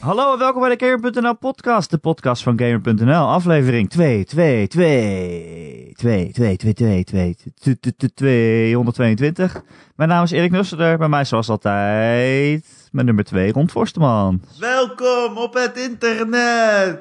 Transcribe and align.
Hallo 0.00 0.32
en 0.32 0.38
welkom 0.38 0.60
bij 0.60 0.76
de 0.76 0.86
Gamer.nl 0.86 1.36
podcast, 1.36 1.90
de 1.90 1.98
podcast 1.98 2.42
van 2.42 2.58
Gamer.nl, 2.58 3.26
aflevering 3.26 3.90
2, 3.90 4.24
2, 4.24 4.66
2, 4.66 5.92
2, 5.92 6.32
2, 6.32 6.56
2, 6.56 7.04
2, 7.04 7.04
2, 7.04 7.34
222. 8.14 9.62
Mijn 9.96 10.08
naam 10.08 10.22
is 10.22 10.30
Erik 10.30 10.50
Nusselder, 10.50 10.98
bij 10.98 11.08
mij 11.08 11.24
zoals 11.24 11.48
altijd, 11.48 12.88
mijn 12.92 13.06
nummer 13.06 13.24
2, 13.24 13.52
Ron 13.52 13.70
Forsteman. 13.70 14.42
Welkom 14.58 15.36
op 15.36 15.54
het 15.54 15.76
internet! 15.76 17.00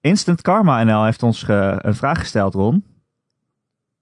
Instant 0.00 0.42
Karma 0.42 0.84
NL 0.84 1.04
heeft 1.04 1.22
ons 1.22 1.44
een 1.48 1.94
vraag 1.94 2.18
gesteld, 2.18 2.54
Ron. 2.54 2.84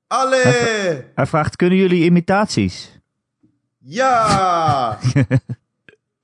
Allee! 0.06 1.04
Hij 1.14 1.26
vraagt, 1.26 1.56
kunnen 1.56 1.78
jullie 1.78 2.04
imitaties? 2.04 3.00
Ja! 3.78 4.98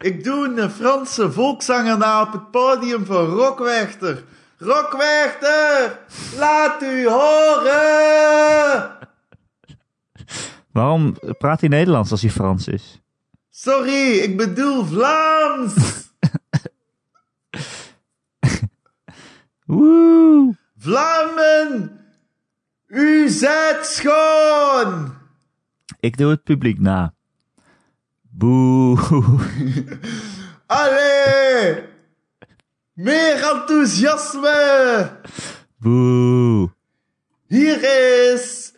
Ik 0.04 0.24
doe 0.24 0.60
een 0.60 0.70
Franse 0.70 1.32
volkszanger 1.32 1.98
na 1.98 2.22
op 2.22 2.32
het 2.32 2.50
podium 2.50 3.04
van 3.04 3.24
Rockwechter. 3.24 4.24
Rockwechter! 4.58 5.98
Laat 6.36 6.82
u 6.82 7.08
horen! 7.08 8.90
Waarom 10.72 11.16
praat 11.38 11.60
hij 11.60 11.68
Nederlands 11.68 12.10
als 12.10 12.22
hij 12.22 12.30
Frans 12.30 12.68
is? 12.68 13.00
Sorry, 13.50 14.18
ik 14.18 14.36
bedoel 14.36 14.84
Vlaams! 14.84 15.74
Woe! 19.66 20.56
Vlammen! 20.78 22.00
U 22.86 23.28
zijt 23.28 23.86
schoon! 23.86 25.14
Ik 26.00 26.16
doe 26.16 26.30
het 26.30 26.42
publiek 26.42 26.80
na. 26.80 27.13
Boe. 28.36 28.98
Allee! 30.66 31.84
Meer 32.94 33.42
enthousiasme! 33.52 35.10
Boe. 35.78 36.70
Hier 37.46 37.82
is 38.32 38.72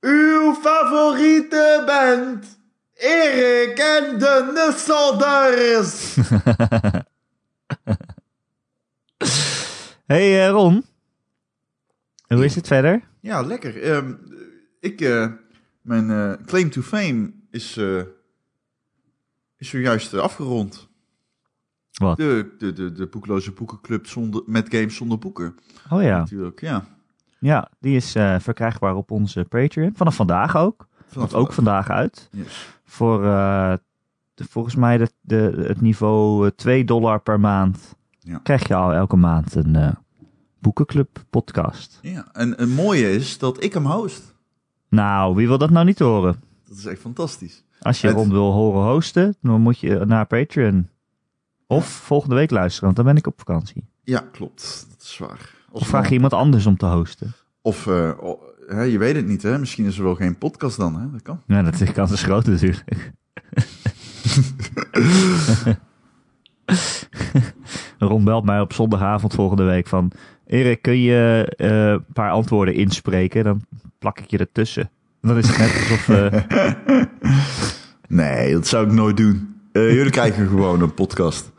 uw 0.00 0.54
favoriete 0.54 1.82
band. 1.86 2.58
Erik 2.94 3.78
en 3.78 4.18
de 4.18 4.50
Nusselders. 4.54 6.16
Hey 10.06 10.46
eh, 10.46 10.50
Ron. 10.50 10.84
Hoe 12.26 12.44
is 12.44 12.54
het 12.54 12.66
verder? 12.66 13.02
Ja, 13.20 13.40
lekker. 13.40 13.82
Ehm, 13.82 14.14
ik, 14.80 15.00
eh, 15.00 15.26
mijn 15.80 16.10
eh, 16.10 16.32
claim 16.46 16.70
to 16.70 16.82
fame 16.82 17.32
is, 17.50 17.78
is 19.56 19.68
zojuist 19.68 20.12
eh, 20.14 20.20
afgerond. 20.20 20.88
Wat? 21.92 22.16
De, 22.16 22.54
de, 22.58 22.72
de, 22.72 22.92
de 22.92 23.06
boekloze 23.06 23.52
boekenclub 23.52 24.06
zonder, 24.06 24.42
met 24.46 24.74
games 24.74 24.96
zonder 24.96 25.18
boeken. 25.18 25.54
Oh 25.90 26.02
ja. 26.02 26.18
Natuurlijk, 26.18 26.60
ja. 26.60 26.84
Ja, 27.38 27.70
die 27.80 27.96
is 27.96 28.14
eh, 28.14 28.38
verkrijgbaar 28.38 28.94
op 28.94 29.10
onze 29.10 29.44
Patreon. 29.48 29.92
Vanaf 29.94 30.14
vandaag 30.14 30.56
ook. 30.56 30.86
Vanaf 31.06 31.30
Komt 31.30 31.42
ook 31.42 31.52
vandaag 31.52 31.90
uit. 31.90 32.28
Yes. 32.32 32.68
Voor 32.84 33.24
eh, 33.24 33.72
de, 34.34 34.44
volgens 34.44 34.74
mij 34.74 34.98
de, 34.98 35.10
de, 35.20 35.64
het 35.66 35.80
niveau 35.80 36.46
eh, 36.46 36.52
2 36.56 36.84
dollar 36.84 37.20
per 37.20 37.40
maand. 37.40 37.96
Ja. 38.18 38.38
Krijg 38.38 38.68
je 38.68 38.74
al 38.74 38.92
elke 38.92 39.16
maand 39.16 39.54
een 39.54 39.96
boekenclub 40.58 41.24
podcast. 41.30 41.98
Ja, 42.02 42.26
en 42.32 42.50
het 42.50 42.68
mooie 42.68 43.12
is 43.12 43.38
dat 43.38 43.62
ik 43.62 43.72
hem 43.72 43.86
host. 43.86 44.34
Nou, 44.88 45.34
wie 45.34 45.46
wil 45.46 45.58
dat 45.58 45.70
nou 45.70 45.86
niet 45.86 45.98
horen? 45.98 46.42
Dat 46.68 46.76
is 46.76 46.84
echt 46.86 47.00
fantastisch. 47.00 47.64
Als 47.80 48.00
je 48.00 48.06
Het- 48.06 48.16
Ron 48.16 48.30
wil 48.30 48.52
horen 48.52 48.82
hosten, 48.92 49.36
dan 49.42 49.60
moet 49.60 49.78
je 49.78 50.04
naar 50.06 50.26
Patreon. 50.26 50.88
Of 51.66 51.86
volgende 51.86 52.34
week 52.34 52.50
luisteren, 52.50 52.84
want 52.84 52.96
dan 52.96 53.04
ben 53.04 53.16
ik 53.16 53.26
op 53.26 53.34
vakantie. 53.38 53.84
Ja, 54.02 54.24
klopt. 54.32 54.86
Dat 54.90 55.02
is 55.02 55.18
waar. 55.18 55.54
Als 55.72 55.82
Of 55.82 55.88
vraag 55.88 56.08
je 56.08 56.14
iemand 56.14 56.32
anders 56.32 56.66
om 56.66 56.76
te 56.76 56.86
hosten. 56.86 57.32
Of, 57.62 57.86
eh, 57.86 58.10
oh, 58.20 58.42
hè, 58.66 58.82
je 58.82 58.98
weet 58.98 59.16
het 59.16 59.26
niet, 59.26 59.42
hè? 59.42 59.58
Misschien 59.58 59.84
is 59.84 59.98
er 59.98 60.04
wel 60.04 60.14
geen 60.14 60.38
podcast 60.38 60.76
dan, 60.76 61.00
hè? 61.00 61.10
Dat 61.10 61.22
kan. 61.22 61.42
Ja, 61.46 61.62
dat 61.62 61.80
is 61.80 61.92
kans 61.92 62.10
is 62.12 62.22
groot 62.22 62.46
natuurlijk. 62.46 62.84
Ron 67.98 68.24
belt 68.24 68.44
mij 68.44 68.60
op 68.60 68.72
zondagavond 68.72 69.34
volgende 69.34 69.64
week 69.64 69.86
van... 69.86 70.10
Erik, 70.46 70.82
kun 70.82 70.98
je 71.00 71.52
eh, 71.56 71.88
een 71.88 72.04
paar 72.12 72.30
antwoorden 72.30 72.74
inspreken? 72.74 73.44
Dan 73.44 73.60
plak 73.98 74.18
ik 74.18 74.30
je 74.30 74.38
ertussen. 74.38 74.90
Dan 75.26 75.38
is 75.38 75.48
het 75.48 75.58
net 75.58 75.72
alsof... 75.72 76.08
eh, 76.08 77.02
Nee, 78.08 78.52
dat 78.52 78.66
zou 78.66 78.86
ik 78.86 78.92
nooit 78.92 79.16
doen. 79.16 79.54
Eh, 79.72 79.92
jullie 79.92 80.10
krijgen 80.10 80.48
gewoon 80.54 80.82
een 80.82 80.94
podcast. 80.94 81.50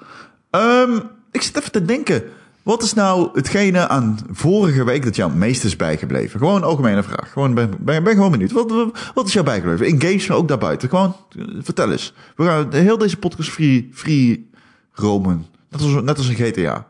Ehm, 0.49 0.99
ik 1.31 1.41
zit 1.41 1.57
even 1.57 1.71
te 1.71 1.85
denken. 1.85 2.23
Wat 2.63 2.83
is 2.83 2.93
nou 2.93 3.29
hetgene 3.33 3.87
aan 3.87 4.19
vorige 4.31 4.83
week 4.83 5.03
dat 5.03 5.15
jou 5.15 5.29
het 5.29 5.39
meest 5.39 5.63
is 5.63 5.75
bijgebleven? 5.75 6.39
Gewoon 6.39 6.55
een 6.55 6.63
algemene 6.63 7.03
vraag. 7.03 7.31
Gewoon 7.31 7.53
ben, 7.53 7.71
ben, 7.79 8.03
ben 8.03 8.13
gewoon 8.13 8.31
benieuwd. 8.31 8.51
Wat, 8.51 8.73
wat, 9.13 9.27
is 9.27 9.33
jou 9.33 9.45
bijgebleven? 9.45 9.87
In 9.87 10.01
games, 10.01 10.27
maar 10.27 10.37
ook 10.37 10.47
daarbuiten. 10.47 10.89
Gewoon, 10.89 11.15
eh, 11.37 11.45
vertel 11.59 11.91
eens. 11.91 12.13
We 12.35 12.43
gaan 12.43 12.73
heel 12.73 12.97
deze 12.97 13.17
podcast 13.17 13.49
free, 13.49 13.89
free 13.93 14.49
romen. 14.91 15.45
Net 15.69 15.81
als, 15.81 16.03
net 16.03 16.17
als 16.17 16.27
een 16.27 16.35
GTA. 16.35 16.87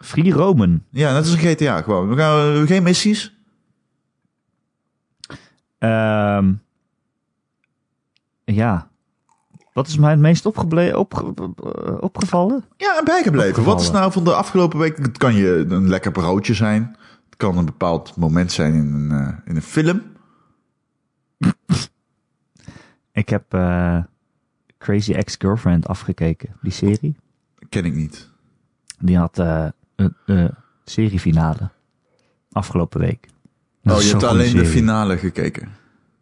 Free 0.00 0.32
Roman. 0.32 0.82
Ja, 0.90 1.12
net 1.12 1.22
als 1.22 1.32
een 1.32 1.38
GTA 1.38 1.82
gewoon. 1.82 2.08
We 2.08 2.16
gaan 2.16 2.66
geen 2.66 2.82
missies. 2.82 3.37
Ehm, 5.78 6.52
ja. 8.44 8.88
Wat 9.72 9.86
is 9.86 9.98
mij 9.98 10.10
het 10.10 10.18
meest 10.20 10.46
opgeble- 10.46 10.98
opge- 10.98 11.34
eh, 11.34 11.94
opgevallen? 12.00 12.64
Ja, 12.76 12.98
en 12.98 13.04
bijgebleven. 13.04 13.48
Opgevallen. 13.48 13.76
Wat 13.76 13.86
is 13.86 13.90
nou 13.90 14.12
van 14.12 14.24
de 14.24 14.34
afgelopen 14.34 14.78
week? 14.78 14.96
Het 14.98 15.18
kan 15.18 15.34
je 15.34 15.64
een 15.68 15.88
lekker 15.88 16.12
broodje 16.12 16.54
zijn. 16.54 16.96
Het 17.24 17.36
kan 17.36 17.58
een 17.58 17.64
bepaald 17.64 18.16
moment 18.16 18.52
zijn 18.52 18.74
in 18.74 18.92
een, 18.94 19.10
eh, 19.10 19.36
in 19.44 19.56
een 19.56 19.62
film. 19.62 20.02
Ik 23.12 23.28
heb 23.28 23.54
eh, 23.54 23.98
Crazy 24.78 25.12
Ex-Girlfriend 25.12 25.86
afgekeken, 25.88 26.56
die 26.62 26.72
serie. 26.72 27.16
Ken 27.68 27.84
ik 27.84 27.94
niet. 27.94 28.28
Die 28.98 29.18
had 29.18 29.38
een 29.38 29.72
een 30.24 30.54
seriefinale 30.84 31.70
afgelopen 32.52 33.00
week. 33.00 33.28
Dat 33.82 33.94
Oh, 33.94 34.00
is 34.00 34.06
je 34.06 34.10
hebt 34.12 34.24
alleen 34.24 34.56
de 34.56 34.66
finale 34.66 35.18
gekeken. 35.18 35.68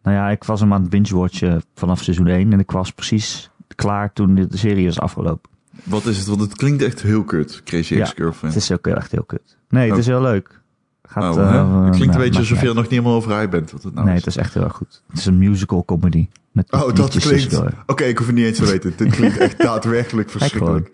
Nou 0.03 0.17
ja, 0.17 0.29
ik 0.29 0.43
was 0.43 0.59
hem 0.59 0.73
aan 0.73 0.81
het 0.81 0.89
binge-watchen 0.89 1.61
vanaf 1.75 2.03
seizoen 2.03 2.27
1 2.27 2.53
en 2.53 2.59
ik 2.59 2.71
was 2.71 2.91
precies 2.91 3.49
klaar 3.75 4.13
toen 4.13 4.35
de, 4.35 4.47
serie 4.49 4.85
was 4.85 4.99
afgelopen. 4.99 5.49
Wat 5.83 6.05
is 6.05 6.17
het? 6.17 6.27
Want 6.27 6.41
het 6.41 6.55
klinkt 6.55 6.83
echt 6.83 7.01
heel 7.01 7.23
kut. 7.23 7.61
Crazy 7.63 7.93
Ja, 7.95 8.01
Ex-Girlfriend. 8.01 8.53
Het 8.53 8.63
is 8.63 8.71
ook 8.71 8.87
echt 8.87 9.11
heel 9.11 9.23
kut. 9.23 9.57
Nee, 9.69 9.83
het 9.83 9.91
Oh. 9.93 9.97
is 9.99 10.05
heel 10.05 10.21
leuk. 10.21 10.59
Gaat, 11.03 11.35
Oh, 11.35 11.41
eh, 11.41 11.83
het 11.85 11.95
klinkt 11.95 11.97
nou, 11.97 12.11
een 12.11 12.17
beetje 12.17 12.39
alsof 12.39 12.61
je 12.61 12.67
er 12.67 12.73
nog 12.73 12.83
niet 12.83 12.91
helemaal 12.91 13.13
over 13.13 13.31
uit 13.33 13.49
bent. 13.49 13.71
Wat 13.71 13.83
het 13.83 13.93
nou 13.93 14.05
Nee, 14.05 14.15
is. 14.15 14.25
het 14.25 14.35
is 14.35 14.41
echt 14.41 14.53
heel 14.53 14.63
erg 14.63 14.73
goed. 14.73 15.01
Het 15.09 15.17
is 15.19 15.25
een 15.25 15.37
musical 15.37 15.85
comedy. 15.85 16.27
Met 16.51 16.71
Oh, 16.71 16.93
dat 16.93 17.17
klinkt... 17.17 17.59
Oké, 17.85 18.03
ik 18.03 18.17
hoef 18.17 18.27
het 18.27 18.35
niet 18.35 18.45
eens 18.45 18.57
te 18.57 18.65
weten. 18.71 18.93
Dit 18.97 19.15
klinkt 19.15 19.37
echt 19.37 19.57
daadwerkelijk 19.59 20.29
verschrikkelijk. 20.29 20.91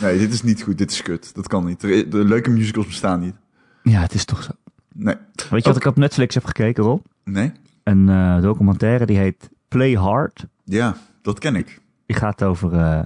Nee, 0.00 0.18
dit 0.18 0.32
is 0.32 0.42
niet 0.42 0.62
goed. 0.62 0.78
Dit 0.78 0.90
is 0.90 1.02
kut. 1.02 1.34
Dat 1.34 1.48
kan 1.48 1.64
niet. 1.64 1.80
De 1.80 2.06
leuke 2.10 2.50
musicals 2.50 2.86
bestaan 2.86 3.20
niet. 3.20 3.34
Ja, 3.82 4.00
het 4.00 4.14
is 4.14 4.24
toch 4.24 4.42
zo. 4.42 4.50
Nee. 5.00 5.14
Weet 5.50 5.62
je 5.64 5.68
wat 5.68 5.76
ik 5.76 5.84
op 5.84 5.96
Netflix 5.96 6.34
heb 6.34 6.44
gekeken, 6.44 6.84
Rob? 6.84 7.00
Nee? 7.24 7.52
Een 7.82 8.08
eh, 8.08 8.40
documentaire 8.40 9.06
die 9.06 9.16
heet 9.18 9.50
Play 9.68 9.92
Hard. 9.94 10.46
Ja, 10.64 10.96
dat 11.22 11.38
ken 11.38 11.56
ik. 11.56 11.80
Die 12.06 12.16
gaat 12.16 12.42
over, 12.42 12.72
eh, 12.72 13.04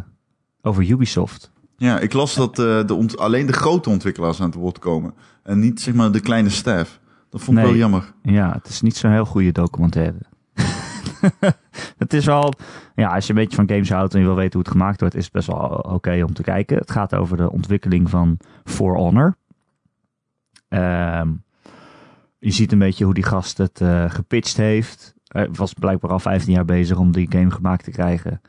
over 0.63 0.91
Ubisoft. 0.91 1.51
Ja, 1.77 1.99
ik 1.99 2.13
las 2.13 2.35
dat 2.35 2.59
eh, 2.59 2.87
de 2.87 2.95
ont- 2.95 3.19
alleen 3.19 3.47
de 3.47 3.53
grote 3.53 3.91
ontwikkelaars 3.91 4.41
aan 4.41 4.47
het 4.47 4.55
woord 4.55 4.79
komen. 4.79 5.15
En 5.43 5.59
niet 5.59 5.81
zeg 5.81 5.95
maar 5.95 6.13
de 6.13 6.21
kleine 6.21 6.49
staff. 6.51 7.01
Dat 7.31 7.41
vond 7.43 7.57
ik 7.59 7.63
Nee. 7.63 7.73
wel 7.73 7.81
jammer. 7.83 8.13
Ja, 8.23 8.53
het 8.53 8.69
is 8.69 8.81
niet 8.81 8.97
zo'n 8.97 9.11
heel 9.13 9.25
goede 9.25 9.53
documentaire. 9.53 10.19
het 11.99 12.13
is 12.13 12.25
wel, 12.25 12.53
ja, 12.95 13.15
als 13.15 13.27
je 13.27 13.33
een 13.33 13.39
beetje 13.39 13.57
van 13.57 13.69
games 13.69 13.91
houdt 13.91 14.15
en 14.15 14.21
je 14.21 14.27
wil 14.27 14.35
weten 14.35 14.53
hoe 14.53 14.63
het 14.63 14.71
gemaakt 14.71 15.01
wordt, 15.01 15.15
is 15.15 15.25
het 15.25 15.33
best 15.33 15.47
wel 15.47 15.57
oké 15.69 16.23
om 16.23 16.33
te 16.35 16.43
kijken. 16.43 16.77
Het 16.77 16.91
gaat 16.91 17.15
over 17.15 17.37
de 17.37 17.51
ontwikkeling 17.51 18.11
van 18.11 18.37
For 18.65 18.97
Honor. 18.97 19.37
Ehm, 20.69 21.29
je 22.45 22.51
ziet 22.51 22.73
een 22.73 22.79
beetje 22.79 23.05
hoe 23.05 23.15
die 23.15 23.25
gast 23.25 23.59
het 23.59 23.81
eh, 23.81 24.11
gepitcht 24.11 24.57
heeft. 24.57 25.15
Hij 25.27 25.49
was 25.53 25.73
blijkbaar 25.73 26.11
al 26.11 26.19
15 26.19 26.53
jaar 26.53 26.65
bezig 26.65 26.99
om 26.99 27.13
die 27.13 27.31
game 27.31 27.51
gemaakt 27.51 27.85
te 27.85 27.91
krijgen. 27.91 28.41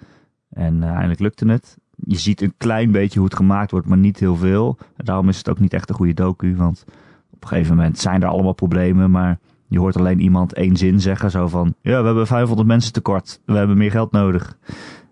En 0.50 0.84
eh, 0.84 0.90
eindelijk 0.90 1.20
lukte 1.20 1.46
het. 1.48 1.78
Je 1.96 2.18
ziet 2.18 2.42
een 2.42 2.54
klein 2.58 2.92
beetje 2.92 3.20
hoe 3.20 3.28
het 3.28 3.38
gemaakt 3.38 3.72
wordt, 3.72 3.88
maar 3.88 3.98
niet 3.98 4.20
heel 4.20 4.36
veel. 4.36 4.78
En 4.96 5.06
daarom 5.06 5.30
is 5.30 5.38
het 5.38 5.50
ook 5.50 5.60
niet 5.60 5.74
echt 5.74 5.90
een 5.90 5.96
goede 5.96 6.14
docu, 6.14 6.56
want 6.56 6.86
op 7.32 7.44
een 7.44 7.48
gegeven 7.48 7.76
moment 7.76 8.00
zijn 8.00 8.22
er 8.22 8.28
allemaal 8.28 8.54
problemen, 8.54 9.12
maar 9.12 9.40
je 9.68 9.80
hoort 9.80 9.98
alleen 9.98 10.20
iemand 10.20 10.54
één 10.54 10.78
zin 10.78 11.02
zeggen, 11.02 11.32
zo 11.32 11.48
van, 11.48 11.76
ja, 11.82 12.00
we 12.00 12.06
hebben 12.06 12.28
500 12.28 12.68
mensen 12.68 12.94
tekort, 12.94 13.42
we 13.46 13.54
hebben 13.54 13.78
meer 13.78 13.92
geld 13.92 14.12
nodig. 14.12 14.58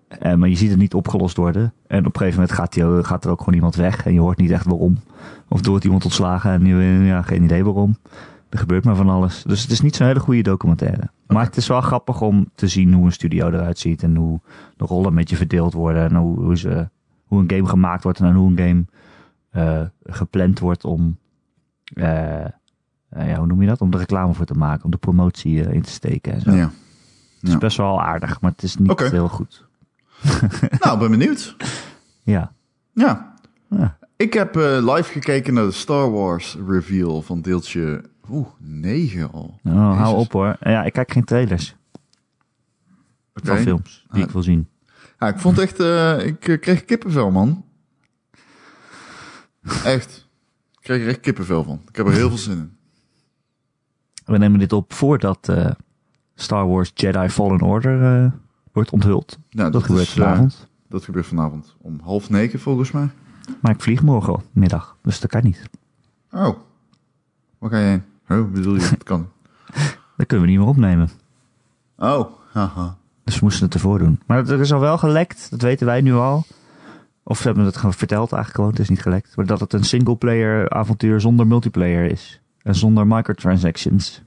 Eh, 0.08 0.34
maar 0.34 0.50
je 0.50 0.56
ziet 0.56 0.70
het 0.70 0.80
niet 0.80 0.94
opgelost 0.94 1.38
worden. 1.38 1.74
En 1.88 2.00
op 2.00 2.14
een 2.14 2.20
gegeven 2.20 2.40
moment 2.40 3.06
gaat, 3.06 3.26
er 3.26 3.32
ook 3.32 3.40
gewoon 3.40 3.56
iemand 3.56 3.76
weg 3.76 4.06
en 4.06 4.14
je 4.14 4.20
hoort 4.20 4.38
niet 4.38 4.52
echt 4.52 4.66
waarom. 4.66 4.98
Of 5.48 5.64
er 5.64 5.70
wordt 5.70 5.86
iemand 5.86 6.04
ontslagen 6.04 6.52
en 6.52 6.66
je, 6.66 7.06
ja, 7.06 7.22
geen 7.22 7.44
idee 7.44 7.64
waarom. 7.64 7.96
Er 8.52 8.60
gebeurt 8.60 8.84
maar 8.84 8.96
van 8.96 9.10
alles. 9.10 9.44
Dus 9.44 9.62
het 9.62 9.72
is 9.72 9.82
niet 9.82 9.96
zo'n 9.96 10.08
hele 10.08 10.20
goede 10.20 10.42
documentaire. 10.42 11.10
Maar 11.28 11.46
het 11.46 11.58
is 11.58 11.68
wel 11.68 11.82
grappig 11.82 12.22
om 12.22 12.50
te 12.56 12.68
zien 12.68 12.94
hoe 12.94 13.06
een 13.06 13.12
studio 13.12 13.48
eruit 13.48 13.80
ziet. 13.80 14.04
En 14.04 14.16
hoe 14.16 14.40
de 14.78 14.86
rollen 14.86 15.08
een 15.10 15.16
beetje 15.16 15.36
verdeeld 15.36 15.74
worden. 15.74 16.10
En 16.10 16.16
hoe, 16.16 16.40
hoe, 16.40 16.58
ze, 16.58 16.90
hoe 17.26 17.40
een 17.40 17.50
game 17.52 17.68
gemaakt 17.68 18.04
wordt. 18.04 18.20
En 18.20 18.34
hoe 18.34 18.52
een 18.52 18.58
game 18.58 18.86
eh, 19.50 19.88
gepland 20.04 20.60
wordt 20.60 20.86
om... 20.86 21.18
eh, 21.94 22.46
ja, 23.10 23.36
hoe 23.38 23.46
noem 23.46 23.62
je 23.62 23.68
dat? 23.68 23.82
Om 23.82 23.92
de 23.92 23.98
reclame 23.98 24.34
voor 24.34 24.46
te 24.46 24.54
maken. 24.54 24.86
Om 24.86 24.92
de 24.92 24.98
promotie 24.98 25.60
in 25.74 25.82
te 25.82 25.92
steken 25.92 26.34
en 26.34 26.42
zo. 26.42 26.52
Ja. 26.52 26.72
Het 27.40 27.50
is 27.50 27.58
best 27.58 27.78
wel 27.78 28.02
aardig, 28.02 28.42
maar 28.42 28.52
het 28.52 28.64
is 28.64 28.76
niet 28.76 29.00
heel 29.00 29.28
goed. 29.28 29.68
nou, 30.80 31.00
ben 31.00 31.12
benieuwd. 31.12 31.56
Ja. 32.24 32.54
Ja. 32.94 33.36
Ja. 33.70 33.98
Ik 34.16 34.34
heb 34.34 34.56
live 34.56 35.12
gekeken 35.12 35.54
naar 35.54 35.66
de 35.66 35.72
Star 35.72 36.12
Wars 36.12 36.58
reveal 36.68 37.22
van 37.22 37.42
deeltje... 37.42 38.10
Oeh, 38.32 38.48
9 38.60 39.32
al. 39.32 39.60
Oh, 39.64 39.98
hou 39.98 40.18
op 40.18 40.32
hoor. 40.32 40.56
Ja, 40.60 40.84
ik 40.84 40.94
kijk 40.94 41.12
geen 41.12 41.24
trailers 41.24 41.76
Oké. 43.34 43.48
van 43.48 43.58
films 43.58 44.06
die 44.12 44.22
Ah. 44.22 44.28
ik 44.28 44.34
wil 44.34 44.44
zien. 44.44 44.68
Ja, 45.20 45.28
ik 45.28 45.40
vond 45.40 45.60
echt... 45.60 45.80
eh, 45.80 46.26
ik 46.26 46.48
eh, 46.48 46.60
kreeg 46.60 46.86
kippenvel, 46.86 47.32
man. 47.32 47.66
Echt. 49.84 50.28
Ik 50.72 50.80
kreeg 50.82 51.02
er 51.02 51.08
echt 51.08 51.20
kippenvel 51.20 51.64
van. 51.64 51.82
Ik 51.88 51.96
heb 51.96 52.06
er 52.08 52.14
heel 52.14 52.28
veel 52.30 52.38
zin 52.38 52.58
in. 52.58 52.78
We 54.26 54.38
nemen 54.38 54.60
dit 54.60 54.74
op 54.74 54.94
voordat 54.94 55.50
eh, 55.50 55.72
Star 56.36 56.68
Wars 56.68 56.92
Jedi 56.94 57.30
Fallen 57.30 57.62
Order 57.62 58.32
wordt 58.72 58.90
onthuld. 58.92 59.38
Nou, 59.50 59.72
dat, 59.72 59.84
gebeurt 59.84 60.08
is, 60.08 60.14
vanavond. 60.14 60.68
dat 60.88 61.04
gebeurt 61.04 61.26
vanavond 61.26 61.76
om 61.78 62.00
half 62.04 62.30
negen, 62.30 62.60
volgens 62.60 62.92
mij. 62.92 63.10
Maar 63.62 63.72
ik 63.72 63.82
vlieg 63.82 64.02
morgenmiddag, 64.04 64.98
dus 65.02 65.20
dat 65.20 65.30
kan 65.32 65.44
niet. 65.44 65.70
Oh. 66.32 66.58
Waar 67.58 67.70
ga 67.70 67.78
je 67.78 67.86
heen? 67.86 68.04
Oh, 68.32 68.38
hoe 68.38 68.48
bedoel 68.48 68.76
je? 68.76 68.90
Dat 68.90 69.04
kan. 69.04 69.30
Dat 70.18 70.28
kunnen 70.28 70.46
we 70.46 70.52
niet 70.52 70.62
meer 70.62 70.70
opnemen. 70.70 71.10
Oh, 71.98 72.32
haha. 72.52 72.98
Dus 73.24 73.36
we 73.36 73.40
moesten 73.44 73.66
het 73.66 73.74
ervoor 73.74 74.00
doen. 74.00 74.20
Maar 74.26 74.50
er 74.50 74.60
is 74.60 74.74
al 74.74 74.80
wel 74.80 74.98
gelekt, 74.98 75.48
dat 75.50 75.62
weten 75.62 75.86
wij 75.86 76.02
nu 76.02 76.14
al. 76.14 76.46
Of 77.24 77.38
ze 77.38 77.44
hebben 77.44 77.66
het 77.66 77.76
gewoon 77.76 77.94
verteld 77.94 78.32
eigenlijk 78.32 78.56
gewoon, 78.56 78.70
het 78.70 78.80
is 78.80 78.90
niet 78.90 79.02
gelekt. 79.02 79.36
Maar 79.36 79.46
dat 79.46 79.60
het 79.60 79.74
een 79.74 79.84
singleplayer 79.84 80.70
avontuur 80.70 81.22
zonder 81.22 81.48
multiplayer 81.48 82.12
is. 82.12 82.42
En 82.62 82.76
zonder 82.76 83.08
microtransactions. 83.08 84.22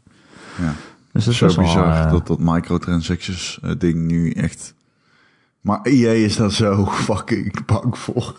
Ja. 0.60 0.72
Dus 1.12 1.24
dat 1.24 1.32
is 1.32 1.38
Zo 1.38 1.46
wel, 1.46 1.56
bizar 1.56 2.04
eh, 2.04 2.10
dat 2.10 2.26
dat 2.26 2.38
microtransactions 2.38 3.58
eh, 3.62 3.70
ding 3.78 4.06
nu 4.06 4.30
echt... 4.30 4.74
Maar 5.60 5.80
EA 5.82 6.10
is 6.10 6.36
daar 6.36 6.52
zo 6.52 6.86
fucking 7.06 7.64
bang 7.64 7.98
voor. 7.98 8.36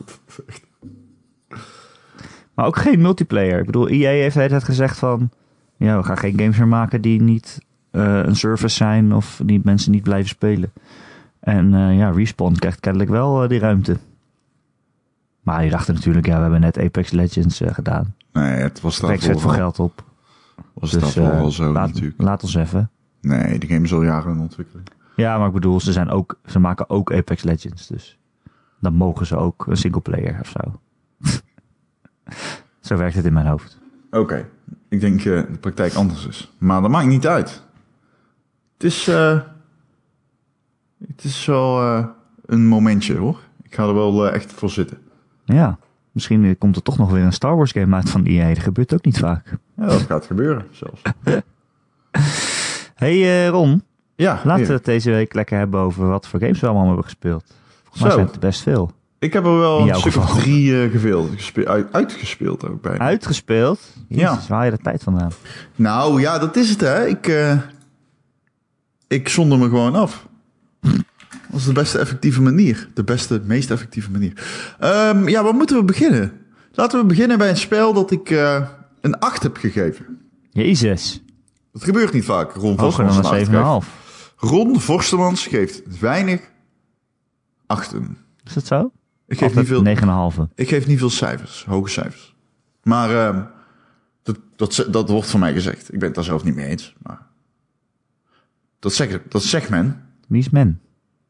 Maar 2.54 2.66
ook 2.66 2.78
geen 2.78 3.02
multiplayer. 3.02 3.60
Ik 3.60 3.66
bedoel, 3.66 3.88
EA 3.88 4.10
heeft 4.10 4.36
tijd 4.36 4.64
gezegd 4.64 4.98
van... 4.98 5.30
Ja, 5.78 5.98
we 5.98 6.04
gaan 6.04 6.18
geen 6.18 6.40
games 6.40 6.58
meer 6.58 6.68
maken 6.68 7.02
die 7.02 7.22
niet 7.22 7.62
eh, 7.92 8.24
een 8.24 8.36
service 8.36 8.76
zijn... 8.76 9.14
of 9.14 9.42
die 9.46 9.62
mensen 9.64 9.92
niet 9.92 10.04
blijven 10.04 10.30
spelen. 10.30 10.72
En 11.40 11.74
eh, 11.74 11.98
ja, 11.98 12.10
Respawn 12.10 12.56
krijgt 12.56 12.80
kennelijk 12.80 13.10
wel 13.10 13.44
eh, 13.44 13.50
die 13.50 13.60
ruimte. 13.60 13.98
Maar 15.42 15.62
die 15.62 15.70
dachten 15.70 15.94
natuurlijk... 15.94 16.26
Ja, 16.26 16.36
we 16.36 16.42
hebben 16.42 16.62
net 16.62 16.80
Apex 16.80 17.12
Legends 17.12 17.62
gedaan. 17.66 18.16
Nee, 18.32 18.52
het 18.52 18.82
was 18.82 19.00
daarvoor 19.00 19.22
zet 19.22 19.42
voor 19.42 19.52
geld 19.52 19.80
op. 19.80 20.04
was 20.74 20.92
Dus 20.92 21.02
daarvoor 21.02 21.32
eh, 21.32 21.40
al 21.40 21.52
zo 21.52 21.72
laat, 21.72 21.88
natuurlijk. 21.88 22.22
laat 22.22 22.44
ons 22.44 22.56
even. 22.56 22.90
Nee, 23.22 23.60
die 23.60 23.70
game 23.70 23.84
is 23.84 23.94
al 23.94 24.04
jaren 24.04 24.34
in 24.34 24.40
ontwikkeling. 24.40 24.88
Ja, 25.16 25.38
maar 25.38 25.48
ik 25.48 25.54
bedoel, 25.54 25.80
ze, 25.80 25.92
zijn 25.92 26.10
ook, 26.10 26.40
ze 26.46 26.60
maken 26.60 26.90
ook 26.90 27.14
Apex 27.14 27.44
Legends. 27.44 27.88
Dus 27.88 28.18
dan 28.80 28.94
mogen 28.94 29.26
ze 29.26 29.36
ook 29.36 29.68
een 29.68 29.78
singleplayer 29.78 30.40
of 30.40 30.50
zo. 30.50 30.80
zo 32.88 32.98
werkt 32.98 33.16
het 33.16 33.26
in 33.26 33.34
mijn 33.34 33.48
hoofd. 33.48 33.80
Oké, 34.16 34.48
ik 34.90 35.02
denk 35.02 35.20
eh 35.20 35.24
de 35.26 35.58
praktijk 35.60 35.94
anders 35.94 36.28
is. 36.28 36.52
Maar 36.58 36.82
dat 36.82 36.90
maakt 36.90 37.08
niet 37.08 37.28
uit. 37.28 37.64
Het 38.74 38.84
is, 38.84 39.08
eh, 39.08 39.40
het 41.08 41.24
is 41.24 41.46
wel 41.46 41.82
eh, 41.82 42.06
een 42.46 42.68
momentje 42.68 43.18
hoor. 43.18 43.40
Ik 43.64 43.76
ga 43.76 43.88
er 43.88 43.94
wel 43.94 44.30
echt 44.30 44.54
voor 44.54 44.70
zitten. 44.70 44.98
Ja, 45.46 45.78
misschien 46.12 46.58
komt 46.58 46.76
er 46.76 46.82
toch 46.82 46.98
nog 46.98 47.12
weer 47.12 47.24
een 47.24 47.34
Star 47.34 47.56
Wars 47.56 47.72
game 47.72 47.96
uit 47.96 48.10
van 48.10 48.26
EA. 48.26 48.48
Dat 48.48 48.60
gebeurt 48.60 48.94
ook 48.94 49.06
niet 49.06 49.20
vaak. 49.20 49.58
Ja, 49.78 49.86
dat 49.86 50.02
gaat 50.02 50.26
gebeuren 50.26 50.66
zelfs. 50.72 51.02
hey, 53.04 53.48
Ron, 53.48 53.84
Ja, 54.16 54.42
laten 54.44 54.68
we 54.68 54.74
het 54.74 54.86
deze 54.86 55.12
week 55.12 55.34
lekker 55.34 55.58
hebben 55.58 55.80
over 55.80 56.08
wat 56.08 56.28
voor 56.28 56.40
games 56.40 56.60
we 56.60 56.66
allemaal 56.68 56.86
hebben 56.86 57.04
gespeeld. 57.04 57.54
Volgens 57.84 58.04
mij 58.04 58.12
zijn 58.12 58.26
het 58.26 58.40
best 58.40 58.62
veel. 58.62 58.92
Ik 59.26 59.34
heb 59.34 59.46
er 59.46 59.58
wel 59.60 59.90
een 59.90 59.96
stuk 59.96 60.16
of 60.16 60.38
drie 60.40 60.84
eh, 60.84 60.92
geveeld, 60.92 61.30
gespe- 61.36 61.68
uit, 61.68 61.88
uitgespeeld 61.94 62.68
ook 62.70 62.82
bij. 62.82 62.98
Uitgespeeld? 62.98 63.80
Jezus, 64.08 64.24
Ja. 64.24 64.40
waar 64.48 64.66
je 64.66 64.72
de 64.72 64.78
tijd 64.78 65.04
vandaan? 65.04 65.32
Nou 65.76 66.22
ja, 66.22 66.40
dat 66.40 66.56
is 66.56 66.70
het 66.70 66.82
hè. 66.82 67.06
Ik, 67.08 67.28
eh, 67.28 67.58
ik 69.08 69.30
zonder 69.30 69.58
me 69.58 69.64
gewoon 69.70 69.96
af. 69.96 70.28
Dat 71.50 71.60
is 71.60 71.66
de 71.66 71.74
beste 71.74 72.00
effectieve 72.00 72.42
manier. 72.42 72.90
De 72.94 73.04
beste, 73.04 73.42
meest 73.46 73.72
effectieve 73.72 74.12
manier. 74.12 74.34
Ehm, 74.80 75.28
ja, 75.28 75.44
waar 75.44 75.54
moeten 75.54 75.78
we 75.78 75.84
beginnen? 75.84 76.32
Laten 76.72 77.00
we 77.00 77.06
beginnen 77.06 77.38
bij 77.38 77.50
een 77.50 77.58
spel 77.58 77.94
dat 77.94 78.12
ik 78.12 78.30
eh, 78.30 78.68
een 79.02 79.20
8 79.20 79.44
heb 79.44 79.58
gegeven. 79.58 80.06
Jezus, 80.52 81.24
Dat 81.72 81.84
gebeurt 81.84 82.14
niet 82.14 82.26
vaak. 82.26 82.54
Ron 82.54 82.76
dan 82.76 82.94
een 82.94 83.00
een 83.00 83.08
8 83.08 83.28
geeft. 83.28 83.50
7,5. 83.50 83.88
Ron 84.38 84.80
Vorstemans 84.80 85.48
geeft 85.48 86.00
weinig 86.00 86.42
achten. 87.68 88.18
Is 88.44 88.54
dat 88.54 88.66
zo? 88.66 88.92
Ik 89.28 89.38
geef, 89.38 89.56
niet 89.56 89.68
veel, 89.68 89.78
Altijd 90.08 90.50
9,5. 90.50 90.54
ik 90.56 90.68
geef 90.70 90.88
niet 90.88 91.00
veel 91.00 91.10
cijfers, 91.10 91.66
hoge 91.68 91.90
cijfers. 91.90 92.36
Maar 92.84 93.10
ehm, 93.28 93.42
dat, 94.24 94.38
dat, 94.56 94.88
dat 94.92 95.10
wordt 95.10 95.30
van 95.30 95.40
mij 95.40 95.54
gezegd. 95.54 95.94
Ik 95.94 96.00
ben 96.00 96.08
het 96.08 96.16
daar 96.16 96.24
zelf 96.24 96.44
niet 96.44 96.56
mee 96.56 96.68
eens. 96.68 96.96
Maar 97.04 97.22
dat, 98.80 98.94
zegt, 98.94 99.20
dat 99.30 99.44
zegt 99.44 99.70
men. 99.70 100.02
Wie 100.28 100.40
is 100.40 100.50
men? 100.50 100.80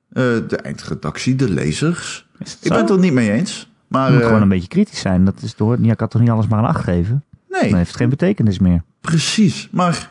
Eh, 0.10 0.24
de 0.48 0.58
eindredactie, 0.64 1.36
de 1.36 1.50
lezers. 1.50 2.28
Ik 2.62 2.70
ben 2.70 2.78
het 2.78 2.90
er 2.90 3.00
niet 3.00 3.14
mee 3.14 3.32
eens. 3.32 3.72
Maar 3.88 4.06
Je 4.08 4.12
moet 4.14 4.22
eh, 4.22 4.28
gewoon 4.28 4.42
een 4.42 4.50
beetje 4.50 4.68
kritisch 4.68 5.00
zijn. 5.00 5.26
Dat 5.26 5.42
is 5.42 5.56
door. 5.56 5.78
Je 5.82 5.96
kan 5.96 6.08
toch 6.08 6.22
niet 6.22 6.30
alles 6.30 6.48
maar 6.48 6.60
een 6.60 6.66
8 6.66 6.84
geven? 6.84 7.24
nee, 7.50 7.62
Dan 7.70 7.78
heeft 7.78 7.90
het 7.90 7.98
geen 8.00 8.10
betekenis 8.10 8.60
meer. 8.60 8.84
precies. 9.02 9.68
Maar 9.72 10.10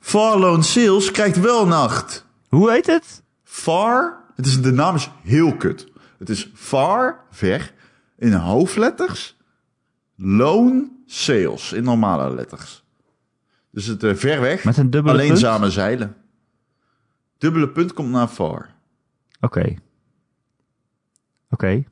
Far 0.00 0.38
Lone 0.38 0.62
Sales 0.62 1.10
krijgt 1.10 1.40
wel 1.40 1.62
een 1.66 1.72
8. 1.72 2.26
Hoe 2.48 2.70
heet 2.70 2.86
het? 2.86 3.22
Far, 3.44 4.16
het 4.36 4.46
is, 4.46 4.62
de 4.62 4.72
naam 4.72 4.94
is 4.94 5.10
heel 5.22 5.56
kut. 5.56 5.86
Het 6.18 6.28
is 6.28 6.50
Far, 6.54 7.20
ver, 7.30 7.72
in 8.16 8.32
hoofdletters. 8.32 9.36
Lone 10.16 10.88
Sales, 11.06 11.72
in 11.72 11.84
normale 11.84 12.34
letters. 12.34 12.84
Dus 13.70 13.86
het 13.86 14.02
eh, 14.04 14.14
ver 14.14 14.40
weg, 14.40 14.64
Met 14.64 14.76
een 14.76 14.90
dubbele 14.90 15.14
punt? 15.16 15.24
alleenzame 15.28 15.70
zeilen. 15.70 16.16
Dubbele 17.38 17.68
punt 17.68 17.92
komt 17.92 18.10
naar 18.10 18.28
Far. 18.28 18.68
Oké. 19.40 19.74
Oké. 21.50 21.82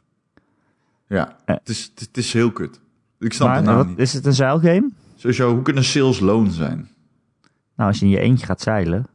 Ja, 1.08 1.36
Eh. 1.44 1.54
het, 1.56 1.68
is, 1.68 1.92
het 1.94 2.16
is 2.16 2.32
heel 2.32 2.52
kut. 2.52 2.80
Ik 3.18 3.32
snap 3.32 3.46
Maar 3.48 3.56
het 3.56 3.64
nou 3.64 3.76
wat, 3.76 3.86
niet. 3.86 3.98
is 3.98 4.12
het 4.12 4.26
een 4.26 4.34
zeilgame? 4.34 4.90
Sowieso, 5.16 5.52
hoe 5.54 5.62
kunnen 5.62 5.84
sales 5.84 6.20
loon 6.20 6.50
zijn? 6.50 6.88
Nou, 7.76 7.88
als 7.90 7.98
je 7.98 8.04
in 8.04 8.10
je 8.10 8.18
eentje 8.18 8.46
gaat 8.46 8.60
zeilen. 8.60 9.06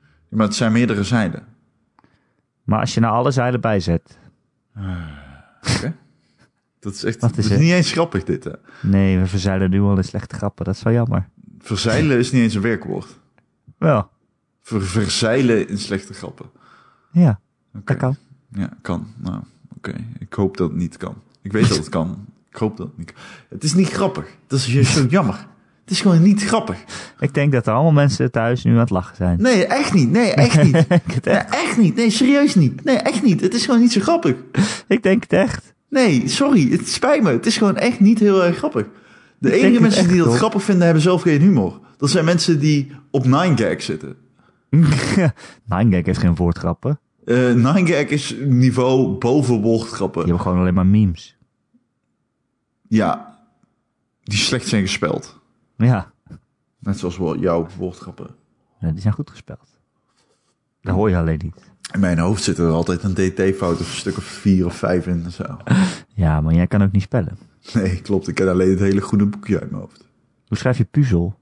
Ja, 0.00 0.36
maar 0.36 0.46
het 0.46 0.54
zijn 0.56 0.72
meerdere 0.72 1.04
zijden. 1.04 1.46
Maar 2.64 2.80
als 2.80 2.94
je 2.94 3.00
nou 3.00 3.14
alle 3.14 3.30
zeilen 3.30 3.60
bijzet. 3.60 4.18
Oké? 4.76 5.94
Dat 6.80 6.94
is 6.94 7.04
echt 7.04 7.14
is 7.14 7.20
dat 7.20 7.38
is 7.38 7.48
het? 7.50 7.60
niet 7.60 7.70
eens 7.72 7.92
grappig 7.92 8.24
dit. 8.24 8.44
Hè. 8.44 8.52
Nee, 8.82 9.18
we 9.18 9.26
verzeilen 9.26 9.70
nu 9.70 9.80
al 9.80 9.96
in 9.96 10.04
slechte 10.04 10.34
grappen. 10.36 10.64
Dat 10.64 10.74
is 10.74 10.82
wel 10.82 10.92
jammer. 10.92 11.28
Verzeilen 11.58 12.18
is 12.18 12.32
niet 12.32 12.42
eens 12.42 12.54
een 12.54 12.60
werkwoord. 12.62 13.18
Wel, 13.78 14.08
Ver, 14.62 14.82
verzeilen 14.82 15.68
in 15.68 15.78
slechte 15.78 16.14
grappen. 16.14 16.50
ja, 17.10 17.40
Oké. 17.74 17.84
dat 17.84 17.96
kan. 17.96 18.16
Ja, 18.48 18.70
kan. 18.82 19.06
Nou, 19.16 19.42
oké. 19.76 19.94
Ik 20.18 20.32
hoop 20.32 20.56
dat 20.56 20.68
het 20.68 20.78
niet 20.78 20.96
kan. 20.96 21.14
Ik 21.42 21.52
weet 21.52 21.68
dat 21.68 21.76
het 21.78 21.88
kan. 21.88 22.26
Ik 22.50 22.56
hoop 22.56 22.76
dat 22.76 22.86
het 22.86 22.98
niet 22.98 23.12
kan. 23.12 23.22
Het 23.48 23.64
is 23.64 23.74
niet 23.74 23.88
grappig. 23.88 24.26
Dat 24.46 24.58
is 24.58 24.72
juist 24.72 24.92
zo 24.92 25.04
jammer. 25.04 25.46
Het 25.82 25.90
is 25.90 26.00
gewoon 26.00 26.22
niet 26.22 26.44
grappig. 26.44 26.84
Ik 27.18 27.34
denk 27.34 27.52
dat 27.52 27.66
er 27.66 27.72
allemaal 27.72 27.92
mensen 27.92 28.30
thuis 28.30 28.64
nu 28.64 28.72
aan 28.72 28.78
het 28.78 28.90
lachen 28.90 29.16
zijn. 29.16 29.42
Nee, 29.42 29.66
echt 29.66 29.94
niet. 29.94 30.10
Nee, 30.10 30.30
echt 30.32 30.62
niet. 30.62 30.74
het 30.88 31.24
Nee, 31.24 31.34
echt. 31.34 31.54
echt 31.54 31.78
niet. 31.78 31.94
Nee, 31.94 32.10
serieus 32.10 32.54
niet. 32.54 32.84
Nee, 32.84 32.96
echt 32.96 33.22
niet. 33.22 33.40
Het 33.40 33.54
is 33.54 33.64
gewoon 33.64 33.80
niet 33.80 33.92
zo 33.92 34.00
grappig. 34.00 34.34
ik 34.86 35.02
denk 35.02 35.22
het 35.22 35.32
echt. 35.32 35.74
Nee, 35.88 36.28
sorry. 36.28 36.70
Het 36.70 36.88
spijt 36.88 37.22
me. 37.22 37.30
Het 37.30 37.46
is 37.46 37.56
gewoon 37.56 37.76
echt 37.76 38.00
niet 38.00 38.18
heel 38.18 38.44
erg 38.44 38.56
grappig. 38.56 38.86
De 39.38 39.52
enige 39.52 39.80
mensen 39.80 40.00
echt, 40.00 40.10
die 40.10 40.22
dat 40.24 40.34
grappig 40.34 40.62
vinden, 40.62 40.84
hebben 40.84 41.02
zelf 41.02 41.22
geen 41.22 41.40
humor. 41.40 41.80
Dat 41.96 42.10
zijn 42.10 42.24
mensen 42.24 42.60
die 42.60 42.92
op 43.10 43.26
9gag 43.26 43.76
zitten. 43.76 44.16
Nine 45.68 46.00
heeft 46.04 46.18
geen 46.18 46.34
woordgrappen. 46.34 47.00
Eh 47.24 47.54
9gag 47.54 48.08
is 48.08 48.36
niveau 48.44 49.18
boven 49.18 49.60
woordgrappen. 49.60 50.20
Die 50.22 50.30
hebben 50.30 50.46
gewoon 50.46 50.60
alleen 50.60 50.74
maar 50.74 50.86
memes. 50.86 51.36
Ja, 52.88 53.38
die 54.22 54.38
slecht 54.38 54.68
zijn 54.68 54.82
gespeld. 54.82 55.40
Ja, 55.84 56.12
Net 56.78 56.98
zoals 56.98 57.18
jouw 57.40 57.66
woordgrappen. 57.78 58.26
Ja, 58.80 58.90
die 58.90 59.00
zijn 59.00 59.14
goed 59.14 59.30
gespeld. 59.30 59.80
Dat 60.80 60.94
hoor 60.94 61.10
je 61.10 61.16
alleen 61.16 61.40
niet. 61.42 61.70
In 61.92 62.00
mijn 62.00 62.18
hoofd 62.18 62.42
zit 62.42 62.58
er 62.58 62.70
altijd 62.70 63.02
een 63.02 63.14
dt-fout 63.14 63.80
of 63.80 63.90
een 63.90 63.96
stuk 63.96 64.16
of 64.16 64.24
vier 64.24 64.66
of 64.66 64.76
vijf 64.76 65.06
in. 65.06 65.24
en 65.24 65.32
Zo. 65.32 65.44
Ja, 66.14 66.40
maar 66.40 66.54
jij 66.54 66.66
kan 66.66 66.82
ook 66.82 66.92
niet 66.92 67.02
spellen. 67.02 67.38
Nee, 67.72 68.00
klopt. 68.00 68.28
Ik 68.28 68.34
ken 68.34 68.48
alleen 68.48 68.70
het 68.70 68.78
hele 68.78 69.00
groene 69.00 69.26
boekje 69.26 69.60
uit 69.60 69.70
mijn 69.70 69.82
hoofd. 69.82 70.08
Hoe 70.48 70.56
schrijf 70.58 70.78
je 70.78 70.84
puzzel? 70.84 71.34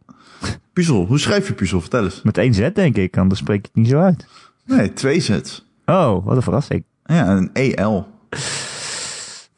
Puzzel. 0.73 1.07
Hoe 1.07 1.19
schrijf 1.19 1.47
je 1.49 1.55
puzzel? 1.55 1.81
Vertel 1.81 2.05
eens. 2.05 2.23
Met 2.23 2.39
één 2.39 2.55
Z, 2.55 2.71
denk 2.73 2.97
ik, 2.97 3.17
anders 3.17 3.41
spreek 3.41 3.59
ik 3.59 3.65
het 3.65 3.75
niet 3.75 3.89
zo 3.89 3.99
uit. 3.99 4.27
Nee, 4.65 4.93
twee 4.93 5.21
zets. 5.21 5.67
Oh, 5.87 6.25
wat 6.25 6.37
een 6.37 6.43
verrassing. 6.43 6.85
Ja, 7.05 7.29
een 7.37 7.51
EL. 7.53 8.07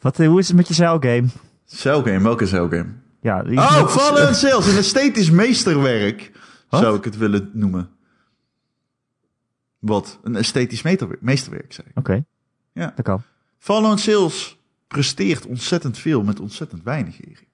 Wat, 0.01 0.19
eh, 0.19 0.29
hoe 0.29 0.39
is 0.39 0.47
het 0.49 0.57
met 0.57 0.69
je 0.69 0.75
zeilgame? 0.75 1.25
Cellgame, 1.65 2.23
welke 2.23 2.47
cellgame? 2.47 2.89
Ja, 3.23 3.45
Oh, 3.47 3.89
Fallen 3.89 4.35
Sales. 4.35 4.67
Een 4.67 4.77
esthetisch 4.77 5.31
meesterwerk. 5.31 6.33
Wat? 6.69 6.81
Zou 6.81 6.97
ik 6.97 7.05
het 7.05 7.17
willen 7.17 7.51
noemen. 7.53 7.91
Wat? 9.79 10.19
Een 10.23 10.37
esthetisch 10.37 10.83
meesterwerk, 11.21 11.73
zei 11.73 11.87
ik. 11.91 11.99
Oké, 11.99 12.25
Ja. 12.73 12.93
dat 12.97 13.05
kan. 13.05 13.23
Fallen 13.59 13.99
Sales 13.99 14.59
presteert 14.89 15.47
ontzettend 15.47 15.99
veel 15.99 16.23
met 16.23 16.41
ontzettend 16.41 16.83
weinig, 16.83 17.21
Erik. 17.21 17.49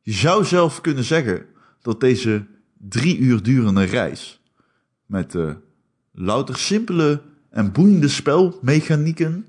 Je 0.00 0.12
zou 0.12 0.44
zelf 0.44 0.80
kunnen 0.80 1.04
zeggen 1.04 1.46
dat 1.82 2.00
deze 2.00 2.46
drie 2.78 3.18
uur 3.18 3.42
durende 3.42 3.84
reis 3.84 4.40
met 5.06 5.34
eh, 5.34 5.54
louter 6.12 6.56
simpele 6.56 7.22
en 7.50 7.72
boeiende 7.72 8.08
spelmechanieken 8.08 9.46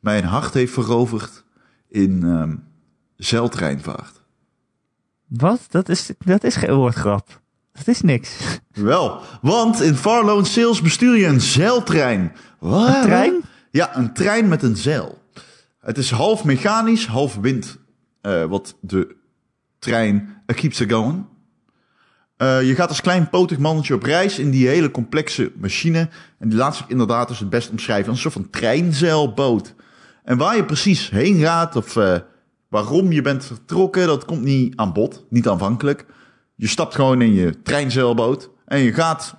mijn 0.00 0.24
hart 0.24 0.54
heeft 0.54 0.72
veroverd 0.72 1.44
in 1.88 2.22
ehm 2.24 2.56
zeiltreinvaart. 3.16 4.22
Wat? 5.26 5.60
Dat 5.70 5.88
is, 5.88 6.10
dat 6.18 6.44
is 6.44 6.56
geen 6.56 6.74
woordgrap. 6.74 7.40
Dat 7.72 7.86
is 7.88 8.00
niks. 8.00 8.60
Wel, 8.72 9.20
want 9.42 9.80
in 9.80 9.94
Farlow 9.94 10.44
Sales 10.44 10.80
bestuur 10.82 11.16
je 11.16 11.26
een 11.26 11.40
zeiltrein. 11.40 12.32
Wat? 12.58 12.94
Een 12.94 13.02
trein? 13.02 13.40
Ja, 13.70 13.96
een 13.96 14.12
trein 14.12 14.48
met 14.48 14.62
een 14.62 14.76
zeil. 14.76 15.22
Het 15.80 15.98
is 15.98 16.10
half 16.10 16.44
mechanisch, 16.44 17.06
half 17.06 17.34
wind. 17.36 17.78
eh, 18.20 18.44
wat 18.44 18.76
de 18.80 19.16
trein 19.78 20.42
uh, 20.46 20.56
keeps 20.56 20.80
it 20.80 20.92
going. 20.92 21.24
Eh, 22.36 22.62
je 22.62 22.74
gaat 22.74 22.88
als 22.88 23.00
klein 23.00 23.28
potig 23.28 23.58
mannetje 23.58 23.94
op 23.94 24.02
reis 24.02 24.38
in 24.38 24.50
die 24.50 24.68
hele 24.68 24.90
complexe 24.90 25.52
machine. 25.56 26.08
En 26.38 26.48
die 26.48 26.58
laat 26.58 26.76
zich 26.76 26.88
inderdaad 26.88 27.28
dus 27.28 27.38
het 27.38 27.50
best 27.50 27.70
omschrijven 27.70 28.08
als 28.08 28.16
een 28.16 28.30
soort 28.30 28.44
van 28.44 28.60
treinzeilboot. 28.60 29.74
En 30.24 30.36
waar 30.38 30.56
je 30.56 30.64
precies 30.64 31.10
heen 31.10 31.40
gaat 31.40 31.76
of 31.76 31.96
eh, 31.96 32.16
waarom 32.74 33.12
je 33.12 33.22
bent 33.22 33.44
vertrokken, 33.44 34.06
dat 34.06 34.24
komt 34.24 34.42
niet 34.42 34.76
aan 34.76 34.92
bod. 34.92 35.24
Niet 35.28 35.48
aanvankelijk. 35.48 36.06
Je 36.54 36.66
stapt 36.66 36.94
gewoon 36.94 37.22
in 37.22 37.34
je 37.34 37.62
treinzeilboot 37.62 38.50
en 38.66 38.78
je 38.78 38.92
gaat 38.92 39.34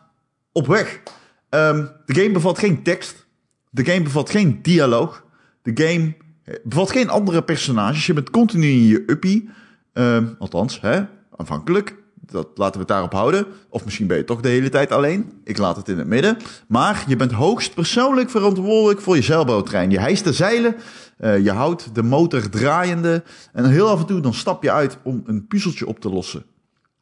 op 0.52 0.68
weg. 0.68 1.02
Ehm, 1.50 1.86
de 2.06 2.14
game 2.14 2.32
bevat 2.32 2.60
geen 2.60 2.84
tekst. 2.84 3.28
De 3.70 3.86
game 3.86 4.02
bevat 4.02 4.30
geen 4.30 4.60
dialoog. 4.62 5.24
De 5.62 5.72
game 5.74 6.14
eh, 6.44 6.56
bevat 6.64 6.92
geen 6.92 7.10
andere 7.10 7.44
personages. 7.44 8.06
Je 8.06 8.14
bent 8.14 8.30
continu 8.30 8.68
in 8.68 8.84
je 8.84 9.04
uppie. 9.08 9.50
Ehm, 9.94 10.26
althans, 10.40 10.82
hè, 10.82 11.02
aanvankelijk. 11.38 11.96
Dat 12.32 12.48
laten 12.56 12.80
we 12.80 12.88
daarop 12.88 13.14
houden. 13.14 13.46
Of 13.70 13.86
misschien 13.86 14.08
ben 14.08 14.18
je 14.18 14.24
toch 14.24 14.42
de 14.42 14.50
hele 14.50 14.70
tijd 14.70 14.92
alleen. 14.92 15.32
Ik 15.44 15.58
laat 15.58 15.76
het 15.76 15.90
in 15.90 15.98
het 15.98 16.08
midden. 16.08 16.38
Maar 16.68 17.04
je 17.08 17.16
bent 17.16 17.32
hoogst 17.32 17.74
persoonlijk 17.74 18.30
verantwoordelijk 18.30 19.02
voor 19.02 19.16
je 19.16 19.22
zeilboottrein. 19.22 19.90
Je 19.90 20.00
hijst 20.00 20.24
de 20.24 20.34
zeilen. 20.34 20.76
Eh, 21.18 21.44
je 21.44 21.52
houdt 21.52 21.96
de 21.96 22.04
motor 22.04 22.50
draaiende. 22.50 23.24
En 23.54 23.70
heel 23.70 23.90
af 23.90 24.00
en 24.00 24.06
toe 24.06 24.20
dan 24.20 24.34
stap 24.34 24.64
je 24.64 24.72
uit 24.72 24.98
om 25.04 25.24
een 25.26 25.48
puzzeltje 25.48 25.88
op 25.88 26.00
te 26.00 26.10
lossen. 26.10 26.46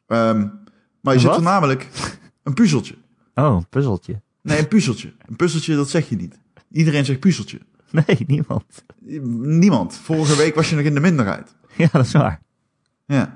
Ehm, 0.06 0.46
maar 1.00 1.14
je 1.14 1.20
zit 1.20 1.34
er 1.34 1.42
namelijk 1.42 1.88
een 2.42 2.54
puzzeltje. 2.54 2.94
Oh, 3.34 3.56
een 3.56 3.68
puzzeltje. 3.68 4.22
Nee, 4.42 4.58
een 4.58 4.68
puzzeltje. 4.68 5.12
Een 5.26 5.36
puzzeltje, 5.36 5.76
dat 5.76 5.88
zeg 5.88 6.08
je 6.08 6.16
niet. 6.16 6.38
Iedereen 6.70 7.04
zegt 7.04 7.20
puzzeltje. 7.20 7.60
Nee, 7.90 8.24
niemand. 8.26 8.84
Niemand. 9.40 9.94
Vorige 9.94 10.36
week 10.36 10.54
was 10.54 10.70
je 10.70 10.76
nog 10.76 10.84
in 10.84 10.94
de 10.94 11.00
minderheid. 11.00 11.54
Ja, 11.76 11.88
dat 11.92 12.04
is 12.04 12.12
waar. 12.12 12.40
Ja. 13.06 13.32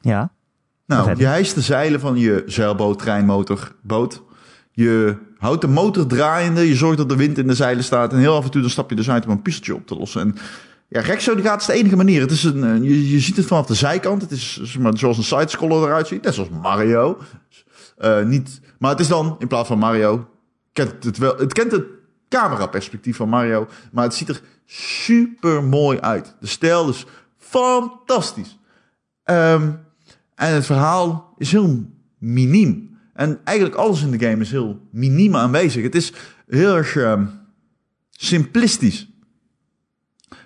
Ja. 0.00 0.32
Nou, 0.86 1.16
je 1.16 1.26
hijst 1.26 1.54
de 1.54 1.60
zeilen 1.60 2.00
van 2.00 2.16
je 2.16 2.42
zeilboot, 2.46 2.98
treinmotor, 2.98 3.74
boot. 3.82 4.22
Je 4.70 5.16
houdt 5.38 5.60
de 5.60 5.68
motor 5.68 6.06
draaiende. 6.06 6.68
Je 6.68 6.74
zorgt 6.74 6.98
dat 6.98 7.08
de 7.08 7.16
wind 7.16 7.38
in 7.38 7.46
de 7.46 7.54
zeilen 7.54 7.84
staat. 7.84 8.12
En 8.12 8.18
heel 8.18 8.36
af 8.36 8.44
en 8.44 8.50
toe 8.50 8.60
dan 8.60 8.70
stap 8.70 8.90
je 8.90 8.96
dus 8.96 9.10
uit 9.10 9.24
om 9.24 9.30
een 9.30 9.42
puzzeltje 9.42 9.74
op 9.74 9.86
te 9.86 9.96
lossen. 9.96 10.20
En 10.20 10.36
ja, 10.88 11.00
rechtso 11.00 11.34
die 11.34 11.44
gaat 11.44 11.60
is 11.60 11.66
de 11.66 11.72
enige 11.72 11.96
manier. 11.96 12.20
Het 12.20 12.30
is 12.30 12.44
een, 12.44 12.64
eh, 12.64 12.82
je, 12.82 13.10
je 13.10 13.20
ziet 13.20 13.36
het 13.36 13.46
vanaf 13.46 13.66
de 13.66 13.74
zijkant. 13.74 14.22
Het 14.22 14.30
is 14.30 14.76
maar, 14.80 14.98
zoals 14.98 15.16
een 15.16 15.24
sidescroller 15.24 15.88
eruit 15.88 16.06
ziet. 16.06 16.22
Net 16.22 16.34
zoals 16.34 16.50
Mario. 16.50 17.18
Eh, 17.96 18.24
niet, 18.24 18.60
maar 18.78 18.90
het 18.90 19.00
is 19.00 19.08
dan, 19.08 19.36
in 19.38 19.48
plaats 19.48 19.68
van 19.68 19.78
Mario, 19.78 20.28
kent 20.72 21.04
het 21.04 21.18
wel. 21.18 21.36
Het 21.36 21.52
kent 21.52 21.72
het 21.72 21.84
cameraperspectief 22.28 23.16
van 23.16 23.28
Mario. 23.28 23.68
Maar 23.92 24.04
het 24.04 24.14
ziet 24.14 24.28
er 24.28 24.40
super 24.66 25.64
mooi 25.64 26.00
uit. 26.00 26.34
De 26.40 26.46
stijl 26.46 26.88
is 26.88 27.06
fantastisch. 27.36 28.58
Ehm, 29.24 29.70
en 30.34 30.54
het 30.54 30.66
verhaal 30.66 31.34
is 31.36 31.52
heel 31.52 31.84
miniem. 32.18 32.97
En 33.18 33.40
eigenlijk 33.44 33.76
alles 33.76 34.02
in 34.02 34.10
de 34.10 34.26
game 34.26 34.42
is 34.42 34.50
heel 34.50 34.80
miniem 34.90 35.36
aanwezig. 35.36 35.82
Het 35.82 35.94
is 35.94 36.12
heel 36.46 36.76
erg 36.76 36.96
ehm, 36.96 37.26
simplistisch. 38.10 39.08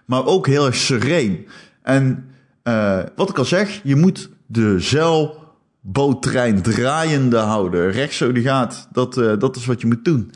Maar 0.04 0.26
ook 0.26 0.46
heel 0.46 0.66
erg 0.66 0.74
sereen. 0.74 1.46
En 1.82 2.24
eh, 2.62 3.02
wat 3.16 3.30
ik 3.30 3.38
al 3.38 3.44
zeg, 3.44 3.80
je 3.82 3.96
moet 3.96 4.30
de 4.46 4.80
zeilboottrein 4.80 6.62
draaiende 6.62 7.36
houden. 7.36 7.90
Rechts 7.90 8.16
zo 8.16 8.32
die 8.32 8.42
gaat. 8.42 8.88
Dat, 8.92 9.16
eh, 9.16 9.38
dat 9.38 9.56
is 9.56 9.66
wat 9.66 9.80
je 9.80 9.86
moet 9.86 10.04
doen. 10.04 10.32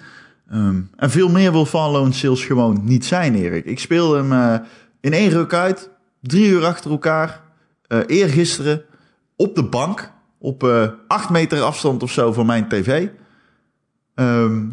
Ehm, 0.50 0.80
en 0.96 1.10
veel 1.10 1.28
meer 1.28 1.52
wil 1.52 1.66
Fallout 1.66 2.14
Sales 2.14 2.44
gewoon 2.44 2.80
niet 2.84 3.04
zijn, 3.04 3.34
Erik. 3.34 3.64
Ik 3.64 3.78
speelde 3.78 4.16
hem 4.16 4.32
eh, 4.32 4.66
in 5.00 5.12
één 5.12 5.30
ruk 5.30 5.52
uit. 5.52 5.90
Drie 6.20 6.48
uur 6.48 6.64
achter 6.64 6.90
elkaar. 6.90 7.44
eergisteren 8.06 8.82
op 9.36 9.54
de 9.54 9.64
bank. 9.64 10.14
Op 10.38 10.62
eh 10.64 10.88
acht 11.08 11.30
meter 11.30 11.60
afstand 11.62 12.02
of 12.02 12.10
zo 12.12 12.32
van 12.32 12.46
mijn 12.46 12.68
tv. 12.68 13.08
Ehm, 14.14 14.64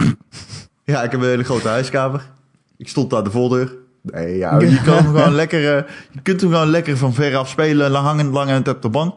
ja, 0.91 1.03
ik 1.03 1.11
heb 1.11 1.19
een 1.21 1.27
hele 1.27 1.43
grote 1.43 1.67
huiskamer. 1.67 2.29
Ik 2.77 2.87
stond 2.89 3.09
daar 3.09 3.23
de 3.23 3.31
voordeur. 3.31 3.75
Nee, 4.01 4.37
ja, 4.37 4.59
je, 4.59 4.81
kan 4.85 4.93
hem 4.95 5.05
gewoon 5.05 5.33
lekker, 5.33 5.77
eh, 5.77 5.89
je 6.11 6.21
kunt 6.21 6.41
hem 6.41 6.51
gewoon 6.51 6.67
lekker 6.69 6.97
van 6.97 7.13
ver 7.13 7.35
af 7.35 7.49
spelen. 7.49 7.91
lang- 7.91 8.05
Hangend, 8.05 8.33
langend 8.33 8.67
op 8.67 8.81
de 8.81 8.89
bank. 8.89 9.13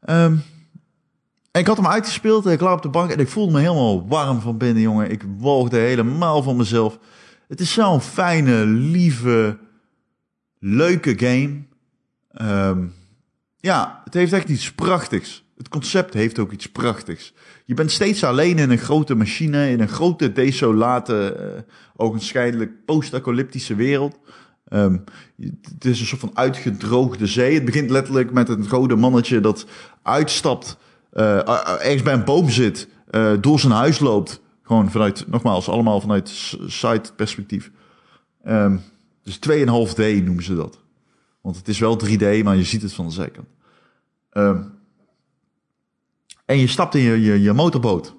Ehm, 0.00 0.36
en 1.50 1.60
ik 1.60 1.66
had 1.66 1.76
hem 1.76 1.86
uitgespeeld 1.86 2.46
en 2.46 2.52
ik 2.52 2.60
lag 2.60 2.72
op 2.72 2.82
de 2.82 2.88
bank 2.88 3.10
en 3.10 3.18
ik 3.18 3.28
voelde 3.28 3.52
me 3.52 3.60
helemaal 3.60 4.08
warm 4.08 4.40
van 4.40 4.56
binnen, 4.58 4.82
jongen. 4.82 5.10
Ik 5.10 5.24
walgde 5.38 5.76
helemaal 5.78 6.42
van 6.42 6.56
mezelf. 6.56 6.98
Het 7.48 7.60
is 7.60 7.72
zo'n 7.72 8.00
fijne, 8.00 8.64
lieve, 8.66 9.58
leuke 10.58 11.18
game. 11.18 11.62
Ehm, 12.32 12.84
ja, 13.56 14.00
het 14.04 14.14
heeft 14.14 14.32
echt 14.32 14.48
iets 14.48 14.72
prachtigs. 14.72 15.44
Het 15.60 15.68
concept 15.68 16.14
heeft 16.14 16.38
ook 16.38 16.52
iets 16.52 16.66
prachtigs. 16.70 17.34
Je 17.64 17.74
bent 17.74 17.90
steeds 17.90 18.24
alleen 18.24 18.58
in 18.58 18.70
een 18.70 18.78
grote 18.78 19.14
machine, 19.14 19.70
in 19.70 19.80
een 19.80 19.88
grote, 19.88 20.32
desolate, 20.32 21.32
eh 21.34 21.62
ogenschijnlijk 21.96 22.84
post-apocalyptische 22.84 23.74
wereld. 23.74 24.18
Ehm, 24.68 24.98
het 25.74 25.84
is 25.84 26.00
een 26.00 26.06
soort 26.06 26.20
van 26.20 26.30
uitgedroogde 26.34 27.26
zee. 27.26 27.54
Het 27.54 27.64
begint 27.64 27.90
letterlijk 27.90 28.32
met 28.32 28.48
een 28.48 28.68
rode 28.68 28.96
mannetje 28.96 29.40
dat 29.40 29.66
uitstapt, 30.02 30.76
eh, 31.10 31.48
ergens 31.78 32.02
bij 32.02 32.14
een 32.14 32.24
boom 32.24 32.50
zit, 32.50 32.88
eh, 33.10 33.32
door 33.40 33.60
zijn 33.60 33.72
huis 33.72 33.98
loopt. 33.98 34.40
Gewoon 34.62 34.90
vanuit, 34.90 35.24
nogmaals, 35.28 35.68
allemaal 35.68 36.00
vanuit 36.00 36.28
s- 36.28 36.56
side 36.66 37.02
perspectief. 37.16 37.70
Ehm, 38.44 38.76
dus 39.22 39.38
2,5D 39.38 40.24
noemen 40.24 40.44
ze 40.44 40.54
dat. 40.54 40.78
Want 41.40 41.56
het 41.56 41.68
is 41.68 41.78
wel 41.78 41.96
3D, 41.96 42.42
maar 42.42 42.56
je 42.56 42.64
ziet 42.64 42.82
het 42.82 42.92
van 42.92 43.06
de 43.06 43.12
zijkant. 43.12 43.48
Ehm, 44.30 44.62
en 46.50 46.58
je 46.58 46.66
stapt 46.66 46.94
in 46.94 47.02
je, 47.02 47.42
je, 47.42 47.52
motorboot. 47.52 48.14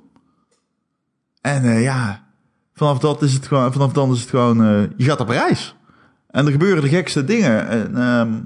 En 1.41 1.63
eh, 1.63 1.81
ja, 1.81 2.27
vanaf, 2.73 2.99
dat 2.99 3.21
is 3.21 3.33
het 3.33 3.47
gewoon, 3.47 3.73
vanaf 3.73 3.91
dan 3.91 4.11
is 4.11 4.19
het 4.19 4.29
gewoon... 4.29 4.63
eh, 4.63 4.83
je 4.97 5.03
gaat 5.03 5.19
op 5.19 5.29
reis. 5.29 5.75
En 6.27 6.45
er 6.45 6.51
gebeuren 6.51 6.83
de 6.83 6.89
gekste 6.89 7.23
dingen. 7.23 7.67
En, 7.67 7.97
ehm, 7.97 8.39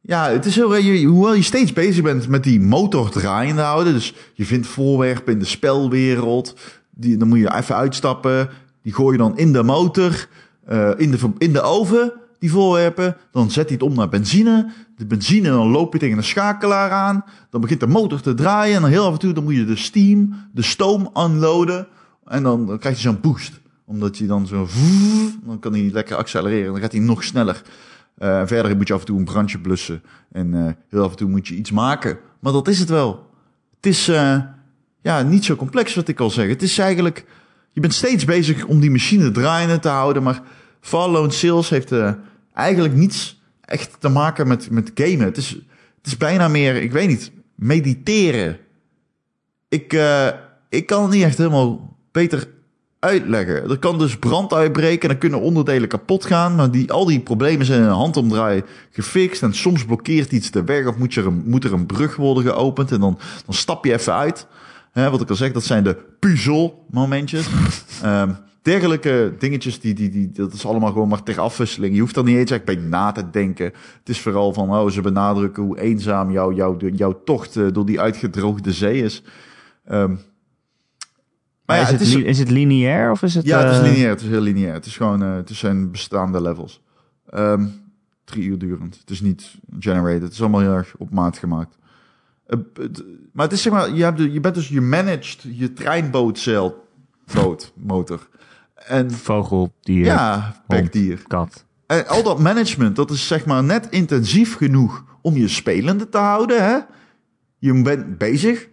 ja, 0.00 0.30
het 0.30 0.44
is 0.44 0.54
heel... 0.54 0.76
Je, 0.76 1.06
hoewel 1.06 1.34
je 1.34 1.42
steeds 1.42 1.72
bezig 1.72 2.02
bent 2.02 2.28
met 2.28 2.44
die 2.44 2.60
motor 2.60 3.10
draaiende 3.10 3.62
houden... 3.62 3.92
dus 3.92 4.14
je 4.34 4.44
vindt 4.44 4.66
voorwerpen 4.66 5.32
in 5.32 5.38
de 5.38 5.44
spelwereld... 5.44 6.54
Die, 6.90 7.16
dan 7.16 7.28
moet 7.28 7.38
je 7.38 7.54
even 7.54 7.76
uitstappen. 7.76 8.48
Die 8.82 8.92
gooi 8.92 9.12
je 9.12 9.22
dan 9.22 9.38
in 9.38 9.52
de 9.52 9.62
motor, 9.62 10.28
eh, 10.66 10.90
in, 10.96 11.10
de, 11.10 11.18
in 11.38 11.52
de 11.52 11.60
oven, 11.60 12.12
die 12.38 12.50
voorwerpen. 12.50 13.16
Dan 13.32 13.50
zet 13.50 13.64
hij 13.64 13.74
het 13.74 13.82
om 13.82 13.94
naar 13.94 14.08
benzine. 14.08 14.72
De 14.96 15.06
benzine, 15.06 15.48
dan 15.48 15.70
loop 15.70 15.92
je 15.92 15.98
tegen 15.98 16.16
een 16.16 16.24
schakelaar 16.24 16.90
aan. 16.90 17.24
Dan 17.50 17.60
begint 17.60 17.80
de 17.80 17.86
motor 17.86 18.20
te 18.20 18.34
draaien. 18.34 18.76
En 18.76 18.82
dan 18.82 18.90
heel 18.90 19.06
af 19.06 19.12
en 19.12 19.18
toe 19.18 19.32
dan 19.32 19.44
moet 19.44 19.54
je 19.54 19.64
de 19.64 19.76
steam, 19.76 20.34
de 20.52 20.62
stoom 20.62 21.10
unloaden. 21.16 21.86
En 22.24 22.42
dan, 22.42 22.78
krijg 22.78 22.96
je 22.96 23.02
zo'n 23.02 23.20
boost. 23.20 23.60
Omdat 23.84 24.18
je 24.18 24.26
dan 24.26 24.46
zo... 24.46 24.68
Dan 25.44 25.58
kan 25.58 25.72
hij 25.72 25.90
lekker 25.92 26.16
accelereren. 26.16 26.72
Dan 26.72 26.80
gaat 26.80 26.92
hij 26.92 27.00
nog 27.00 27.24
sneller. 27.24 27.62
Eh, 28.18 28.42
verder 28.46 28.76
moet 28.76 28.88
je 28.88 28.94
af 28.94 29.00
en 29.00 29.06
toe 29.06 29.18
een 29.18 29.24
brandje 29.24 29.58
blussen. 29.58 30.02
En 30.32 30.54
eh, 30.54 30.72
heel 30.88 31.02
af 31.02 31.10
en 31.10 31.16
toe 31.16 31.28
moet 31.28 31.48
je 31.48 31.54
iets 31.54 31.70
maken. 31.70 32.18
Maar 32.38 32.52
dat 32.52 32.68
is 32.68 32.78
het 32.78 32.88
wel. 32.88 33.26
Het 33.76 33.86
is 33.86 34.08
eh, 34.08 34.38
ja, 35.02 35.22
niet 35.22 35.44
zo 35.44 35.56
complex 35.56 35.94
wat 35.94 36.08
ik 36.08 36.20
al 36.20 36.30
zeg. 36.30 36.48
Het 36.48 36.62
is 36.62 36.78
eigenlijk... 36.78 37.24
Je 37.72 37.80
bent 37.80 37.94
steeds 37.94 38.24
bezig 38.24 38.64
om 38.64 38.80
die 38.80 38.90
machine 38.90 39.30
draaiende 39.30 39.78
te 39.78 39.88
houden. 39.88 40.22
Maar 40.22 40.42
Fallout 40.88 41.34
Sales 41.34 41.68
heeft 41.68 41.92
eh, 41.92 42.12
eigenlijk 42.54 42.94
niets 42.94 43.40
echt 43.60 43.96
te 44.00 44.08
maken 44.08 44.48
met, 44.48 44.70
met 44.70 44.90
gamen. 44.94 45.24
Het 45.24 45.36
is, 45.36 45.48
Het 45.96 46.06
is 46.06 46.16
bijna 46.16 46.48
meer, 46.48 46.76
ik 46.76 46.92
weet 46.92 47.08
niet, 47.08 47.32
mediteren. 47.54 48.58
Ik, 49.68 49.92
uh, 49.92 50.28
ik 50.68 50.86
kan 50.86 51.02
het 51.02 51.10
niet 51.10 51.22
echt 51.22 51.38
helemaal 51.38 51.96
beter 52.12 52.48
uitleggen. 52.98 53.70
Er 53.70 53.78
kan 53.78 53.98
dus 53.98 54.16
brand 54.16 54.52
uitbreken 54.52 55.02
en 55.02 55.08
dan 55.08 55.18
kunnen 55.18 55.40
onderdelen 55.40 55.88
kapot 55.88 56.24
gaan. 56.24 56.54
Maar 56.54 56.70
die, 56.70 56.92
al 56.92 57.04
die 57.04 57.20
problemen 57.20 57.66
zijn 57.66 57.80
in 57.80 57.86
een 57.86 57.92
handomdraai 57.92 58.62
gefixt. 58.90 59.42
En 59.42 59.54
soms 59.54 59.84
blokkeert 59.84 60.32
iets 60.32 60.50
de 60.50 60.64
weg 60.64 60.86
of 60.86 60.96
moet, 60.96 61.14
je 61.14 61.22
er, 61.22 61.32
moet 61.32 61.64
er 61.64 61.72
een 61.72 61.86
brug 61.86 62.16
worden 62.16 62.42
geopend. 62.42 62.92
En 62.92 63.00
dan, 63.00 63.18
dan 63.46 63.54
stap 63.54 63.84
je 63.84 63.92
even 63.92 64.14
uit. 64.14 64.46
Hè, 64.92 65.10
wat 65.10 65.20
ik 65.20 65.30
al 65.30 65.36
zeg, 65.36 65.52
dat 65.52 65.64
zijn 65.64 65.84
de 65.84 65.96
puzzelmomentjes. 66.18 67.46
um, 68.04 68.36
dergelijke 68.68 69.34
dingetjes, 69.38 69.80
die, 69.80 69.94
die, 69.94 70.10
die, 70.10 70.30
dat 70.30 70.52
is 70.52 70.66
allemaal 70.66 70.92
gewoon 70.92 71.08
maar 71.08 71.22
ter 71.22 71.40
afwisseling. 71.40 71.94
Je 71.94 72.00
hoeft 72.00 72.16
er 72.16 72.24
niet 72.24 72.36
eens 72.36 72.50
echt 72.50 72.64
bij 72.64 72.76
na 72.76 73.12
te 73.12 73.30
denken. 73.30 73.64
Het 73.64 74.08
is 74.08 74.20
vooral 74.20 74.52
van, 74.52 74.70
oh, 74.70 74.90
ze 74.90 75.00
benadrukken 75.00 75.62
hoe 75.62 75.80
eenzaam 75.80 76.30
jouw 76.30 76.52
jou, 76.52 76.90
jouw 76.90 77.22
tocht 77.24 77.56
uh, 77.56 77.72
door 77.72 77.86
die 77.86 78.00
uitgedroogde 78.00 78.72
zee 78.72 79.02
is. 79.02 79.22
Um, 79.90 80.18
maar 81.66 81.76
ja, 81.76 81.82
is, 81.82 81.90
het, 81.90 82.00
is, 82.00 82.14
is, 82.14 82.38
het 82.38 82.50
lineair 82.50 83.10
of 83.10 83.22
is 83.22 83.34
het... 83.34 83.44
Ja, 83.44 83.64
het 83.64 83.72
is 83.72 83.90
lineair. 83.90 84.08
Het 84.08 84.20
is 84.20 84.28
heel 84.28 84.40
lineair. 84.40 84.72
Het 84.72 84.86
is 84.86 84.96
gewoon, 84.96 85.22
uh, 85.22 85.34
het 85.34 85.50
zijn 85.50 85.90
bestaande 85.90 86.42
levels. 86.42 86.82
Um, 87.34 87.72
drie 88.24 88.44
uur 88.44 88.58
durend. 88.58 88.98
Het 89.00 89.10
is 89.10 89.20
niet 89.20 89.54
generated. 89.80 90.22
Het 90.22 90.32
is 90.32 90.40
allemaal 90.40 90.60
heel 90.60 90.72
erg 90.72 90.94
op 90.98 91.10
maat 91.10 91.38
gemaakt. 91.38 91.78
Uh, 92.48 92.58
maar 93.32 93.44
het 93.44 93.52
is 93.52 93.62
zeg 93.62 93.72
maar, 93.72 93.94
je, 93.94 94.02
hebt 94.02 94.18
de, 94.18 94.32
je 94.32 94.40
bent 94.40 94.54
dus, 94.54 94.68
je 94.68 94.80
managed 94.80 95.42
je 95.42 95.72
treinbootcel 95.72 96.86
motor. 97.74 98.28
En, 98.88 99.10
Vogel, 99.10 99.72
dier, 99.80 100.04
ja, 100.04 100.62
bekdier. 100.66 101.22
kat. 101.26 101.64
En 101.86 102.08
al 102.08 102.22
dat 102.22 102.38
management, 102.38 102.96
dat 102.96 103.10
is 103.10 103.26
zeg 103.26 103.44
maar 103.44 103.64
net 103.64 103.86
intensief 103.90 104.56
genoeg 104.56 105.04
om 105.22 105.36
je 105.36 105.48
spelende 105.48 106.08
te 106.08 106.18
houden. 106.18 106.64
Hè? 106.64 106.78
Je 107.58 107.82
bent 107.82 108.18
bezig, 108.18 108.68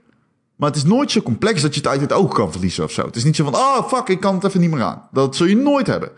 maar 0.56 0.70
het 0.70 0.78
is 0.78 0.84
nooit 0.84 1.12
zo 1.12 1.22
complex 1.22 1.62
dat 1.62 1.74
je 1.74 1.80
het 1.80 1.90
uit 1.90 2.02
het 2.02 2.14
oog 2.14 2.34
kan 2.34 2.52
verliezen 2.52 2.84
of 2.84 2.92
zo. 2.92 3.06
Het 3.06 3.16
is 3.16 3.24
niet 3.24 3.36
zo 3.36 3.44
van, 3.44 3.56
oh 3.56 3.88
fuck, 3.88 4.08
ik 4.08 4.20
kan 4.20 4.36
het 4.36 4.44
even 4.44 4.60
niet 4.60 4.72
meer 4.72 4.84
aan. 4.84 5.08
Dat 5.12 5.36
zul 5.36 5.48
je 5.48 5.56
nooit 5.56 5.88
hebben. 5.88 6.12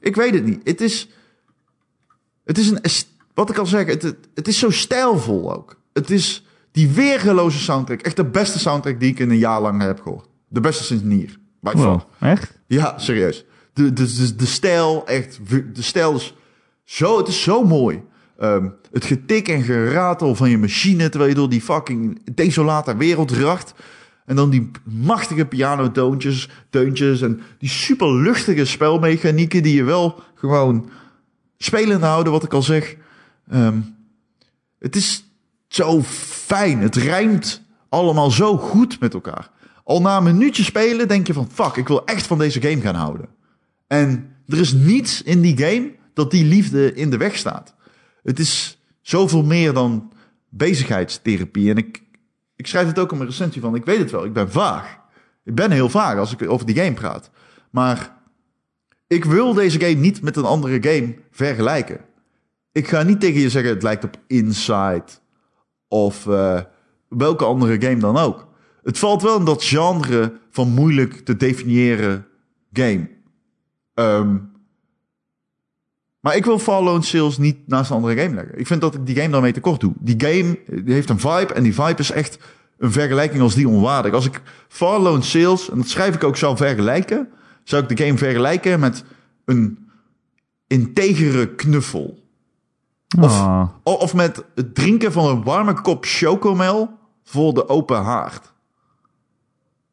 Ik 0.00 0.16
weet 0.16 0.34
het 0.34 0.44
niet. 0.44 0.60
Het 0.64 0.80
is, 0.80 1.08
het 2.44 2.58
is 2.58 2.70
een, 2.70 2.80
wat 3.34 3.50
ik 3.50 3.58
al 3.58 3.66
zeg, 3.66 3.86
het, 3.86 4.16
het 4.34 4.48
is 4.48 4.58
zo 4.58 4.70
stijlvol 4.70 5.54
ook. 5.54 5.76
Het 5.92 6.10
is 6.10 6.46
die 6.70 6.88
weergeloze 6.88 7.58
soundtrack. 7.58 8.00
Echt 8.00 8.16
de 8.16 8.24
beste 8.24 8.58
soundtrack 8.58 9.00
die 9.00 9.10
ik 9.10 9.18
in 9.18 9.30
een 9.30 9.38
jaar 9.38 9.60
lang 9.60 9.80
heb 9.80 10.00
gehoord. 10.00 10.28
De 10.48 10.60
beste 10.60 10.84
sinds 10.84 11.02
Nier. 11.02 11.40
Wow, 11.70 12.00
echt? 12.20 12.58
Ja, 12.66 12.98
serieus. 12.98 13.44
De, 13.72 13.92
de, 13.92 14.14
de, 14.14 14.34
de 14.36 14.46
stijl, 14.46 15.06
echt, 15.06 15.38
de 15.48 15.82
stijl 15.82 16.14
is 16.14 16.34
zo, 16.84 17.18
het 17.18 17.28
is 17.28 17.42
zo 17.42 17.64
mooi. 17.64 18.02
Um, 18.40 18.74
het 18.92 19.04
getik 19.04 19.48
en 19.48 19.62
geratel 19.62 20.34
van 20.34 20.50
je 20.50 20.58
machine 20.58 21.08
terwijl 21.08 21.30
je 21.30 21.36
door 21.36 21.48
die 21.48 21.60
fucking 21.60 22.34
desolate 22.34 22.96
wereld 22.96 23.30
racht. 23.30 23.74
En 24.26 24.36
dan 24.36 24.50
die 24.50 24.70
machtige 24.84 25.46
pianotoontjes, 25.46 26.48
deuntjes 26.70 27.22
en 27.22 27.40
die 27.58 27.68
super 27.68 28.14
luchtige 28.14 28.64
spelmechanieken 28.64 29.62
die 29.62 29.74
je 29.74 29.84
wel 29.84 30.22
gewoon 30.34 30.90
spelend 31.58 32.02
houden, 32.02 32.32
wat 32.32 32.44
ik 32.44 32.52
al 32.52 32.62
zeg. 32.62 32.96
Um, 33.52 33.96
het 34.78 34.96
is 34.96 35.24
zo 35.68 36.02
fijn. 36.02 36.78
Het 36.78 36.96
rijmt 36.96 37.62
allemaal 37.88 38.30
zo 38.30 38.56
goed 38.56 39.00
met 39.00 39.14
elkaar. 39.14 39.50
Al 39.92 40.00
na 40.00 40.16
een 40.16 40.22
minuutje 40.22 40.62
spelen 40.62 41.08
denk 41.08 41.26
je 41.26 41.32
van 41.32 41.48
fuck, 41.52 41.76
ik 41.76 41.88
wil 41.88 42.04
echt 42.04 42.26
van 42.26 42.38
deze 42.38 42.60
game 42.60 42.80
gaan 42.80 42.94
houden. 42.94 43.28
En 43.86 44.36
er 44.46 44.58
is 44.58 44.72
niets 44.72 45.22
in 45.22 45.40
die 45.40 45.58
game 45.58 45.92
dat 46.14 46.30
die 46.30 46.44
liefde 46.44 46.94
in 46.94 47.10
de 47.10 47.16
weg 47.16 47.36
staat. 47.36 47.74
Het 48.22 48.38
is 48.38 48.82
zoveel 49.00 49.42
meer 49.42 49.72
dan 49.72 50.12
bezigheidstherapie. 50.48 51.70
En 51.70 51.76
ik, 51.76 52.02
ik 52.56 52.66
schrijf 52.66 52.86
het 52.86 52.98
ook 52.98 53.10
in 53.10 53.16
mijn 53.16 53.28
recensie 53.28 53.60
van, 53.60 53.74
ik 53.74 53.84
weet 53.84 53.98
het 53.98 54.10
wel, 54.10 54.24
ik 54.24 54.32
ben 54.32 54.50
vaag. 54.50 54.98
Ik 55.44 55.54
ben 55.54 55.70
heel 55.70 55.88
vaag 55.88 56.18
als 56.18 56.32
ik 56.32 56.50
over 56.50 56.66
die 56.66 56.76
game 56.76 56.94
praat. 56.94 57.30
Maar 57.70 58.16
ik 59.06 59.24
wil 59.24 59.54
deze 59.54 59.80
game 59.80 59.94
niet 59.94 60.22
met 60.22 60.36
een 60.36 60.44
andere 60.44 60.90
game 60.90 61.14
vergelijken. 61.30 62.00
Ik 62.72 62.88
ga 62.88 63.02
niet 63.02 63.20
tegen 63.20 63.40
je 63.40 63.50
zeggen, 63.50 63.72
het 63.72 63.82
lijkt 63.82 64.04
op 64.04 64.16
Inside 64.26 65.04
of 65.88 66.26
uh, 66.26 66.60
welke 67.08 67.44
andere 67.44 67.80
game 67.82 67.98
dan 67.98 68.16
ook. 68.16 68.50
Het 68.82 68.98
valt 68.98 69.22
wel 69.22 69.38
in 69.38 69.44
dat 69.44 69.64
genre 69.64 70.32
van 70.50 70.68
moeilijk 70.68 71.14
te 71.14 71.36
definiëren 71.36 72.26
game. 72.72 73.08
Um, 73.94 74.50
maar 76.20 76.36
ik 76.36 76.44
wil 76.44 76.58
Fallout 76.58 77.04
Sales 77.04 77.38
niet 77.38 77.56
naast 77.66 77.90
een 77.90 77.96
andere 77.96 78.22
game 78.22 78.34
leggen. 78.34 78.58
Ik 78.58 78.66
vind 78.66 78.80
dat 78.80 78.94
ik 78.94 79.06
die 79.06 79.16
game 79.16 79.28
daarmee 79.30 79.52
tekort 79.52 79.80
doe. 79.80 79.92
Die 79.98 80.14
game 80.18 80.58
die 80.82 80.94
heeft 80.94 81.10
een 81.10 81.20
vibe 81.20 81.54
en 81.54 81.62
die 81.62 81.74
vibe 81.74 81.98
is 81.98 82.10
echt 82.10 82.38
een 82.78 82.92
vergelijking 82.92 83.42
als 83.42 83.54
die 83.54 83.68
onwaardig. 83.68 84.12
Als 84.12 84.26
ik 84.26 84.42
Fallout 84.68 85.24
Sales, 85.24 85.70
en 85.70 85.76
dat 85.76 85.88
schrijf 85.88 86.14
ik 86.14 86.24
ook, 86.24 86.36
zou 86.36 86.56
vergelijken, 86.56 87.28
zou 87.64 87.82
ik 87.82 87.96
de 87.96 88.04
game 88.04 88.18
vergelijken 88.18 88.80
met 88.80 89.04
een 89.44 89.88
integere 90.66 91.54
knuffel. 91.54 92.20
Of, 93.20 93.40
Ah. 93.40 93.68
of 93.82 94.14
met 94.14 94.44
het 94.54 94.74
drinken 94.74 95.12
van 95.12 95.26
een 95.26 95.42
warme 95.42 95.80
kop 95.80 96.04
chocomel 96.04 96.98
voor 97.24 97.54
de 97.54 97.68
open 97.68 98.02
haard. 98.02 98.51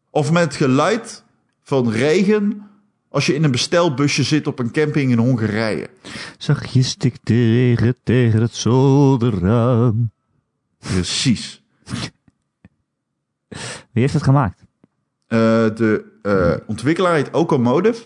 Of 0.10 0.32
met 0.32 0.44
het 0.44 0.56
geluid 0.56 1.24
van 1.62 1.92
regen 1.92 2.70
als 3.10 3.26
je 3.26 3.36
in 3.36 3.44
een 3.44 3.52
bestelbusje 3.52 4.24
zit 4.24 4.48
op 4.48 4.60
een 4.60 4.72
camping 4.72 5.12
in 5.12 5.18
Hongarije. 5.18 5.90
Zachtjes 6.38 6.90
stikt 6.90 7.20
de 7.24 7.34
regen 7.34 7.96
tegen 8.04 8.42
het 8.42 8.56
zolderraam. 8.56 10.12
Precies. 10.80 11.64
Wie 13.92 14.02
heeft 14.02 14.14
het 14.14 14.24
gemaakt? 14.24 14.66
Uh, 15.28 15.40
de 15.76 16.06
uh, 16.24 16.56
ontwikkelaar 16.68 17.14
heet 17.14 17.32
Okomotive. 17.32 18.06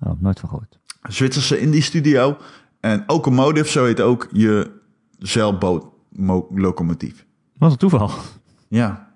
Oh, 0.00 0.20
nooit 0.20 0.40
van 0.40 0.48
gehoord. 0.48 0.78
Zwitserse 1.02 1.58
indie 1.58 1.82
studio. 1.82 2.36
En 2.80 3.04
Okomotive, 3.06 3.68
zo 3.68 3.84
heet 3.84 4.00
ook 4.00 4.28
je 4.32 4.70
zeilbootlocomotief. 5.18 7.26
Wat 7.58 7.70
een 7.70 7.76
toeval. 7.76 8.10
Ja. 8.68 9.13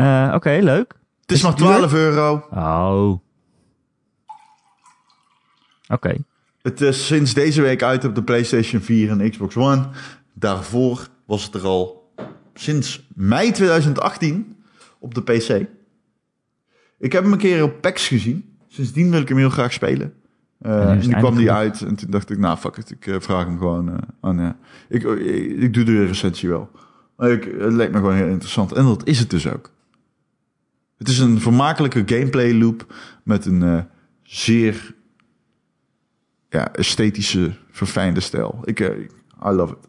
Uh, 0.00 0.24
Oké, 0.26 0.34
okay, 0.34 0.60
leuk. 0.60 0.94
Het 1.20 1.30
is, 1.30 1.36
is 1.36 1.42
nog 1.42 1.54
12 1.54 1.94
euro. 1.94 2.46
Oh. 2.50 3.08
Oké. 3.08 3.20
Okay. 5.88 6.18
Het 6.62 6.80
is 6.80 7.06
sinds 7.06 7.34
deze 7.34 7.62
week 7.62 7.82
uit 7.82 8.04
op 8.04 8.14
de 8.14 8.22
PlayStation 8.22 8.80
4 8.80 9.10
en 9.10 9.30
Xbox 9.30 9.56
One. 9.56 9.88
Daarvoor 10.32 11.08
was 11.26 11.44
het 11.44 11.54
er 11.54 11.64
al 11.64 12.12
sinds 12.54 13.08
mei 13.14 13.50
2018 13.50 14.56
op 14.98 15.14
de 15.14 15.22
PC. 15.22 15.66
Ik 16.98 17.12
heb 17.12 17.22
hem 17.22 17.32
een 17.32 17.38
keer 17.38 17.62
op 17.62 17.80
PAX 17.80 18.08
gezien. 18.08 18.58
Sindsdien 18.68 19.10
wil 19.10 19.20
ik 19.20 19.28
hem 19.28 19.38
heel 19.38 19.50
graag 19.50 19.72
spelen. 19.72 20.14
Uh, 20.62 20.90
en 20.90 21.00
toen 21.00 21.12
kwam 21.12 21.36
die 21.36 21.50
uit 21.50 21.82
en 21.82 21.94
toen 21.94 22.10
dacht 22.10 22.30
ik, 22.30 22.38
nou 22.38 22.58
fuck 22.58 22.76
it, 22.76 22.90
ik 22.90 23.06
uh, 23.06 23.16
vraag 23.18 23.44
hem 23.44 23.58
gewoon 23.58 23.88
uh, 23.88 23.96
aan. 24.20 24.56
Ik, 24.88 25.02
ik, 25.02 25.20
ik, 25.58 25.74
doe 25.74 25.84
de 25.84 26.06
recensie 26.06 26.48
wel. 26.48 26.70
Ik, 27.18 27.44
het 27.44 27.72
leek 27.72 27.90
me 27.90 27.96
gewoon 27.96 28.14
heel 28.14 28.26
interessant. 28.26 28.72
En 28.72 28.84
dat 28.84 29.06
is 29.06 29.18
het 29.18 29.30
dus 29.30 29.48
ook. 29.48 29.70
Het 31.00 31.08
is 31.08 31.18
een 31.18 31.40
vermakelijke 31.40 32.02
gameplay 32.06 32.54
loop 32.54 32.94
met 33.22 33.46
een 33.46 33.62
uh, 33.62 33.80
zeer 34.22 34.94
ja, 36.48 36.72
esthetische, 36.72 37.52
verfijnde 37.70 38.20
stijl. 38.20 38.60
Ik, 38.64 38.80
uh, 38.80 38.98
I 39.46 39.50
love 39.50 39.72
it. 39.72 39.88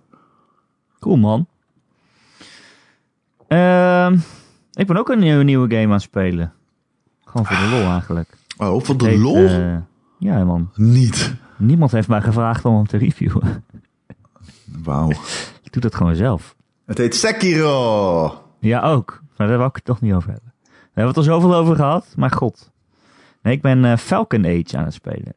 Cool 0.99 1.17
man. 1.17 1.47
Uh, 3.47 4.11
ik 4.73 4.87
ben 4.87 4.97
ook 4.97 5.09
een 5.09 5.19
nieuwe, 5.19 5.43
nieuwe 5.43 5.69
game 5.69 5.85
aan 5.85 5.91
het 5.91 6.01
spelen. 6.01 6.53
Gewoon 7.25 7.45
voor 7.45 7.57
de 7.57 7.69
lol 7.69 7.91
eigenlijk. 7.91 8.37
Oh, 8.57 8.83
voor 8.83 8.97
de 8.97 9.05
heet, 9.05 9.19
lol? 9.19 9.37
Uh, 9.37 9.77
ja 10.17 10.43
man. 10.43 10.71
Niet. 10.75 11.35
Niemand 11.57 11.91
heeft 11.91 12.07
mij 12.07 12.21
gevraagd 12.21 12.65
om 12.65 12.75
hem 12.75 12.87
te 12.87 12.97
reviewen. 12.97 13.63
Wauw. 14.83 15.09
ik 15.63 15.71
doe 15.71 15.81
dat 15.81 15.95
gewoon 15.95 16.15
zelf. 16.15 16.55
Het 16.85 16.97
heet 16.97 17.15
Sekiro. 17.15 18.43
Ja 18.59 18.81
ook. 18.81 19.21
Maar 19.37 19.47
daar 19.47 19.57
wil 19.57 19.67
ik 19.67 19.75
het 19.75 19.85
toch 19.85 20.01
niet 20.01 20.13
over 20.13 20.31
hebben. 20.31 20.50
We 20.93 21.01
hebben 21.01 21.15
het 21.15 21.27
er 21.27 21.33
zoveel 21.33 21.55
over 21.55 21.75
gehad, 21.75 22.13
maar 22.15 22.31
god. 22.31 22.71
Nee, 23.41 23.53
ik 23.53 23.61
ben 23.61 23.83
uh, 23.83 23.97
Falcon 23.97 24.45
Age 24.45 24.77
aan 24.77 24.83
het 24.83 24.93
spelen. 24.93 25.35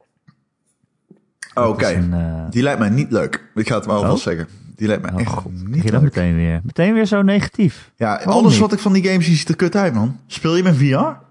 Oké, 1.55 1.69
okay. 1.69 1.97
uh... 1.99 2.51
die 2.51 2.63
lijkt 2.63 2.79
mij 2.79 2.89
niet 2.89 3.11
leuk. 3.11 3.51
Ik 3.55 3.69
ga 3.69 3.75
het 3.75 3.87
maar 3.87 3.97
alvast 3.97 4.27
oh? 4.27 4.33
zeggen. 4.33 4.49
Die 4.77 4.87
lijkt 4.87 5.03
mij 5.03 5.13
oh, 5.13 5.21
echt 5.21 5.31
god. 5.31 5.53
niet 5.53 5.83
dat 5.83 5.93
leuk. 5.93 6.03
meteen 6.03 6.35
weer. 6.35 6.61
Meteen 6.65 6.95
weer 6.95 7.07
zo 7.07 7.23
negatief. 7.23 7.93
Ja, 7.97 8.21
oh, 8.21 8.27
alles 8.27 8.53
niet? 8.53 8.61
wat 8.61 8.73
ik 8.73 8.79
van 8.79 8.93
die 8.93 9.05
games 9.05 9.25
zie 9.25 9.37
ziet 9.37 9.49
er 9.49 9.57
kut 9.57 9.77
uit, 9.77 9.95
man. 9.95 10.19
Speel 10.27 10.57
je 10.57 10.63
met 10.63 10.77
VR? 10.77 11.23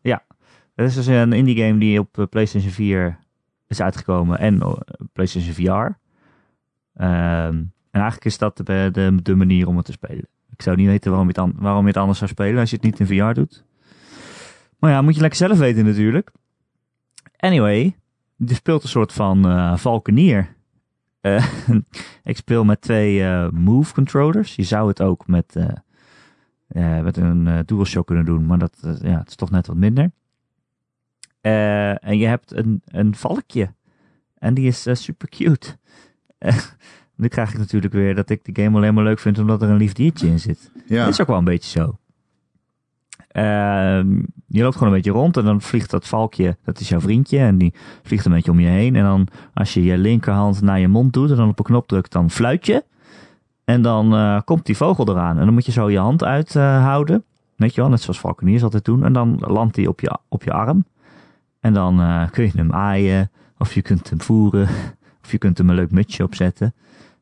Ja, 0.00 0.22
dat 0.74 0.86
is 0.86 0.94
dus 0.94 1.06
een 1.06 1.32
indie 1.32 1.64
game 1.64 1.78
die 1.78 1.98
op 1.98 2.18
uh, 2.18 2.26
PlayStation 2.30 2.72
4 2.72 3.18
is 3.66 3.80
uitgekomen 3.80 4.38
en 4.38 4.78
PlayStation 5.12 5.54
VR. 5.54 5.98
Um, 7.02 7.72
en 7.90 8.00
eigenlijk 8.00 8.24
is 8.24 8.38
dat 8.38 8.56
de, 8.56 8.88
de, 8.92 9.18
de 9.22 9.34
manier 9.34 9.66
om 9.66 9.76
het 9.76 9.86
te 9.86 9.92
spelen. 9.92 10.28
Ik 10.52 10.62
zou 10.62 10.76
niet 10.76 10.86
weten 10.86 11.10
waarom 11.10 11.30
je, 11.30 11.40
het 11.40 11.52
waarom 11.56 11.82
je 11.82 11.88
het 11.88 11.96
anders 11.96 12.18
zou 12.18 12.30
spelen 12.30 12.60
als 12.60 12.70
je 12.70 12.76
het 12.76 12.84
niet 12.84 13.00
in 13.00 13.06
VR 13.06 13.32
doet. 13.32 13.64
Maar 14.80 14.90
ja, 14.90 15.02
moet 15.02 15.14
je 15.14 15.20
lekker 15.20 15.38
zelf 15.38 15.58
weten 15.58 15.84
natuurlijk. 15.84 16.30
Anyway, 17.36 17.96
je 18.36 18.54
speelt 18.54 18.82
een 18.82 18.88
soort 18.88 19.12
van 19.12 19.50
uh, 19.50 19.76
valkenier. 19.76 20.56
Eh, 21.20 21.46
ik 22.24 22.36
speel 22.36 22.64
met 22.64 22.80
twee 22.80 23.24
eh, 23.24 23.48
Move 23.50 23.94
controllers. 23.94 24.56
Je 24.56 24.62
zou 24.62 24.88
het 24.88 25.02
ook 25.02 25.26
met, 25.26 25.56
eh, 25.56 25.68
eh, 26.68 27.04
met 27.04 27.16
een 27.16 27.46
eh, 27.46 27.58
DualShock 27.64 28.06
kunnen 28.06 28.24
doen, 28.24 28.46
maar 28.46 28.58
dat 28.58 28.76
eh, 28.82 29.10
ja, 29.10 29.18
het 29.18 29.28
is 29.28 29.34
toch 29.34 29.50
net 29.50 29.66
wat 29.66 29.76
minder. 29.76 30.10
Eh, 31.40 32.04
en 32.04 32.18
je 32.18 32.26
hebt 32.26 32.52
een, 32.52 32.82
een 32.84 33.14
valkje. 33.14 33.74
En 34.38 34.54
die 34.54 34.66
is 34.66 34.86
eh, 34.86 34.94
super 34.94 35.28
cute. 35.28 35.76
Eh, 36.38 36.56
nu 37.16 37.28
krijg 37.28 37.52
ik 37.52 37.58
natuurlijk 37.58 37.92
weer 37.92 38.14
dat 38.14 38.30
ik 38.30 38.44
de 38.44 38.62
game 38.62 38.76
alleen 38.76 38.94
maar 38.94 39.04
leuk 39.04 39.18
vind 39.18 39.38
omdat 39.38 39.62
er 39.62 39.68
een 39.68 39.76
lief 39.76 39.92
diertje 39.92 40.26
in 40.26 40.40
zit. 40.40 40.70
Ja. 40.86 41.04
Dat 41.04 41.12
is 41.12 41.20
ook 41.20 41.26
wel 41.26 41.38
een 41.38 41.44
beetje 41.44 41.80
zo. 41.80 41.98
Ehm, 43.30 44.18
je 44.46 44.62
loopt 44.62 44.76
gewoon 44.76 44.88
een 44.88 44.94
beetje 44.94 45.10
rond 45.10 45.36
en 45.36 45.44
dan 45.44 45.60
vliegt 45.60 45.90
dat 45.90 46.06
valkje, 46.06 46.56
dat 46.64 46.80
is 46.80 46.88
jouw 46.88 47.00
vriendje, 47.00 47.38
en 47.38 47.58
die 47.58 47.74
vliegt 48.02 48.24
een 48.24 48.32
beetje 48.32 48.50
om 48.50 48.60
je 48.60 48.68
heen. 48.68 48.96
En 48.96 49.04
dan 49.04 49.28
als 49.54 49.74
je 49.74 49.84
je 49.84 49.98
linkerhand 49.98 50.62
naar 50.62 50.80
je 50.80 50.88
mond 50.88 51.12
doet 51.12 51.30
en 51.30 51.36
dan 51.36 51.48
op 51.48 51.58
een 51.58 51.64
knop 51.64 51.88
drukt, 51.88 52.12
dan 52.12 52.30
fluit 52.30 52.66
je. 52.66 52.84
En 53.64 53.82
dan 53.82 54.14
eh, 54.14 54.40
komt 54.44 54.66
die 54.66 54.76
vogel 54.76 55.08
eraan. 55.08 55.38
En 55.38 55.44
dan 55.44 55.54
moet 55.54 55.66
je 55.66 55.72
zo 55.72 55.90
je 55.90 55.98
hand 55.98 56.24
uithouden. 56.24 57.24
Weet 57.56 57.74
je 57.74 57.80
wel, 57.80 57.90
net 57.90 58.00
zoals 58.00 58.20
valkeniers 58.20 58.62
altijd 58.62 58.84
doen. 58.84 59.04
En 59.04 59.12
dan 59.12 59.36
landt 59.40 59.76
hij 59.76 59.86
op 59.86 60.00
je, 60.00 60.18
op 60.28 60.42
je 60.42 60.52
arm. 60.52 60.84
En 61.60 61.74
dan 61.74 62.00
eh, 62.00 62.30
kun 62.30 62.44
je 62.44 62.52
hem 62.54 62.72
aaien, 62.72 63.30
of 63.58 63.74
je 63.74 63.82
kunt 63.82 64.10
hem 64.10 64.20
voeren, 64.20 64.68
of 65.22 65.30
je 65.30 65.38
kunt 65.38 65.58
hem 65.58 65.68
een 65.68 65.74
leuk 65.74 65.90
mutsje 65.90 66.22
opzetten. 66.22 66.74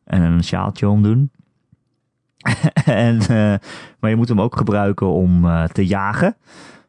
En 0.05 0.23
een 0.23 0.45
sjaaltje 0.45 0.89
omdoen. 0.89 1.31
en, 2.85 3.21
eh, 3.21 3.55
maar 3.99 4.11
je 4.11 4.17
moet 4.17 4.29
hem 4.29 4.41
ook 4.41 4.57
gebruiken 4.57 5.07
om 5.07 5.45
eh, 5.45 5.65
te 5.65 5.87
jagen. 5.87 6.37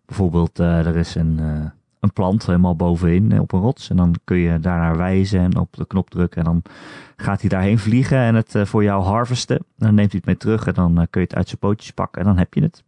Bijvoorbeeld, 0.05 0.59
eh, 0.59 0.85
er 0.85 0.95
is 0.95 1.15
een, 1.15 1.38
een 1.99 2.13
plant 2.13 2.45
helemaal 2.45 2.75
bovenin 2.75 3.39
op 3.39 3.51
een 3.51 3.59
rots. 3.59 3.89
En 3.89 3.95
dan 3.95 4.15
kun 4.23 4.38
je 4.38 4.59
daarnaar 4.59 4.97
wijzen 4.97 5.39
en 5.39 5.57
op 5.57 5.75
de 5.75 5.88
knop 5.88 6.09
drukken. 6.09 6.39
En 6.39 6.45
dan 6.45 6.62
gaat 7.15 7.41
hij 7.41 7.49
daarheen 7.49 7.79
vliegen 7.79 8.17
en 8.17 8.35
het 8.35 8.55
voor 8.63 8.83
jou 8.83 9.03
harvesten. 9.03 9.57
En 9.57 9.65
dan 9.75 9.95
neemt 9.95 10.12
hij 10.12 10.17
het 10.17 10.25
mee 10.25 10.38
terug 10.38 10.67
en 10.67 10.73
dan 10.73 11.07
kun 11.09 11.21
je 11.21 11.27
het 11.27 11.35
uit 11.35 11.47
zijn 11.47 11.59
pootjes 11.59 11.91
pakken. 11.91 12.21
En 12.21 12.27
dan 12.27 12.38
heb 12.38 12.53
je 12.53 12.62
het. 12.62 12.83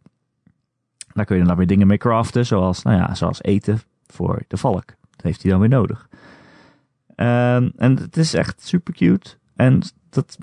Daar 1.12 1.24
kun 1.24 1.36
je 1.36 1.44
dan 1.44 1.56
weer 1.56 1.66
dingen 1.66 1.86
mee 1.86 1.98
craften. 1.98 2.46
Zoals, 2.46 2.82
nou 2.82 2.96
ja, 2.96 3.14
zoals 3.14 3.42
eten 3.42 3.80
voor 4.06 4.42
de 4.48 4.56
valk. 4.56 4.86
Dat 4.86 5.22
heeft 5.22 5.42
hij 5.42 5.50
dan 5.50 5.60
weer 5.60 5.68
nodig. 5.68 6.08
Ehm, 7.14 7.70
en 7.76 7.96
het 7.96 8.16
is 8.16 8.34
echt 8.34 8.62
super 8.66 8.94
cute. 8.94 9.36
En 9.56 9.82
dat, 10.10 10.38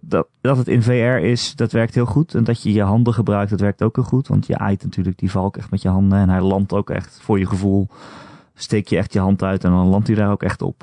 dat, 0.00 0.28
dat 0.40 0.56
het 0.56 0.68
in 0.68 0.82
VR 0.82 0.90
is, 1.24 1.54
dat 1.54 1.72
werkt 1.72 1.94
heel 1.94 2.06
goed. 2.06 2.34
En 2.34 2.44
dat 2.44 2.62
je 2.62 2.72
je 2.72 2.82
handen 2.82 3.14
gebruikt, 3.14 3.50
dat 3.50 3.60
werkt 3.60 3.82
ook 3.82 3.96
heel 3.96 4.04
goed. 4.04 4.28
Want 4.28 4.46
je 4.46 4.58
aait 4.58 4.82
natuurlijk 4.82 5.18
die 5.18 5.30
valk 5.30 5.56
echt 5.56 5.70
met 5.70 5.82
je 5.82 5.88
handen. 5.88 6.18
En 6.18 6.28
hij 6.28 6.40
landt 6.40 6.72
ook 6.72 6.90
echt 6.90 7.20
voor 7.22 7.38
je 7.38 7.46
gevoel. 7.46 7.88
Steek 8.54 8.88
je 8.88 8.96
echt 8.96 9.12
je 9.12 9.18
hand 9.18 9.42
uit 9.42 9.64
en 9.64 9.70
dan 9.70 9.86
landt 9.86 10.06
hij 10.06 10.16
daar 10.16 10.30
ook 10.30 10.42
echt 10.42 10.62
op. 10.62 10.82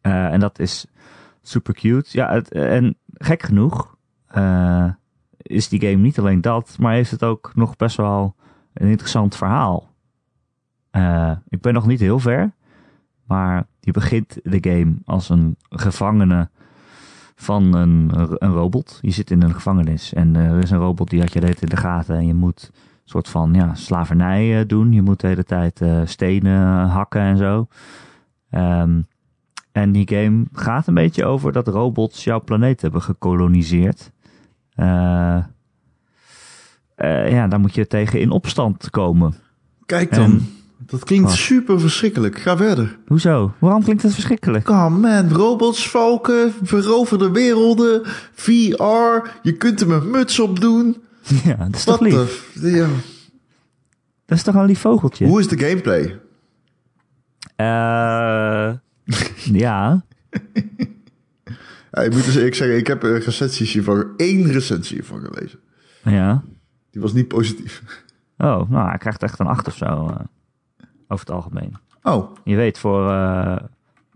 Eh, 0.00 0.32
en 0.32 0.40
dat 0.40 0.58
is 0.58 0.86
super 1.42 1.74
cute. 1.74 2.08
Ja, 2.10 2.32
het, 2.32 2.52
en 2.52 2.96
gek 3.14 3.42
genoeg 3.42 3.96
eh, 4.26 4.90
is 5.36 5.68
die 5.68 5.80
game 5.80 6.02
niet 6.02 6.18
alleen 6.18 6.40
dat, 6.40 6.76
maar 6.80 6.92
heeft 6.92 7.10
het 7.10 7.24
ook 7.24 7.52
nog 7.54 7.76
best 7.76 7.96
wel 7.96 8.34
een 8.72 8.88
interessant 8.88 9.36
verhaal. 9.36 9.90
Eh, 10.90 11.32
ik 11.48 11.60
ben 11.60 11.74
nog 11.74 11.86
niet 11.86 12.00
heel 12.00 12.18
ver, 12.18 12.52
maar 13.24 13.66
je 13.80 13.90
begint 13.90 14.38
de 14.42 14.70
game 14.70 14.94
als 15.04 15.28
een 15.28 15.56
gevangene 15.68 16.50
van 17.42 17.74
een, 17.74 18.10
een 18.38 18.52
robot. 18.52 18.98
Je 19.02 19.10
zit 19.10 19.30
in 19.30 19.42
een 19.42 19.54
gevangenis 19.54 20.12
en 20.12 20.36
er 20.36 20.62
is 20.62 20.70
een 20.70 20.78
robot 20.78 21.10
die 21.10 21.20
had 21.20 21.32
je 21.32 21.40
de 21.40 21.46
hele 21.46 21.58
tijd 21.58 21.70
in 21.70 21.76
de 21.76 21.82
gaten 21.82 22.16
en 22.16 22.26
je 22.26 22.34
moet 22.34 22.70
een 22.72 22.78
soort 23.04 23.28
van 23.28 23.54
ja, 23.54 23.74
slavernij 23.74 24.60
eh, 24.60 24.66
doen. 24.66 24.92
Je 24.92 25.02
moet 25.02 25.20
de 25.20 25.26
hele 25.26 25.44
tijd 25.44 25.80
eh, 25.80 26.00
stenen 26.04 26.86
hakken 26.88 27.20
en 27.20 27.36
zo. 27.36 27.66
Ehm, 28.50 29.00
en 29.72 29.92
die 29.92 30.08
game 30.08 30.44
gaat 30.52 30.86
een 30.86 30.94
beetje 30.94 31.24
over 31.24 31.52
dat 31.52 31.68
robots 31.68 32.24
jouw 32.24 32.40
planeet 32.40 32.82
hebben 32.82 33.02
gekoloniseerd. 33.02 34.10
Eh, 34.74 35.36
eh, 36.94 37.30
ja, 37.30 37.48
daar 37.48 37.60
moet 37.60 37.74
je 37.74 37.86
tegen 37.86 38.20
in 38.20 38.30
opstand 38.30 38.90
komen. 38.90 39.34
Kijk 39.86 40.14
dan. 40.14 40.24
En- 40.24 40.46
dat 40.86 41.04
klinkt 41.04 41.28
Wat? 41.28 41.36
super 41.36 41.80
verschrikkelijk. 41.80 42.38
Ga 42.38 42.56
verder. 42.56 42.98
Hoezo? 43.06 43.52
Waarom 43.58 43.82
klinkt 43.82 44.02
het 44.02 44.12
verschrikkelijk? 44.12 44.68
Oh 44.68 44.88
man, 44.88 45.32
robots, 45.32 45.88
valken, 45.90 46.52
veroverde 46.62 47.30
werelden, 47.30 48.00
VR. 48.32 49.28
Je 49.42 49.54
kunt 49.58 49.80
er 49.80 49.90
een 49.90 50.10
muts 50.10 50.38
op 50.38 50.60
doen. 50.60 50.96
Ja, 51.44 51.56
dat 51.56 51.74
is 51.74 51.84
toch 51.84 52.00
lief? 52.00 52.50
Ja. 52.54 52.88
Dat 54.26 54.38
is 54.38 54.42
toch 54.42 54.54
een 54.54 54.64
lief 54.64 54.80
vogeltje? 54.80 55.26
Hoe 55.26 55.40
is 55.40 55.48
de 55.48 55.58
gameplay? 55.58 56.20
Eh, 57.56 58.72
ja. 59.64 60.04
Ja, 61.92 62.02
ik 62.02 62.12
moet 62.12 62.24
dus 62.24 62.36
eerlijk 62.36 62.54
zeggen, 62.54 62.76
ik 62.76 62.86
heb 62.86 63.02
een 63.02 63.18
recensies 63.18 63.72
hiervan, 63.72 64.06
één 64.16 64.52
recensie 64.52 64.96
hiervan 64.96 65.20
gelezen. 65.20 65.58
Ja. 66.04 66.42
Die 66.90 67.00
was 67.02 67.12
niet 67.12 67.28
positief. 67.28 67.82
Oh, 68.38 68.70
nou, 68.70 68.88
hij 68.88 68.98
krijgt 68.98 69.22
echt 69.22 69.38
een 69.38 69.46
8 69.46 69.66
of 69.66 69.76
zo. 69.76 70.16
Over 71.12 71.26
het 71.26 71.34
algemeen. 71.34 71.76
Oh, 72.02 72.34
Je 72.44 72.56
weet, 72.56 72.78
voor, 72.78 73.10
eh 73.10 73.56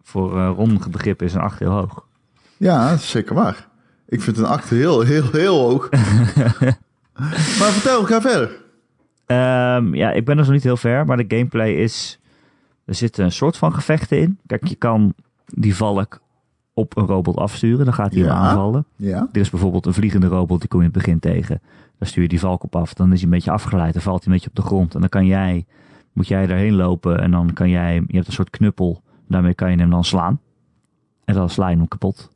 voor 0.03 0.91
begrip 0.91 1.23
is 1.23 1.35
een 1.35 1.41
8 1.41 1.59
heel 1.59 1.71
hoog. 1.71 2.07
ja, 2.57 2.91
dat 2.91 2.99
is 2.99 3.11
zeker 3.11 3.35
waar. 3.35 3.69
Ik 4.09 4.21
vind 4.23 4.39
een 4.39 4.45
8 4.45 4.69
heel, 4.69 5.01
heel, 5.01 5.31
heel 5.33 5.59
hoog. 5.59 5.91
maar 7.59 7.71
vertel, 7.73 8.05
ga 8.05 8.21
verder. 8.21 8.57
Ehm, 9.27 9.95
ja, 9.95 10.11
ik 10.13 10.25
ben 10.25 10.39
er 10.39 10.45
zo 10.45 10.53
niet 10.53 10.63
heel 10.63 10.77
ver, 10.77 11.07
maar 11.07 11.17
de 11.17 11.25
gameplay 11.29 11.71
is... 11.73 12.21
Er 12.85 12.95
zitten 12.95 13.25
een 13.25 13.33
soort 13.33 13.57
van 13.57 13.73
gevechten 13.75 14.19
in. 14.21 14.39
Kijk, 14.47 14.67
je 14.67 14.75
kan 14.75 15.15
die 15.47 15.77
valk 15.77 16.21
op 16.75 16.97
een 16.97 17.07
robot 17.07 17.37
afsturen. 17.37 17.85
Dan 17.85 17.95
gaat 17.95 18.13
hij 18.13 18.21
hem 18.23 18.31
Ja. 18.31 18.37
aanvallen. 18.37 18.85
Ja, 18.97 19.29
Er 19.33 19.41
is 19.41 19.51
bijvoorbeeld 19.51 19.87
een 19.87 19.95
vliegende 19.95 20.27
robot, 20.27 20.61
die 20.61 20.69
kom 20.69 20.81
je 20.81 20.87
in 20.87 20.93
het 20.93 21.03
begin 21.03 21.19
tegen. 21.19 21.61
Dan 21.99 22.09
stuur 22.09 22.23
je 22.23 22.29
die 22.29 22.41
valk 22.41 22.63
op 22.63 22.77
af. 22.77 22.95
Dan 22.95 23.07
is 23.13 23.15
hij 23.15 23.25
een 23.25 23.31
beetje 23.35 23.51
afgeleid. 23.51 23.93
Dan 23.93 24.03
valt 24.03 24.19
hij 24.25 24.27
een 24.27 24.33
beetje 24.33 24.49
op 24.49 24.57
de 24.57 24.63
grond. 24.63 24.95
En 24.95 25.01
dan 25.01 25.09
kan 25.09 25.27
jij, 25.27 25.67
moet 26.17 26.29
jij 26.29 26.49
erheen 26.49 26.75
lopen. 26.75 27.21
En 27.21 27.31
dan 27.31 27.53
kan 27.53 27.69
jij, 27.69 27.95
je 27.95 28.15
hebt 28.15 28.27
een 28.27 28.33
soort 28.33 28.51
knuppel. 28.51 29.03
Daarmee 29.29 29.55
kan 29.55 29.71
je 29.71 29.77
hem 29.77 29.91
dan 29.91 30.05
slaan. 30.05 30.41
En 31.25 31.35
dan 31.35 31.51
sla 31.51 31.69
je 31.69 31.77
hem 31.77 31.89
kapot. 31.89 32.31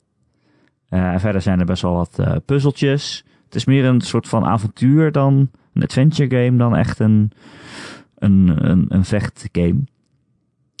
Eh, 0.89 1.11
en 1.11 1.19
verder 1.19 1.41
zijn 1.41 1.59
er 1.59 1.65
best 1.65 1.81
wel 1.81 1.93
wat 1.93 2.19
eh, 2.19 2.35
puzzeltjes. 2.45 3.25
Het 3.45 3.55
is 3.55 3.65
meer 3.65 3.85
een 3.85 4.01
soort 4.01 4.27
van 4.27 4.45
avontuur 4.45 5.11
dan 5.11 5.49
een 5.73 5.83
adventure 5.83 6.43
game. 6.43 6.57
Dan 6.57 6.75
echt 6.75 6.99
een, 6.99 7.31
een, 8.17 8.69
een, 8.69 8.85
een 8.89 9.05
vechtgame. 9.05 9.83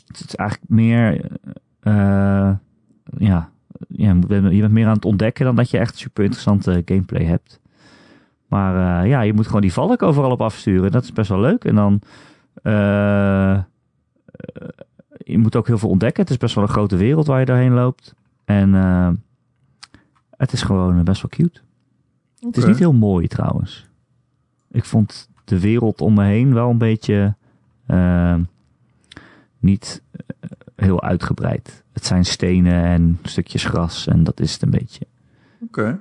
Het 0.07 0.23
is 0.27 0.35
eigenlijk 0.35 0.69
meer, 0.69 1.31
eh, 1.79 2.51
ja, 3.17 3.49
ja, 3.87 4.15
je 4.27 4.61
bent 4.61 4.71
meer 4.71 4.87
aan 4.87 4.95
het 4.95 5.05
ontdekken 5.05 5.45
dan 5.45 5.55
dat 5.55 5.69
je 5.69 5.77
echt 5.77 5.97
super 5.97 6.23
interessante 6.23 6.81
gameplay 6.85 7.23
hebt. 7.23 7.59
Maar 8.47 9.07
ja, 9.07 9.21
je 9.21 9.33
moet 9.33 9.45
gewoon 9.45 9.61
die 9.61 9.73
valk 9.73 10.01
overal 10.01 10.31
op 10.31 10.41
afsturen. 10.41 10.91
Dat 10.91 11.03
is 11.03 11.13
best 11.13 11.29
wel 11.29 11.39
leuk. 11.39 11.65
En 11.65 11.75
dan. 11.75 12.01
Eh, 12.53 13.53
eh, 13.53 13.63
je 15.17 15.37
moet 15.37 15.55
ook 15.55 15.67
heel 15.67 15.77
veel 15.77 15.89
ontdekken. 15.89 16.21
Het 16.21 16.31
is 16.31 16.37
best 16.37 16.55
wel 16.55 16.63
een 16.63 16.69
grote 16.69 16.95
wereld 16.95 17.27
waar 17.27 17.39
je 17.39 17.45
doorheen 17.45 17.73
loopt. 17.73 18.15
En 18.45 18.75
eh, 18.75 19.09
het 20.37 20.53
is 20.53 20.61
gewoon 20.61 21.03
best 21.03 21.21
wel 21.21 21.31
cute. 21.31 21.61
Het 22.39 22.57
is 22.57 22.65
niet 22.65 22.79
heel 22.79 22.93
mooi 22.93 23.27
trouwens. 23.27 23.89
Ik 24.71 24.85
vond 24.85 25.29
de 25.43 25.59
wereld 25.59 26.01
om 26.01 26.13
me 26.13 26.23
heen 26.23 26.53
wel 26.53 26.69
een 26.69 26.77
beetje. 26.77 27.35
niet 29.59 30.03
heel 30.75 31.01
uitgebreid. 31.01 31.83
Het 31.93 32.05
zijn 32.05 32.25
stenen 32.25 32.83
en 32.83 33.19
stukjes 33.23 33.65
gras 33.65 34.07
en 34.07 34.23
dat 34.23 34.39
is 34.39 34.53
het 34.53 34.61
een 34.61 34.69
beetje. 34.69 35.07
Oké. 35.61 35.99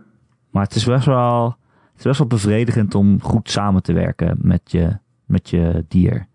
Maar 0.50 0.62
het 0.62 0.74
is 0.74 0.84
best 0.84 1.06
wel, 1.06 1.44
het 1.90 1.98
is 1.98 2.04
best 2.04 2.18
wel 2.18 2.26
bevredigend 2.26 2.94
om 2.94 3.22
goed 3.22 3.50
samen 3.50 3.82
te 3.82 3.92
werken 3.92 4.38
met 4.40 4.70
je, 4.70 4.98
met 5.24 5.50
je 5.50 5.84
dier. 5.88 6.28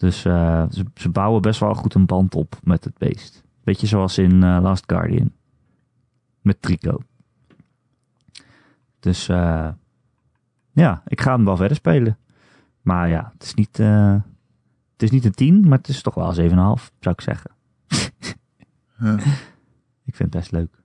Dus 0.00 0.24
eh, 0.24 0.64
ze, 0.70 0.84
ze 0.94 1.08
bouwen 1.08 1.42
best 1.42 1.60
wel 1.60 1.74
goed 1.74 1.94
een 1.94 2.06
band 2.06 2.34
op 2.34 2.58
met 2.62 2.84
het 2.84 2.98
beest. 2.98 3.44
Beetje 3.64 3.86
zoals 3.86 4.18
in 4.18 4.42
eh, 4.42 4.58
Last 4.62 4.84
Guardian. 4.86 5.32
Met 6.40 6.62
Trico. 6.62 6.98
Dus 9.00 9.28
eh, 9.28 9.68
ja, 10.72 11.02
ik 11.06 11.20
ga 11.20 11.34
hem 11.34 11.44
wel 11.44 11.56
verder 11.56 11.76
spelen. 11.76 12.18
Maar 12.82 13.08
ja, 13.08 13.30
het 13.32 13.42
is 13.42 13.54
niet, 13.54 13.76
het 13.76 15.02
is 15.02 15.10
niet 15.10 15.24
een 15.24 15.34
10, 15.34 15.68
maar 15.68 15.78
het 15.78 15.88
is 15.88 16.02
toch 16.02 16.14
wel 16.14 16.38
een 16.38 16.50
7,5 16.50 16.56
zou 17.00 17.14
ik 17.14 17.20
zeggen. 17.20 17.50
Ja. 18.98 19.18
Ik 20.04 20.16
vind 20.16 20.32
het 20.34 20.42
best 20.42 20.52
leuk. 20.52 20.79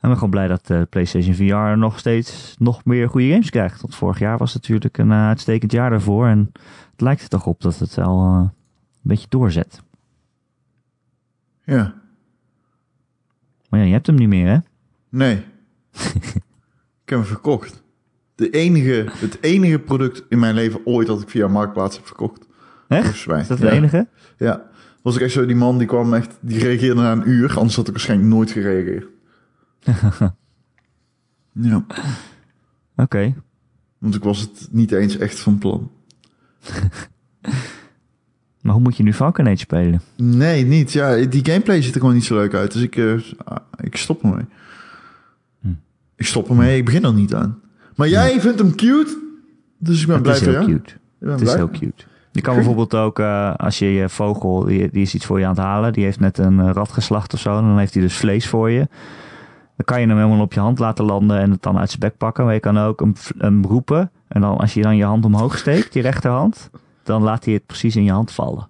En 0.00 0.10
ik 0.10 0.14
ben 0.14 0.14
gewoon 0.14 0.30
blij 0.30 0.48
dat 0.48 0.66
de 0.66 0.86
PlayStation 0.90 1.34
VR 1.34 1.78
nog 1.78 1.98
steeds 1.98 2.54
nog 2.58 2.84
meer 2.84 3.08
goede 3.08 3.28
games 3.28 3.50
krijgt. 3.50 3.80
Want 3.80 3.94
vorig 3.94 4.18
jaar 4.18 4.38
was 4.38 4.54
natuurlijk 4.54 4.98
een 4.98 5.10
eh, 5.10 5.26
uitstekend 5.26 5.72
jaar 5.72 5.90
daarvoor. 5.90 6.26
En 6.26 6.50
het 6.90 7.00
lijkt 7.00 7.22
er 7.22 7.28
toch 7.28 7.46
op 7.46 7.60
dat 7.60 7.78
het 7.78 7.98
al 7.98 8.24
eh, 8.24 8.40
een 8.40 8.50
beetje 9.02 9.26
doorzet. 9.28 9.82
ja. 11.64 11.98
Maar 13.68 13.80
ja, 13.80 13.86
je 13.86 13.92
hebt 13.92 14.06
hem 14.06 14.16
niet 14.16 14.28
meer, 14.28 14.48
hè? 14.48 14.58
Nee. 15.08 15.34
ik 17.02 17.04
heb 17.04 17.18
hem 17.18 17.24
verkocht. 17.24 17.82
De 18.34 18.50
enige, 18.50 19.06
het 19.08 19.42
enige 19.42 19.78
product 19.78 20.24
in 20.28 20.38
mijn 20.38 20.54
leven 20.54 20.80
ooit 20.84 21.06
dat 21.06 21.22
ik 21.22 21.28
via 21.28 21.48
Marktplaats 21.48 21.96
heb 21.96 22.06
verkocht. 22.06 22.46
Echt? 22.88 23.14
Is 23.14 23.24
dat 23.24 23.58
ja. 23.58 23.64
het 23.64 23.74
enige? 23.74 24.08
Ja. 24.36 24.70
Was 25.02 25.16
ik 25.16 25.22
echt 25.22 25.32
zo 25.32 25.46
die 25.46 25.56
man 25.56 25.78
die 25.78 25.86
kwam 25.86 26.14
echt, 26.14 26.38
die 26.40 26.58
reageerde 26.58 27.00
na 27.00 27.12
een 27.12 27.28
uur, 27.28 27.56
anders 27.56 27.76
had 27.76 27.86
ik 27.86 27.92
waarschijnlijk 27.92 28.30
nooit 28.30 28.50
gereageerd. 28.50 29.06
ja, 31.52 31.84
Oké. 32.96 33.34
want 33.98 34.14
ik 34.14 34.22
was 34.22 34.40
het 34.40 34.68
niet 34.70 34.92
eens 34.92 35.16
echt 35.16 35.40
van 35.40 35.58
plan. 35.58 35.90
Maar 38.60 38.72
hoe 38.72 38.82
moet 38.82 38.96
je 38.96 39.02
nu 39.02 39.12
Falcon 39.12 39.46
Age 39.46 39.56
spelen? 39.56 40.00
Nee, 40.16 40.64
niet. 40.64 40.92
Ja, 40.92 41.16
die 41.16 41.44
gameplay 41.44 41.82
ziet 41.82 41.94
er 41.94 42.00
gewoon 42.00 42.14
niet 42.14 42.24
zo 42.24 42.34
leuk 42.34 42.54
uit. 42.54 42.72
Dus 42.72 42.82
ik, 42.82 42.96
eh, 42.96 43.12
ah, 43.44 43.56
ik 43.82 43.96
stop 43.96 44.22
ermee. 44.22 44.44
Hm. 45.60 45.68
Ik 46.16 46.26
stop 46.26 46.48
ermee. 46.48 46.76
Ik 46.78 46.84
begin 46.84 47.04
er 47.04 47.14
niet 47.14 47.34
aan. 47.34 47.58
Maar 47.96 48.08
jij 48.08 48.40
vindt 48.40 48.58
hem 48.58 48.74
cute? 48.74 49.18
Dus 49.78 50.00
ik 50.00 50.06
ben 50.06 50.14
Het 50.14 50.22
blij 50.22 50.34
is 50.36 50.42
voor 50.42 50.52
heel 50.52 50.60
jou. 50.60 50.72
cute. 50.72 50.90
Ik 50.92 50.98
ben 51.18 51.30
Het 51.30 51.40
is 51.40 51.54
heel 51.54 51.70
cute. 51.70 52.04
Je 52.32 52.40
kan 52.40 52.54
bijvoorbeeld 52.54 52.94
ook, 52.94 53.18
eh, 53.18 53.54
als 53.56 53.78
je 53.78 53.86
je 53.86 54.08
vogel, 54.08 54.64
die, 54.64 54.90
die 54.90 55.02
is 55.02 55.14
iets 55.14 55.26
voor 55.26 55.38
je 55.38 55.44
aan 55.44 55.54
het 55.54 55.60
halen, 55.64 55.92
die 55.92 56.04
heeft 56.04 56.20
net 56.20 56.38
een 56.38 56.60
eh, 56.60 56.70
rat 56.72 56.92
geslacht 56.92 57.34
of 57.34 57.40
zo, 57.40 57.58
en 57.58 57.64
dan 57.64 57.78
heeft 57.78 57.94
hij 57.94 58.02
dus 58.02 58.16
vlees 58.16 58.48
voor 58.48 58.70
je. 58.70 58.88
Dan 59.80 59.88
kan 59.94 60.00
je 60.00 60.06
hem 60.08 60.16
helemaal 60.24 60.40
op 60.44 60.52
je 60.52 60.60
hand 60.60 60.78
laten 60.78 61.04
landen 61.04 61.38
en 61.40 61.50
het 61.50 61.62
dan 61.62 61.78
uit 61.78 61.88
zijn 61.88 62.00
bek 62.00 62.16
pakken. 62.16 62.44
Maar 62.44 62.54
je 62.54 62.60
kan 62.60 62.78
ook 62.78 63.00
hem, 63.00 63.12
hem 63.38 63.64
roepen. 63.64 64.10
En 64.28 64.40
dan 64.40 64.56
als 64.58 64.74
je 64.74 64.82
dan 64.82 64.96
je 64.96 65.04
hand 65.04 65.24
omhoog 65.24 65.58
steekt, 65.58 65.92
die 65.92 66.02
rechterhand, 66.02 66.70
dan 67.02 67.22
laat 67.22 67.44
hij 67.44 67.54
het 67.54 67.66
precies 67.66 67.96
in 67.96 68.04
je 68.04 68.10
hand 68.12 68.32
vallen. 68.32 68.68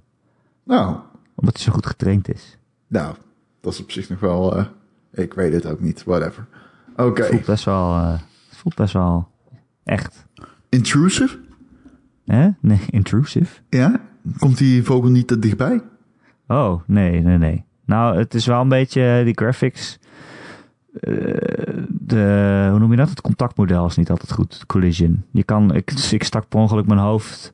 Nou, 0.65 0.97
Omdat 1.35 1.55
hij 1.55 1.63
zo 1.65 1.73
goed 1.73 1.87
getraind 1.87 2.33
is. 2.35 2.59
nou, 2.87 3.15
dat 3.61 3.73
is 3.73 3.81
op 3.81 3.91
zich 3.91 4.09
nog 4.09 4.21
wel... 4.21 4.57
eh, 4.57 4.65
ik 5.13 5.35
weet 5.35 5.53
het 5.53 5.67
ook 5.67 5.81
niet. 5.81 6.05
Whatever. 6.05 6.47
Oké. 6.97 7.23
Het 7.23 7.31
voelt 7.31 7.45
best 7.47 7.65
wel, 7.65 7.95
eh, 7.97 8.11
het 8.49 8.57
voelt 8.57 8.75
best 8.75 8.93
wel 8.93 9.29
echt. 9.85 10.27
Intrusive? 10.69 11.39
Hè? 12.27 12.49
Nee, 12.61 12.81
intrusive? 12.91 13.61
Ja? 13.69 14.01
Komt 14.39 14.59
die 14.59 14.85
vogel 14.85 15.11
niet 15.11 15.27
te 15.27 15.39
dichtbij? 15.39 15.83
Oh, 16.49 16.81
nee, 16.87 17.21
nee, 17.21 17.39
nee. 17.39 17.65
Nou, 17.85 18.17
het 18.19 18.35
is 18.35 18.47
wel 18.47 18.61
een 18.61 18.69
beetje 18.69 19.17
eh, 19.19 19.25
die 19.25 19.35
graphics. 19.35 19.99
Eh, 20.93 21.13
de, 21.89 22.67
hoe 22.71 22.79
noem 22.79 22.91
je 22.91 22.97
dat? 22.97 23.09
Het 23.09 23.21
contactmodel 23.21 23.87
is 23.87 23.97
niet 23.97 24.11
altijd 24.11 24.33
goed. 24.33 24.65
Collision. 24.67 25.25
Je 25.31 25.45
kan, 25.45 25.75
ik, 25.75 25.93
ik 26.11 26.25
stak 26.25 26.49
per 26.49 26.59
ongeluk 26.59 26.87
mijn 26.87 27.01
hoofd 27.01 27.53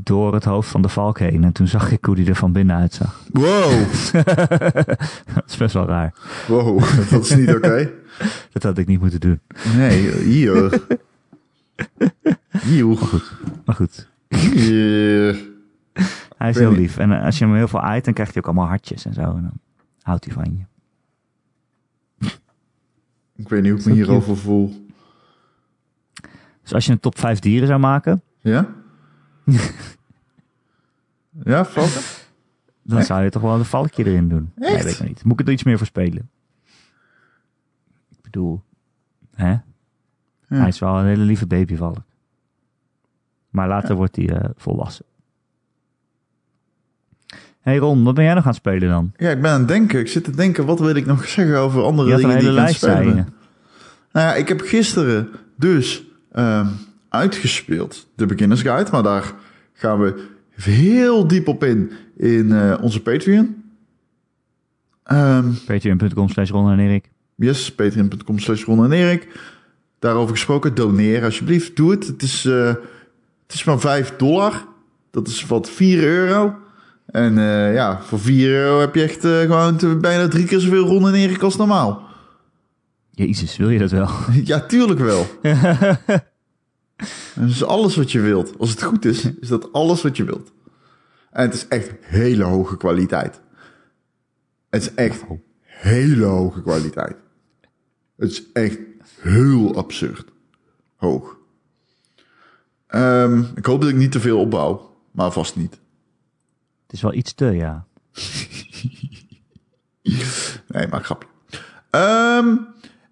door 0.00 0.34
het 0.34 0.44
hoofd 0.44 0.70
van 0.70 0.82
de 0.82 0.88
valk 0.88 1.18
heen. 1.18 1.44
En 1.44 1.52
toen 1.52 1.66
zag 1.68 1.90
ik 1.90 2.04
hoe 2.04 2.14
die 2.14 2.28
er 2.28 2.34
van 2.34 2.52
binnen 2.52 2.76
uitzag. 2.76 3.20
Wow. 3.32 3.70
dat 5.34 5.44
is 5.46 5.56
best 5.56 5.74
wel 5.74 5.86
raar. 5.86 6.14
Wow, 6.48 6.82
dat 7.10 7.24
is 7.24 7.34
niet 7.34 7.54
oké. 7.54 7.90
Dat 8.52 8.62
had 8.62 8.78
ik 8.78 8.86
niet 8.86 9.00
moeten 9.00 9.20
doen. 9.20 9.40
Nee, 9.76 10.10
hier. 10.10 10.82
Hier. 12.62 12.86
Maar 13.64 13.74
goed, 13.74 14.08
Hier. 14.28 15.48
hij 16.36 16.50
is 16.50 16.56
heel 16.58 16.72
lief. 16.72 16.98
En 16.98 17.12
eh, 17.12 17.24
als 17.24 17.38
je 17.38 17.44
hem 17.44 17.54
heel 17.54 17.68
veel 17.68 17.80
aait, 17.80 18.04
dan 18.04 18.14
krijgt 18.14 18.34
hij 18.34 18.42
ook 18.42 18.48
allemaal 18.48 18.68
hartjes 18.68 19.04
en 19.04 19.12
zo. 19.12 19.20
En 19.20 19.42
dan 19.42 19.60
houdt 20.02 20.24
hij 20.24 20.34
van 20.34 20.44
je. 20.44 20.71
Ik 23.42 23.48
weet 23.48 23.62
niet 23.62 23.70
hoe 23.70 23.80
ik 23.80 23.86
me 23.86 23.92
hierover 23.92 24.36
voel. 24.36 24.86
Dus 26.62 26.74
als 26.74 26.86
je 26.86 26.92
een 26.92 27.00
top 27.00 27.18
5 27.18 27.38
dieren 27.38 27.68
zou 27.68 27.80
maken, 27.80 28.22
Ja? 28.40 28.68
ja, 31.44 31.64
Valken? 31.64 32.00
dan 32.82 32.98
Echt? 32.98 33.06
zou 33.06 33.22
je 33.22 33.30
toch 33.30 33.42
wel 33.42 33.54
een 33.58 33.64
valkje 33.64 34.04
erin 34.06 34.28
doen. 34.28 34.52
Nee, 34.54 34.74
Echt? 34.74 34.84
weet 34.84 35.00
ik 35.00 35.08
niet. 35.08 35.24
Moet 35.24 35.40
ik 35.40 35.46
er 35.46 35.52
iets 35.52 35.62
meer 35.62 35.78
voor 35.78 35.86
spelen? 35.86 36.30
Ik 38.10 38.22
bedoel, 38.22 38.62
hè? 39.34 39.50
Ja. 39.50 39.62
Hij 40.58 40.68
is 40.68 40.78
wel 40.78 40.98
een 40.98 41.06
hele 41.06 41.22
lieve 41.24 41.46
babyvalk. 41.46 41.96
Maar 43.50 43.68
later 43.68 43.96
wordt 43.96 44.16
hij 44.16 44.28
eh, 44.28 44.50
volwassen. 44.56 45.04
Hey 47.62 47.76
Ron, 47.76 48.04
wat 48.04 48.14
ben 48.14 48.24
jij 48.24 48.34
nog 48.34 48.42
aan 48.42 48.48
het 48.48 48.58
spelen 48.58 48.88
dan? 48.88 49.12
Ja, 49.16 49.30
ik 49.30 49.40
ben 49.40 49.50
aan 49.50 49.58
het 49.58 49.68
denken. 49.68 50.00
Ik 50.00 50.08
zit 50.08 50.24
te 50.24 50.30
denken, 50.30 50.66
wat 50.66 50.80
wil 50.80 50.94
ik 50.94 51.06
nog 51.06 51.26
zeggen 51.36 51.58
over 51.58 51.82
andere 51.82 52.08
Je 52.10 52.16
dingen 52.16 52.38
die 52.38 52.50
ik 52.50 52.58
aan 52.58 52.64
het 52.64 52.74
spelen 52.74 53.14
ben? 53.14 53.28
Nou 54.12 54.26
ja, 54.26 54.34
ik 54.34 54.48
heb 54.48 54.60
gisteren 54.60 55.28
dus 55.56 56.04
ehm, 56.32 56.66
uitgespeeld 57.08 58.08
de 58.14 58.26
Beginners 58.26 58.62
Guide. 58.62 58.90
Maar 58.90 59.02
daar 59.02 59.32
gaan 59.72 60.00
we 60.00 60.28
heel 60.54 61.26
diep 61.26 61.48
op 61.48 61.64
in 61.64 61.92
in 62.16 62.52
eh, 62.52 62.78
onze 62.80 63.02
Patreon. 63.02 63.62
Ehm 65.04 65.50
Patreon.com 65.66 66.28
slash 66.28 66.50
Ron 66.50 66.70
en 66.70 66.78
Erik. 66.78 67.10
Yes, 67.36 67.74
patreon.com 67.74 68.38
slash 68.38 68.64
Ron 68.64 68.84
en 68.84 68.92
Erik. 68.92 69.28
Daarover 69.98 70.34
gesproken, 70.34 70.74
doneer 70.74 71.24
alsjeblieft. 71.24 71.76
Doe 71.76 71.90
het. 71.90 72.06
Het 72.06 72.22
is, 72.22 72.44
eh, 72.44 72.66
het 73.42 73.54
is 73.54 73.64
maar 73.64 73.80
5 73.80 74.16
dollar. 74.16 74.64
Dat 75.10 75.28
is 75.28 75.46
wat 75.46 75.70
4 75.70 76.02
euro. 76.02 76.56
En 77.12 77.38
eh, 77.38 77.74
ja, 77.74 78.02
voor 78.02 78.20
4 78.20 78.48
euro 78.50 78.80
heb 78.80 78.94
je 78.94 79.02
echt 79.02 79.24
eh, 79.24 79.40
gewoon 79.40 80.00
bijna 80.00 80.28
drie 80.28 80.44
keer 80.44 80.60
zoveel 80.60 80.86
Ron 80.86 81.06
en 81.08 81.14
Erik 81.14 81.42
als 81.42 81.56
normaal. 81.56 82.02
Jezus, 83.10 83.56
wil 83.56 83.68
je 83.70 83.78
dat 83.78 83.90
wel? 83.90 84.08
ja, 84.44 84.60
tuurlijk 84.60 85.00
wel. 85.00 85.26
Dat 87.34 87.48
is 87.48 87.64
alles 87.64 87.96
wat 87.96 88.12
je 88.12 88.20
wilt. 88.20 88.58
Als 88.58 88.70
het 88.70 88.82
goed 88.82 89.04
is, 89.04 89.30
is 89.40 89.48
dat 89.48 89.72
alles 89.72 90.02
wat 90.02 90.16
je 90.16 90.24
wilt. 90.24 90.52
En 91.30 91.42
het 91.42 91.54
is 91.54 91.68
echt 91.68 91.90
hele 92.00 92.44
hoge 92.44 92.76
kwaliteit. 92.76 93.40
Het 94.70 94.82
is 94.82 94.94
echt 94.94 95.22
hele 95.62 96.24
hoge 96.24 96.62
kwaliteit. 96.62 97.16
Het 98.16 98.30
is 98.30 98.42
echt 98.52 98.78
heel 99.20 99.76
absurd 99.76 100.24
hoog. 100.96 101.36
Ehm, 102.86 103.42
ik 103.54 103.66
hoop 103.66 103.80
dat 103.80 103.90
ik 103.90 103.96
niet 103.96 104.12
te 104.12 104.20
veel 104.20 104.38
opbouw, 104.40 104.96
maar 105.10 105.32
vast 105.32 105.56
niet. 105.56 105.80
Het 106.92 107.00
is 107.00 107.06
wel 107.06 107.14
iets 107.18 107.32
te, 107.34 107.44
ja. 107.46 107.84
Nee, 110.68 110.86
maar 110.88 111.04
grapje. 111.04 111.28
Ehm, 111.90 112.56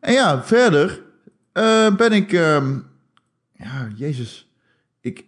en 0.01 0.13
ja, 0.13 0.43
verder 0.45 1.03
eh, 1.53 1.95
ben 1.97 2.13
ik... 2.13 2.33
ehm, 2.33 2.79
ja, 3.53 3.89
jezus. 3.95 4.51
Ik, 5.01 5.25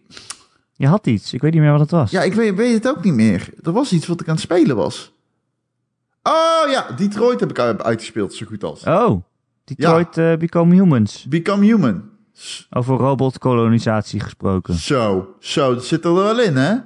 Je 0.73 0.87
had 0.87 1.07
iets, 1.07 1.33
ik 1.33 1.41
weet 1.41 1.53
niet 1.53 1.61
meer 1.62 1.71
wat 1.71 1.81
het 1.81 1.91
was. 1.91 2.11
Ja, 2.11 2.23
ik 2.23 2.35
weet, 2.35 2.55
weet 2.55 2.75
het 2.85 2.88
ook 2.97 3.05
niet 3.05 3.15
meer. 3.15 3.49
Er 3.62 3.73
was 3.73 3.93
iets 3.93 4.07
wat 4.07 4.21
ik 4.21 4.29
aan 4.29 4.35
het 4.35 4.43
spelen 4.43 4.77
was. 4.77 5.12
Oh 6.23 6.71
ja, 6.71 6.91
Detroit 6.97 7.41
heb 7.41 7.51
ik 7.51 7.59
uit- 7.59 7.83
uitgespeeld, 7.83 8.35
zo 8.35 8.47
goed 8.47 8.65
als. 8.65 8.83
Oh, 8.85 9.23
Detroit 9.65 10.19
eh, 10.19 10.37
Become 10.37 10.75
Humans. 10.75 11.25
Become 11.29 11.65
Human. 11.65 12.11
Over 12.71 12.97
robotkolonisatie 12.97 14.21
gesproken. 14.21 14.75
Zo, 14.75 15.35
zo, 15.41 15.75
dat 15.75 15.85
zit 15.85 16.05
er 16.05 16.15
wel 16.15 16.41
in, 16.41 16.57
hè? 16.57 16.77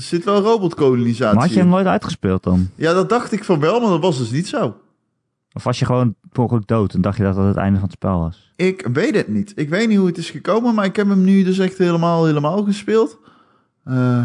Er 0.00 0.06
zit 0.06 0.24
wel 0.24 0.40
robotkolonisatie 0.42 1.34
Maar 1.34 1.42
had 1.44 1.48
je 1.52 1.54
in. 1.54 1.60
hem 1.60 1.70
nooit 1.70 1.86
uitgespeeld 1.86 2.42
dan? 2.42 2.68
Ja, 2.74 2.92
dat 2.92 3.08
dacht 3.08 3.32
ik 3.32 3.44
van 3.44 3.60
wel, 3.60 3.80
maar 3.80 3.88
dat 3.90 4.00
was 4.00 4.18
dus 4.18 4.30
niet 4.30 4.48
zo. 4.48 4.76
Of 5.52 5.64
was 5.64 5.78
je 5.78 5.84
gewoon 5.84 6.14
per 6.32 6.60
dood 6.66 6.94
en 6.94 7.00
dacht 7.00 7.16
je 7.16 7.22
dat 7.22 7.34
dat 7.34 7.46
het 7.46 7.56
einde 7.56 7.78
van 7.78 7.88
het 7.88 7.96
spel 7.96 8.18
was? 8.20 8.52
Ik 8.56 8.88
weet 8.92 9.14
het 9.14 9.28
niet. 9.28 9.52
Ik 9.56 9.68
weet 9.68 9.88
niet 9.88 9.98
hoe 9.98 10.06
het 10.06 10.18
is 10.18 10.30
gekomen, 10.30 10.74
maar 10.74 10.84
ik 10.84 10.96
heb 10.96 11.08
hem 11.08 11.24
nu 11.24 11.42
dus 11.42 11.58
echt 11.58 11.78
helemaal, 11.78 12.24
helemaal 12.26 12.62
gespeeld. 12.64 13.18
Eh, 13.84 14.24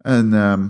en 0.00 0.32
ehm, 0.34 0.66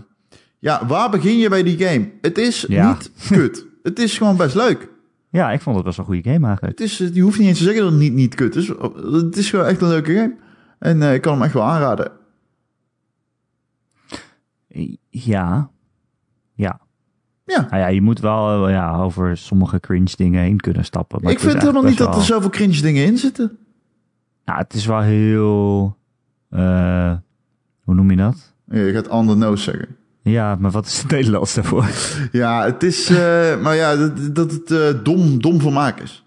ja, 0.58 0.86
waar 0.86 1.10
begin 1.10 1.38
je 1.38 1.48
bij 1.48 1.62
die 1.62 1.78
game? 1.86 2.10
Het 2.20 2.38
is 2.38 2.64
Ja. 2.68 2.88
niet 2.88 3.10
kut. 3.28 3.66
Het 3.82 3.98
is 3.98 4.18
gewoon 4.18 4.36
best 4.36 4.54
leuk. 4.54 4.88
Ja, 5.30 5.50
ik 5.50 5.60
vond 5.60 5.76
het 5.76 5.84
best 5.84 5.96
wel 5.96 6.06
een 6.06 6.12
goede 6.14 6.30
game 6.30 6.46
eigenlijk. 6.46 6.78
Het 6.78 6.88
is, 6.88 6.98
je 7.12 7.20
hoeft 7.20 7.38
niet 7.38 7.48
eens 7.48 7.58
te 7.58 7.64
zeggen 7.64 7.82
dat 7.82 7.92
het 7.92 8.00
niet, 8.00 8.12
niet 8.12 8.34
kut 8.34 8.56
is. 8.56 8.68
Het 9.22 9.36
is 9.36 9.50
gewoon 9.50 9.64
echt 9.66 9.80
een 9.80 9.88
leuke 9.88 10.14
game. 10.14 10.34
En 10.78 11.02
eh, 11.02 11.14
ik 11.14 11.20
kan 11.20 11.32
hem 11.32 11.42
echt 11.42 11.52
wel 11.52 11.62
aanraden. 11.62 12.10
Ja. 15.10 15.70
Ja. 16.54 16.80
Ja. 17.44 17.60
Nou 17.70 17.76
ja, 17.82 17.86
je 17.86 18.02
moet 18.02 18.20
wel 18.20 18.66
eh, 18.66 18.72
ja, 18.72 18.96
over 18.96 19.36
sommige 19.36 19.80
cringe 19.80 20.16
dingen 20.16 20.42
heen 20.42 20.60
kunnen 20.60 20.84
stappen. 20.84 21.22
Maar 21.22 21.32
ik 21.32 21.38
vind 21.40 21.60
helemaal 21.60 21.82
niet 21.82 21.98
dat 21.98 22.16
er 22.16 22.22
zoveel 22.22 22.50
cringe 22.50 22.80
dingen 22.80 23.04
in 23.04 23.18
zitten. 23.18 23.56
Nou, 24.44 24.58
het 24.58 24.74
is 24.74 24.86
wel 24.86 25.00
heel... 25.00 25.96
eh, 26.50 27.12
hoe 27.82 27.94
noem 27.94 28.10
je 28.10 28.16
dat? 28.16 28.54
Ja, 28.66 28.78
je 28.78 28.92
gaat 28.92 29.08
on 29.08 29.26
the 29.28 29.34
nose 29.34 29.62
zeggen. 29.62 29.96
Ja, 30.22 30.54
maar 30.54 30.70
wat 30.70 30.86
is 30.86 31.02
het 31.02 31.10
Nederlands 31.10 31.54
daarvoor? 31.54 31.86
Ja, 32.32 32.64
het 32.64 32.82
is... 32.82 33.08
eh, 33.10 33.60
maar 33.60 33.74
ja, 33.74 33.96
dat, 33.96 34.34
dat 34.34 34.50
het 34.50 34.70
eh, 34.70 35.04
dom, 35.04 35.42
dom 35.42 35.60
vermaak 35.60 36.00
is. 36.00 36.24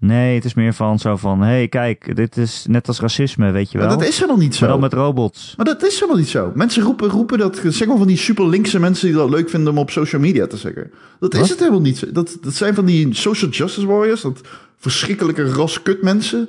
Nee, 0.00 0.34
het 0.34 0.44
is 0.44 0.54
meer 0.54 0.74
van 0.74 0.98
zo 0.98 1.16
van... 1.16 1.40
Hé, 1.40 1.46
hey, 1.46 1.68
kijk, 1.68 2.16
dit 2.16 2.36
is 2.36 2.64
net 2.68 2.88
als 2.88 3.00
racisme, 3.00 3.50
weet 3.50 3.70
je 3.70 3.78
wel? 3.78 3.86
Maar 3.86 3.98
dat 3.98 4.08
is 4.08 4.14
helemaal 4.18 4.40
niet 4.40 4.54
zo. 4.54 4.60
Maar 4.60 4.70
dan 4.70 4.80
met 4.80 4.92
robots. 4.92 5.54
Maar 5.56 5.66
dat 5.66 5.82
is 5.84 5.94
helemaal 5.94 6.16
niet 6.16 6.28
zo. 6.28 6.52
Mensen 6.54 6.82
roepen, 6.82 7.08
roepen 7.08 7.38
dat, 7.38 7.60
zeg 7.64 7.88
maar 7.88 7.96
van 7.96 8.06
die 8.06 8.16
super 8.16 8.48
linkse 8.48 8.80
mensen 8.80 9.06
die 9.06 9.16
dat 9.16 9.30
leuk 9.30 9.50
vinden 9.50 9.72
om 9.72 9.78
op 9.78 9.90
social 9.90 10.20
media 10.20 10.46
te 10.46 10.56
zeggen. 10.56 10.90
Dat 11.18 11.32
Wat? 11.32 11.42
is 11.42 11.48
het 11.50 11.58
helemaal 11.58 11.80
niet. 11.80 11.98
zo. 11.98 12.12
Dat, 12.12 12.38
dat 12.40 12.54
zijn 12.54 12.74
van 12.74 12.84
die 12.84 13.14
social 13.14 13.50
justice 13.50 13.86
warriors, 13.86 14.20
dat 14.20 14.40
verschrikkelijke 14.76 15.44
ras 15.52 15.82
kut 15.82 16.02
mensen. 16.02 16.48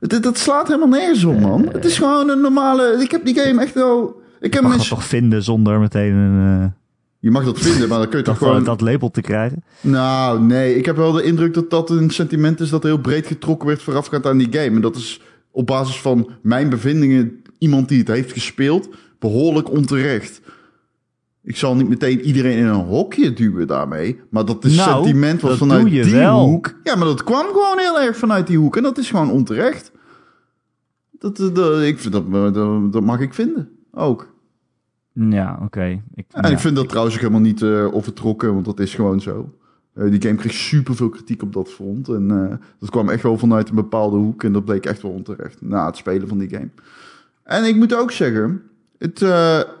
Het, 0.00 0.22
dat 0.22 0.38
slaat 0.38 0.66
helemaal 0.66 0.88
nergens 0.88 1.24
op, 1.24 1.40
man. 1.40 1.68
Het 1.72 1.84
is 1.84 1.98
gewoon 1.98 2.28
een 2.28 2.40
normale... 2.40 2.98
Ik 3.02 3.10
heb 3.10 3.24
die 3.24 3.40
game 3.40 3.62
echt 3.62 3.74
wel... 3.74 4.20
Ik 4.40 4.52
heb 4.52 4.62
mag 4.62 4.70
dat 4.70 4.78
mensen... 4.80 4.96
toch 4.96 5.06
vinden 5.06 5.42
zonder 5.42 5.80
meteen 5.80 6.14
een, 6.14 6.60
eh, 6.62 6.81
Je 7.22 7.30
mag 7.30 7.44
dat 7.44 7.58
vinden, 7.58 7.88
maar 7.88 7.98
dan 7.98 8.08
kun 8.08 8.18
je 8.18 8.24
toch 8.24 8.38
gewoon... 8.38 8.64
dat 8.64 8.80
label 8.80 9.10
te 9.10 9.20
krijgen? 9.20 9.64
Nou, 9.80 10.40
nee. 10.40 10.76
Ik 10.76 10.84
heb 10.86 10.96
wel 10.96 11.12
de 11.12 11.22
indruk 11.22 11.54
dat 11.54 11.70
dat 11.70 11.90
een 11.90 12.10
sentiment 12.10 12.60
is 12.60 12.70
dat 12.70 12.82
heel 12.82 12.98
breed 12.98 13.26
getrokken 13.26 13.68
werd 13.68 13.82
voorafgaand 13.82 14.26
aan 14.26 14.38
die 14.38 14.46
game. 14.50 14.76
En 14.76 14.80
dat 14.80 14.96
is 14.96 15.20
op 15.50 15.66
basis 15.66 16.00
van 16.00 16.30
mijn 16.42 16.68
bevindingen 16.68 17.42
iemand 17.58 17.88
die 17.88 17.98
het 17.98 18.08
heeft 18.08 18.32
gespeeld 18.32 18.88
behoorlijk 19.18 19.70
onterecht. 19.70 20.40
Ik 21.42 21.56
zal 21.56 21.74
niet 21.76 21.88
meteen 21.88 22.20
iedereen 22.20 22.56
in 22.58 22.64
een 22.66 22.84
hokje 22.84 23.32
duwen 23.32 23.66
daarmee. 23.66 24.20
Maar 24.30 24.44
dat 24.44 24.64
is 24.64 24.76
Nou, 24.76 24.90
sentiment 25.04 25.40
was 25.40 25.50
dat 25.50 25.58
vanuit 25.58 25.86
die 25.90 26.04
wel. 26.04 26.44
hoek. 26.48 26.74
Ja, 26.84 26.96
maar 26.96 27.06
dat 27.06 27.24
kwam 27.24 27.46
gewoon 27.46 27.78
heel 27.78 28.00
erg 28.00 28.16
vanuit 28.16 28.46
die 28.46 28.58
hoek. 28.58 28.76
En 28.76 28.82
dat 28.82 28.98
is 28.98 29.10
gewoon 29.10 29.30
onterecht. 29.30 29.92
Dat, 31.18 31.36
dat, 31.36 31.54
dat- 31.54 31.80
ik, 31.82 32.12
dat, 32.12 32.32
dat, 32.54 32.92
dat 32.92 33.02
mag 33.02 33.20
ik 33.20 33.34
vinden. 33.34 33.68
Ook. 33.92 34.31
Ja, 35.12 35.58
oké. 35.62 36.02
Ik, 36.14 36.26
En 36.30 36.42
ja. 36.42 36.48
ik 36.48 36.58
vind 36.58 36.76
dat 36.76 36.88
trouwens 36.88 37.14
ook 37.14 37.20
helemaal 37.20 37.42
niet 37.42 37.62
eh, 37.62 37.94
overtrokken, 37.94 38.52
want 38.52 38.64
dat 38.64 38.80
is 38.80 38.94
gewoon 38.94 39.20
zo. 39.20 39.54
Eh, 39.94 40.10
die 40.10 40.22
game 40.22 40.34
kreeg 40.34 40.52
superveel 40.52 41.08
kritiek 41.08 41.42
op 41.42 41.52
dat 41.52 41.68
front. 41.68 42.08
En 42.08 42.30
eh, 42.30 42.56
dat 42.78 42.90
kwam 42.90 43.08
echt 43.08 43.22
wel 43.22 43.38
vanuit 43.38 43.68
een 43.68 43.74
bepaalde 43.74 44.16
hoek. 44.16 44.42
En 44.44 44.52
dat 44.52 44.64
bleek 44.64 44.86
echt 44.86 45.02
wel 45.02 45.10
onterecht 45.10 45.60
na 45.60 45.86
het 45.86 45.96
spelen 45.96 46.28
van 46.28 46.38
die 46.38 46.48
game. 46.48 46.70
En 47.42 47.64
ik 47.64 47.76
moet 47.76 47.94
ook 47.94 48.12
zeggen, 48.12 48.62
het, 48.98 49.20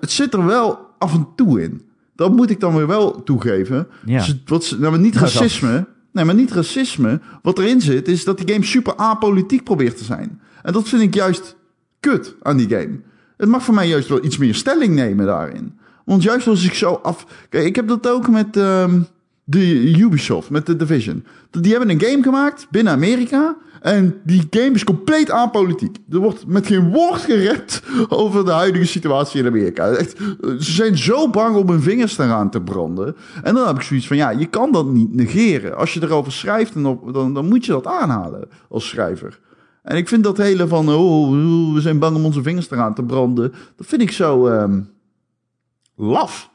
het 0.00 0.10
zit 0.10 0.34
er 0.34 0.46
wel 0.46 0.78
af 0.98 1.14
en 1.14 1.26
toe 1.36 1.62
in. 1.62 1.82
Dat 2.14 2.32
moet 2.32 2.50
ik 2.50 2.60
dan 2.60 2.74
weer 2.74 2.86
wel 2.86 3.22
toegeven. 3.22 3.86
Ja. 4.06 4.18
Dus 4.18 4.42
wat, 4.46 4.76
nou, 4.78 4.90
maar 4.90 5.00
niet 5.00 5.16
racisme. 5.16 5.86
Nee, 6.12 6.24
maar 6.24 6.34
niet 6.34 6.52
racisme. 6.52 7.20
Wat 7.42 7.58
erin 7.58 7.80
zit, 7.80 8.08
is 8.08 8.24
dat 8.24 8.38
die 8.38 8.52
game 8.52 8.64
super 8.64 8.96
apolitiek 8.96 9.64
probeert 9.64 9.96
te 9.96 10.04
zijn. 10.04 10.40
En 10.62 10.72
dat 10.72 10.88
vind 10.88 11.02
ik 11.02 11.14
juist 11.14 11.56
kut 12.00 12.36
aan 12.42 12.56
die 12.56 12.68
game. 12.68 13.00
Het 13.42 13.50
mag 13.50 13.64
voor 13.64 13.74
mij 13.74 13.88
juist 13.88 14.08
wel 14.08 14.24
iets 14.24 14.38
meer 14.38 14.54
stelling 14.54 14.94
nemen 14.94 15.26
daarin. 15.26 15.78
Want 16.04 16.22
juist 16.22 16.46
als 16.46 16.64
ik 16.64 16.74
zo 16.74 16.92
af... 17.02 17.26
Kijk, 17.48 17.64
ik 17.64 17.76
heb 17.76 17.88
dat 17.88 18.08
ook 18.08 18.28
met 18.28 18.56
ehm, 18.56 19.00
de 19.44 19.98
Ubisoft, 19.98 20.50
met 20.50 20.66
de 20.66 20.76
Division. 20.76 21.24
Die 21.50 21.70
hebben 21.70 21.90
een 21.90 22.00
game 22.00 22.22
gemaakt 22.22 22.66
binnen 22.70 22.92
Amerika... 22.92 23.56
En 23.80 24.20
die 24.24 24.46
game 24.50 24.70
is 24.70 24.84
compleet 24.84 25.30
apolitiek. 25.30 25.96
Er 26.10 26.18
wordt 26.18 26.46
met 26.46 26.66
geen 26.66 26.90
woord 26.90 27.20
gerept 27.20 27.82
over 28.08 28.44
de 28.44 28.50
huidige 28.50 28.86
situatie 28.86 29.40
in 29.40 29.46
Amerika. 29.46 29.94
Ze 29.94 30.72
zijn 30.72 30.98
zo 30.98 31.30
bang 31.30 31.56
om 31.56 31.68
hun 31.68 31.82
vingers 31.82 32.18
eraan 32.18 32.50
te 32.50 32.60
branden. 32.60 33.16
En 33.42 33.54
dan 33.54 33.66
heb 33.66 33.76
ik 33.76 33.82
zoiets 33.82 34.06
van, 34.06 34.16
ja, 34.16 34.30
je 34.30 34.46
kan 34.46 34.72
dat 34.72 34.86
niet 34.86 35.14
negeren. 35.14 35.76
Als 35.76 35.94
je 35.94 36.02
erover 36.02 36.32
schrijft, 36.32 36.74
dan, 36.74 37.00
dan, 37.12 37.34
dan 37.34 37.48
moet 37.48 37.64
je 37.64 37.72
dat 37.72 37.86
aanhalen 37.86 38.48
als 38.68 38.88
schrijver. 38.88 39.38
En 39.82 39.96
ik 39.96 40.08
vind 40.08 40.24
dat 40.24 40.36
hele 40.36 40.68
van, 40.68 40.88
oh, 40.88 41.30
we 41.74 41.80
zijn 41.80 41.98
bang 41.98 42.16
om 42.16 42.24
onze 42.24 42.42
vingers 42.42 42.70
eraan 42.70 42.94
te 42.94 43.02
branden. 43.04 43.52
Dat 43.76 43.86
vind 43.86 44.02
ik 44.02 44.10
zo 44.10 44.46
ehm, 44.46 44.80
laf. 45.96 46.50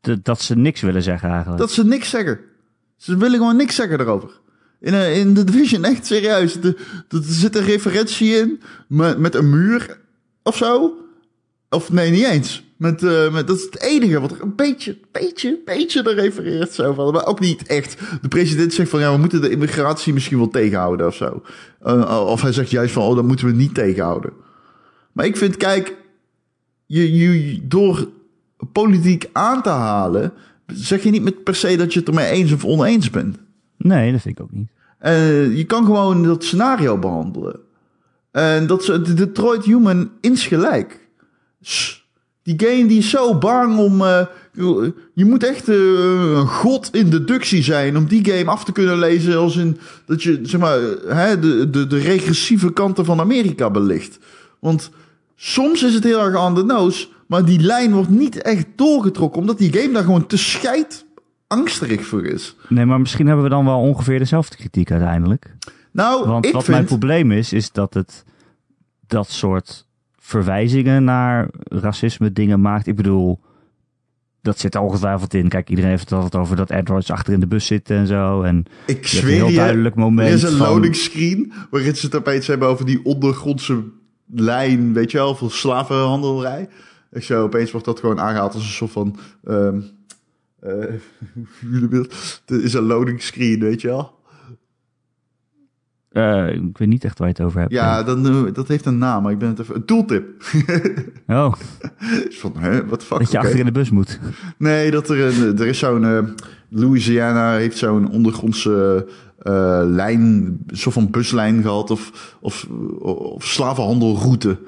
De- 0.00 0.22
dat 0.22 0.40
ze 0.40 0.56
niks 0.56 0.80
willen 0.80 1.02
zeggen 1.02 1.28
eigenlijk. 1.28 1.58
Dat 1.58 1.70
ze 1.70 1.84
niks 1.84 2.10
zeggen. 2.10 2.40
Ze 2.96 3.16
willen 3.16 3.38
gewoon 3.38 3.56
niks 3.56 3.74
zeggen 3.74 4.00
erover. 4.00 4.40
In, 4.80 4.94
eh, 4.94 5.18
in 5.18 5.34
de 5.34 5.44
Division, 5.44 5.84
echt 5.84 6.06
serieus. 6.06 6.56
Er 6.56 6.76
zit 7.22 7.56
een 7.56 7.64
referentie 7.64 8.34
in 8.36 8.60
met, 8.88 9.18
met 9.18 9.34
een 9.34 9.50
muur 9.50 10.00
of 10.42 10.56
zo. 10.56 10.94
Of 11.68 11.92
nee, 11.92 12.10
niet 12.10 12.24
eens. 12.24 12.64
Met, 12.80 13.02
eh, 13.02 13.32
met, 13.32 13.46
dat 13.46 13.56
is 13.56 13.62
het 13.62 13.80
enige 13.80 14.20
wat 14.20 14.30
er 14.30 14.42
een 14.42 14.54
beetje, 14.54 14.98
beetje, 15.12 15.58
beetje 15.64 16.02
er 16.02 16.14
refereert. 16.14 16.72
Zo 16.72 16.92
van, 16.92 17.12
maar 17.12 17.26
ook 17.26 17.40
niet 17.40 17.66
echt. 17.66 17.96
De 18.22 18.28
president 18.28 18.74
zegt 18.74 18.90
van 18.90 19.00
ja, 19.00 19.12
we 19.12 19.18
moeten 19.18 19.40
de 19.40 19.50
immigratie 19.50 20.12
misschien 20.12 20.38
wel 20.38 20.48
tegenhouden 20.48 21.06
of 21.06 21.14
zo. 21.14 21.42
Eh, 21.82 22.24
of 22.26 22.42
hij 22.42 22.52
zegt 22.52 22.70
juist 22.70 22.92
van 22.92 23.02
oh, 23.02 23.14
dat 23.14 23.24
moeten 23.24 23.46
we 23.46 23.52
niet 23.52 23.74
tegenhouden. 23.74 24.32
Maar 25.12 25.26
ik 25.26 25.36
vind, 25.36 25.56
kijk, 25.56 25.96
je, 26.86 27.12
je, 27.16 27.60
door 27.62 28.08
politiek 28.72 29.28
aan 29.32 29.62
te 29.62 29.68
halen, 29.68 30.32
zeg 30.66 31.02
je 31.02 31.10
niet 31.10 31.22
met 31.22 31.44
per 31.44 31.54
se 31.54 31.76
dat 31.76 31.92
je 31.92 31.98
het 31.98 32.08
ermee 32.08 32.30
eens 32.30 32.52
of 32.52 32.64
oneens 32.64 33.10
bent. 33.10 33.38
Nee, 33.76 34.12
dat 34.12 34.20
vind 34.20 34.38
ik 34.38 34.44
ook 34.44 34.52
niet. 34.52 34.68
Eh, 34.98 35.56
je 35.56 35.64
kan 35.64 35.84
gewoon 35.84 36.22
dat 36.22 36.44
scenario 36.44 36.98
behandelen. 36.98 37.60
En 38.30 38.66
dat 38.66 38.84
ze, 38.84 39.02
de 39.02 39.14
Detroit 39.14 39.64
Human 39.64 40.10
insgelijk. 40.20 41.08
S- 41.60 41.99
Die 42.56 42.68
game 42.68 42.86
die 42.86 42.98
is 42.98 43.10
zo 43.10 43.38
bang 43.38 43.78
om. 43.78 44.02
eh, 44.02 44.26
je 45.14 45.24
moet 45.24 45.44
echt 45.44 45.68
eh, 45.68 45.76
een 46.36 46.46
god 46.46 46.88
in 46.92 47.10
deductie 47.10 47.62
zijn 47.62 47.96
om 47.96 48.06
die 48.06 48.30
game 48.30 48.50
af 48.50 48.64
te 48.64 48.72
kunnen 48.72 48.98
lezen. 48.98 49.38
Als 49.38 49.56
in 49.56 49.78
dat 50.06 50.22
je 50.22 50.40
zeg 50.42 50.60
maar, 50.60 50.78
hè, 51.06 51.38
de, 51.38 51.70
de, 51.70 51.86
de 51.86 51.98
regressieve 51.98 52.72
kanten 52.72 53.04
van 53.04 53.20
Amerika 53.20 53.70
belicht. 53.70 54.18
Want 54.58 54.90
soms 55.36 55.82
is 55.82 55.94
het 55.94 56.04
heel 56.04 56.20
erg 56.20 56.44
on 56.46 56.54
the 56.54 56.64
nose. 56.64 57.08
Maar 57.26 57.44
die 57.44 57.60
lijn 57.60 57.92
wordt 57.92 58.10
niet 58.10 58.42
echt 58.42 58.66
doorgetrokken. 58.76 59.40
Omdat 59.40 59.58
die 59.58 59.72
game 59.72 59.92
daar 59.92 60.04
gewoon 60.04 60.26
te 60.26 60.36
scheid 60.36 61.04
angstig 61.46 62.06
voor 62.06 62.24
is. 62.24 62.56
Nee, 62.68 62.86
maar 62.86 63.00
misschien 63.00 63.26
hebben 63.26 63.44
we 63.44 63.50
dan 63.50 63.64
wel 63.64 63.80
ongeveer 63.80 64.18
dezelfde 64.18 64.56
kritiek 64.56 64.90
uiteindelijk. 64.90 65.54
Nou, 65.90 66.26
Want 66.28 66.46
ik 66.46 66.52
wat 66.52 66.64
vind... 66.64 66.76
mijn 66.76 66.88
probleem 66.88 67.32
is, 67.32 67.52
is 67.52 67.72
dat 67.72 67.94
het 67.94 68.24
dat 69.06 69.30
soort 69.30 69.88
verwijzingen 70.30 71.04
naar 71.04 71.48
racisme 71.64 72.32
dingen 72.32 72.60
maakt. 72.60 72.86
Ik 72.86 72.96
bedoel, 72.96 73.40
dat 74.42 74.58
zit 74.58 74.74
er 74.74 74.80
ongetwijfeld 74.80 75.34
in. 75.34 75.48
Kijk, 75.48 75.68
iedereen 75.68 75.90
heeft 75.90 76.02
het 76.10 76.12
altijd 76.12 76.42
over 76.42 76.56
dat 76.56 76.70
androids 76.70 77.10
achter 77.10 77.32
in 77.32 77.40
de 77.40 77.46
bus 77.46 77.66
zitten 77.66 77.96
en 77.96 78.06
zo. 78.06 78.42
En 78.42 78.64
Ik 78.86 79.06
zweer 79.06 79.34
heel 79.34 79.48
je, 79.48 79.54
duidelijk 79.56 79.94
moment 79.94 80.28
er 80.28 80.34
is 80.34 80.42
een 80.42 80.56
van- 80.56 80.66
loading 80.68 80.96
screen 80.96 81.52
waarin 81.70 81.96
ze 81.96 82.06
het 82.06 82.14
opeens 82.16 82.46
hebben 82.46 82.68
over 82.68 82.86
die 82.86 83.04
ondergrondse 83.04 83.84
lijn, 84.26 84.92
weet 84.92 85.10
je 85.10 85.18
wel, 85.18 85.34
voor 85.34 85.50
slavenhandelrij. 85.50 86.68
Ik 87.12 87.22
zo, 87.22 87.42
opeens 87.42 87.70
wordt 87.70 87.86
dat 87.86 88.00
gewoon 88.00 88.20
aangehaald 88.20 88.54
als 88.54 88.62
een 88.62 88.68
soort 88.70 88.90
van. 88.90 89.16
Er 92.46 92.62
is 92.62 92.74
een 92.74 92.82
loading 92.82 93.22
screen, 93.22 93.60
weet 93.60 93.80
je 93.80 93.88
wel. 93.88 94.18
Eh, 96.10 96.54
ik 96.54 96.78
weet 96.78 96.88
niet 96.88 97.04
echt 97.04 97.18
waar 97.18 97.28
je 97.28 97.34
het 97.36 97.42
over 97.46 97.60
hebt. 97.60 97.72
Ja, 97.72 98.02
dan, 98.02 98.26
eh, 98.26 98.52
dat 98.54 98.68
heeft 98.68 98.84
een 98.86 98.98
naam, 98.98 99.22
maar 99.22 99.32
ik 99.32 99.38
ben 99.38 99.48
het 99.48 99.58
even... 99.58 99.74
Een 99.74 99.84
tooltip. 99.84 100.24
Oh, 101.26 101.52
van, 102.30 102.52
hè, 102.58 102.86
wat 102.86 103.04
fuck, 103.04 103.18
dat 103.18 103.30
je 103.30 103.36
oké. 103.36 103.46
achter 103.46 103.58
in 103.60 103.64
de 103.66 103.72
bus 103.72 103.90
moet. 103.90 104.20
Nee, 104.56 104.90
dat 104.90 105.08
er, 105.08 105.20
een, 105.20 105.58
er 105.58 105.66
is 105.66 105.78
zo'n... 105.78 106.04
eh, 106.04 106.18
Louisiana 106.68 107.54
heeft 107.54 107.78
zo'n 107.78 108.10
ondergrondse 108.10 109.06
eh, 109.38 109.80
lijn, 109.84 110.20
een 110.66 110.76
soort 110.76 110.94
van 110.94 111.10
buslijn 111.10 111.62
gehad 111.62 111.90
of, 111.90 112.36
of, 112.40 112.66
of 112.98 113.44
slavenhandelroute 113.46 114.58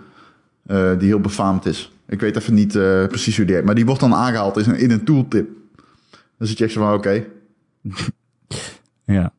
die 0.99 1.09
heel 1.09 1.21
befaamd 1.21 1.67
is. 1.67 1.93
Ik 2.09 2.21
weet 2.21 2.37
even 2.37 2.55
niet 2.55 2.73
precies 3.09 3.37
hoe 3.37 3.47
die 3.47 3.55
heet, 3.55 3.65
maar 3.65 3.75
die 3.75 3.87
wordt 3.87 4.01
dan 4.01 4.15
aangehaald 4.15 4.57
in 4.57 4.71
een, 4.71 4.79
in 4.79 4.91
een 4.91 5.05
tooltip. 5.05 5.49
Dan 6.39 6.47
zit 6.47 6.59
je 6.59 6.65
echt 6.65 6.73
zo 6.73 6.81
van, 6.81 6.95
oké. 6.95 7.25
Ja. 9.05 9.33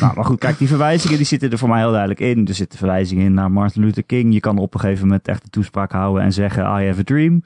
Nou, 0.00 0.14
maar 0.14 0.24
goed, 0.24 0.38
kijk, 0.38 0.58
die 0.58 0.68
verwijzingen 0.68 1.16
die 1.16 1.26
zitten 1.26 1.50
er 1.50 1.58
voor 1.58 1.68
mij 1.68 1.78
heel 1.80 1.90
duidelijk 1.90 2.20
in. 2.20 2.46
Er 2.46 2.54
zitten 2.54 2.78
verwijzingen 2.78 3.24
in 3.24 3.34
naar 3.34 3.50
Martin 3.50 3.82
Luther 3.82 4.02
King. 4.04 4.32
Je 4.32 4.40
kan 4.40 4.58
op 4.58 4.74
een 4.74 4.80
gegeven 4.80 5.06
moment 5.06 5.28
echt 5.28 5.42
een 5.44 5.50
toespraak 5.50 5.92
houden 5.92 6.22
en 6.22 6.32
zeggen, 6.32 6.62
I 6.62 6.86
have 6.86 7.00
a 7.00 7.04
dream. 7.04 7.44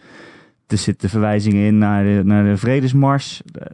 Er 0.66 0.78
zitten 0.78 1.08
verwijzingen 1.08 1.66
in 1.66 1.78
naar 1.78 2.02
de, 2.04 2.20
naar 2.24 2.44
de 2.44 2.56
vredesmars. 2.56 3.42
Eh, 3.52 3.66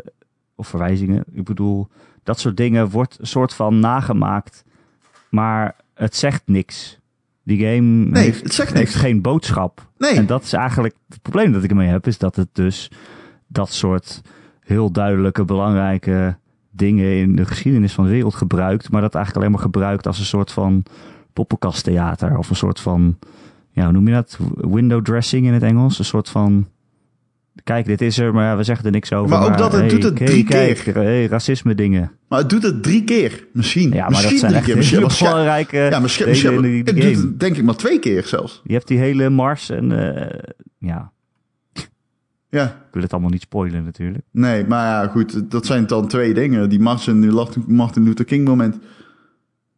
Of 0.55 0.69
verwijzingen, 0.69 1.25
ik 1.33 1.45
bedoel, 1.45 1.89
dat 2.23 2.41
soort 2.41 2.57
dingen 2.57 2.89
wordt 2.91 3.17
een 3.21 3.27
soort 3.27 3.55
van 3.55 3.81
nagemaakt. 3.81 4.65
Maar 5.31 5.75
het 5.95 6.17
zegt 6.17 6.43
niks. 6.47 6.99
Die 7.43 7.59
game 7.59 7.81
Nee, 8.05 8.23
heeft, 8.25 8.43
het 8.43 8.55
zegt 8.55 8.73
heeft 8.73 8.93
niks. 8.93 9.05
geen 9.05 9.21
boodschap. 9.21 9.89
Nee. 9.99 10.11
En 10.15 10.27
dat 10.27 10.43
is 10.43 10.53
eigenlijk 10.53 10.95
het 11.09 11.23
probleem 11.23 11.53
dat 11.53 11.63
ik 11.65 11.71
ermee 11.71 11.89
heb, 11.89 12.07
is 12.07 12.19
dat 12.19 12.37
het 12.37 12.49
dus 12.53 12.91
dat 13.47 13.73
soort 13.73 14.21
heel 14.61 14.91
duidelijke, 14.91 15.45
belangrijke 15.45 16.37
dingen 16.77 17.17
in 17.17 17.37
de 17.37 17.45
geschiedenis 17.45 17.93
van 17.93 18.05
de 18.05 18.11
wereld 18.11 18.35
gebruikt, 18.35 18.91
maar 18.91 19.01
dat 19.01 19.15
eigenlijk 19.15 19.45
alleen 19.45 19.57
maar 19.57 19.67
gebruikt 19.67 20.07
als 20.07 20.19
een 20.19 20.25
soort 20.25 20.53
van 20.53 20.83
poppenkasttheater 21.33 22.39
of 22.39 22.51
een 22.51 22.57
soort 22.57 22.81
van, 22.81 23.19
ja, 23.71 23.85
hoe 23.85 23.93
noem 23.93 24.09
je 24.09 24.15
dat? 24.15 24.39
Window 24.55 25.05
dressing 25.05 25.47
in 25.47 25.53
het 25.53 25.63
Engels. 25.63 25.99
Een 25.99 26.05
soort 26.05 26.29
van, 26.29 26.69
kijk, 27.65 27.87
dit 27.87 28.01
is 28.01 28.19
er, 28.19 28.35
maar 28.35 28.45
ja, 28.45 28.57
we 28.57 28.63
zeggen 28.63 28.85
er 28.85 28.91
niks 28.91 29.13
over. 29.13 29.39
Maar 29.39 29.49
ook 29.49 29.59
dat, 29.59 29.73
het 29.73 29.81
hey, 29.81 29.91
doet 29.91 30.03
het 30.03 30.19
hey, 30.19 30.29
drie 30.29 30.45
kijk, 30.45 30.79
keer. 30.79 30.95
hey, 30.95 31.27
racisme 31.27 31.75
dingen. 31.75 32.13
Maar 32.29 32.39
het 32.39 32.51
doet 32.51 32.63
het 32.63 32.83
drie 32.83 33.05
keer, 33.05 33.47
misschien. 33.53 33.93
Ja, 33.93 33.97
maar 33.97 34.11
misschien 34.11 34.31
dat 34.31 34.39
zijn 34.41 34.53
drie 34.53 34.57
echt 34.57 34.67
keer. 34.67 34.77
Misschien, 34.77 35.01
waarschijnlijk- 35.01 35.45
belangrijke 35.45 35.95
ja, 35.95 36.01
misschien, 36.01 36.29
misschien, 36.29 36.85
het 36.85 36.97
doet 36.97 37.17
het 37.17 37.41
denk 37.41 37.57
ik 37.57 37.65
maar 37.65 37.77
twee 37.77 37.99
keer 37.99 38.25
zelfs. 38.25 38.61
Je 38.65 38.73
hebt 38.73 38.89
die 38.89 38.99
hele 38.99 39.31
mars 39.31 39.71
en, 39.71 40.15
eh, 40.17 40.39
ja, 40.79 41.13
Ja. 42.57 42.65
ik 42.65 42.93
wil 42.93 43.03
het 43.03 43.13
allemaal 43.13 43.31
niet 43.31 43.41
spoilen 43.43 43.85
natuurlijk. 43.85 44.25
Nee, 44.31 44.67
maar 44.67 44.87
ja, 44.87 45.07
goed, 45.11 45.51
dat 45.51 45.67
zijn 45.67 45.87
dan 45.87 46.09
twee 46.09 46.35
dingen. 46.35 46.69
Die 46.69 46.81
Mars 46.81 47.07
en 47.07 47.21
die 47.21 47.33
Martin 47.67 48.03
Luther 48.05 48.25
King 48.25 48.45
moment. 48.49 48.79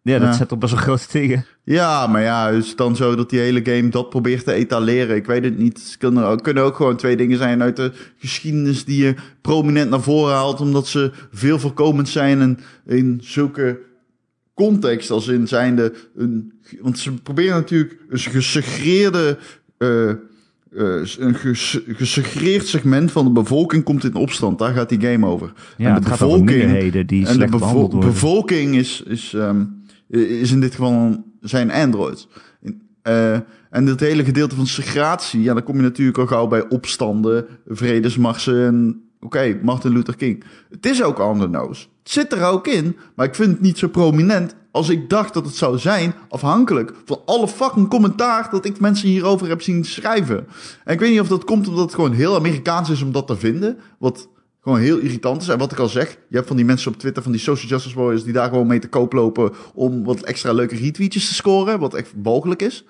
Ja, 0.03 0.19
dat 0.19 0.29
Ja. 0.29 0.33
zet 0.35 0.53
op 0.53 0.61
best 0.61 0.73
wel 0.73 0.83
grote 0.83 1.07
dingen. 1.13 1.45
Ja, 1.65 2.07
maar 2.07 2.23
ja, 2.23 2.49
is 2.49 2.69
het 2.69 2.77
dan 2.77 2.97
zo 2.97 3.15
dat 3.17 3.31
die 3.31 3.39
hele 3.41 3.61
game 3.65 3.89
dat 3.89 4.11
probeert 4.11 4.45
te 4.45 4.53
etaleren? 4.53 5.17
Ik 5.17 5.27
weet 5.27 5.45
het 5.45 5.59
niet. 5.59 5.79
Het 5.83 5.97
kunnen 5.99 6.25
ook, 6.25 6.43
kunnen 6.43 6.63
ook 6.63 6.77
gewoon 6.77 6.97
twee 6.97 7.17
dingen 7.17 7.39
zijn 7.39 7.63
uit 7.63 7.77
de 7.77 7.93
geschiedenis 8.19 8.85
die 8.85 9.05
je 9.05 9.15
prominent 9.41 9.91
naar 9.91 10.01
voren 10.03 10.35
haalt, 10.35 10.61
omdat 10.61 10.87
ze 10.87 11.11
veel 11.33 11.59
voorkomend 11.59 12.09
zijn 12.09 12.41
en 12.41 12.59
in 12.87 13.21
zulke 13.23 13.79
context 14.55 15.11
als 15.11 15.29
in 15.29 15.49
zijnde 15.49 15.95
een, 16.17 16.53
want 16.81 16.99
ze 16.99 17.13
proberen 17.13 17.57
natuurlijk 17.57 17.97
een 18.09 18.19
gesegreerde 18.19 19.39
eh, 19.79 20.13
eh, 20.77 21.01
een 21.19 21.35
ges- 21.35 21.81
gesegreerd 21.89 22.67
segment 22.67 23.13
van 23.13 23.25
de 23.25 23.31
bevolking 23.31 23.85
komt 23.85 24.05
in 24.05 24.15
opstand. 24.15 24.59
Daar 24.59 24.73
gaat 24.75 24.89
die 24.89 25.01
game 25.01 25.27
over. 25.27 25.53
Ja, 25.77 25.89
en 25.89 25.95
het 25.95 26.03
de 26.03 26.09
gaat 26.09 26.23
over 26.23 26.45
bevolking, 26.45 27.07
die 27.07 27.27
en 27.27 27.39
de 27.39 27.47
bevo- 27.47 27.89
bevolking 27.99 28.75
is, 28.77 29.03
is, 29.07 29.35
ehm, 29.35 29.65
is 30.09 30.53
in 30.53 30.61
dit 30.61 30.75
geval 30.75 31.25
zijn 31.41 31.71
androids. 31.71 32.29
En 32.63 32.83
Eh, 33.03 33.39
en 33.71 33.87
dat 33.87 34.01
hele 34.01 34.25
gedeelte 34.25 34.55
van 34.57 34.67
segregatie, 34.67 35.43
ja, 35.43 35.55
dan 35.55 35.63
kom 35.63 35.77
je 35.77 35.83
natuurlijk 35.83 36.19
al 36.19 36.27
gauw 36.27 36.47
bij 36.47 36.69
opstanden, 36.69 37.47
vredesmarsen 37.67 38.67
en 38.67 39.03
oké, 39.21 39.59
Martin 39.63 39.93
Luther 39.93 40.17
King. 40.17 40.45
Het 40.71 40.87
is 40.87 41.03
ook 41.03 41.19
on 41.21 41.39
the 41.41 41.49
nose. 41.49 41.87
Zit 42.09 42.33
er 42.33 42.45
ook 42.45 42.67
in, 42.67 42.97
maar 43.15 43.27
ik 43.27 43.35
vind 43.35 43.51
het 43.51 43.61
niet 43.61 43.79
zo 43.79 43.89
prominent 43.89 44.55
als 44.71 44.89
ik 44.89 45.11
dacht 45.11 45.35
dat 45.35 45.45
het 45.45 45.57
zou 45.57 45.79
zijn, 45.79 46.15
afhankelijk 46.29 46.93
van 47.05 47.21
alle 47.25 47.49
fucking 47.49 47.89
commentaar 47.89 48.49
dat 48.51 48.65
ik 48.65 48.81
mensen 48.81 49.09
hierover 49.09 49.49
heb 49.49 49.63
zien 49.63 49.85
schrijven. 49.85 50.47
En 50.85 50.95
ik 50.95 51.01
weet 51.01 51.11
niet 51.11 51.21
of 51.21 51.29
dat 51.29 51.45
komt 51.45 51.69
omdat 51.69 51.85
het 51.85 51.95
gewoon 51.95 52.13
heel 52.13 52.35
Amerikaans 52.35 52.91
is 52.91 53.03
om 53.03 53.13
dat 53.13 53.27
te 53.27 53.37
vinden, 53.37 53.79
wat 53.99 54.29
gewoon 54.61 54.79
heel 54.79 54.99
irritant 54.99 55.43
is. 55.43 55.49
En 55.49 55.59
wat 55.59 55.73
ik 55.73 55.79
al 55.79 55.89
zeg, 55.89 56.11
je 56.29 56.37
hebt 56.37 56.47
van 56.47 56.57
die 56.57 56.65
mensen 56.65 56.93
op 56.93 56.99
Twitter, 56.99 57.23
van 57.23 57.33
die 57.33 57.41
social 57.41 57.71
justice 57.71 57.99
warriors, 57.99 58.25
die 58.25 58.33
daar 58.33 58.49
gewoon 58.49 58.67
mee 58.67 58.79
te 58.79 58.89
koop 58.89 59.13
lopen 59.13 59.53
om 59.75 60.05
wat 60.05 60.23
extra 60.23 60.53
leuke 60.53 60.77
retweetjes 60.77 61.29
te 61.29 61.35
scoren, 61.35 61.79
wat 61.79 61.95
echt 61.95 62.13
mogelijk 62.23 62.63
is. 62.63 62.85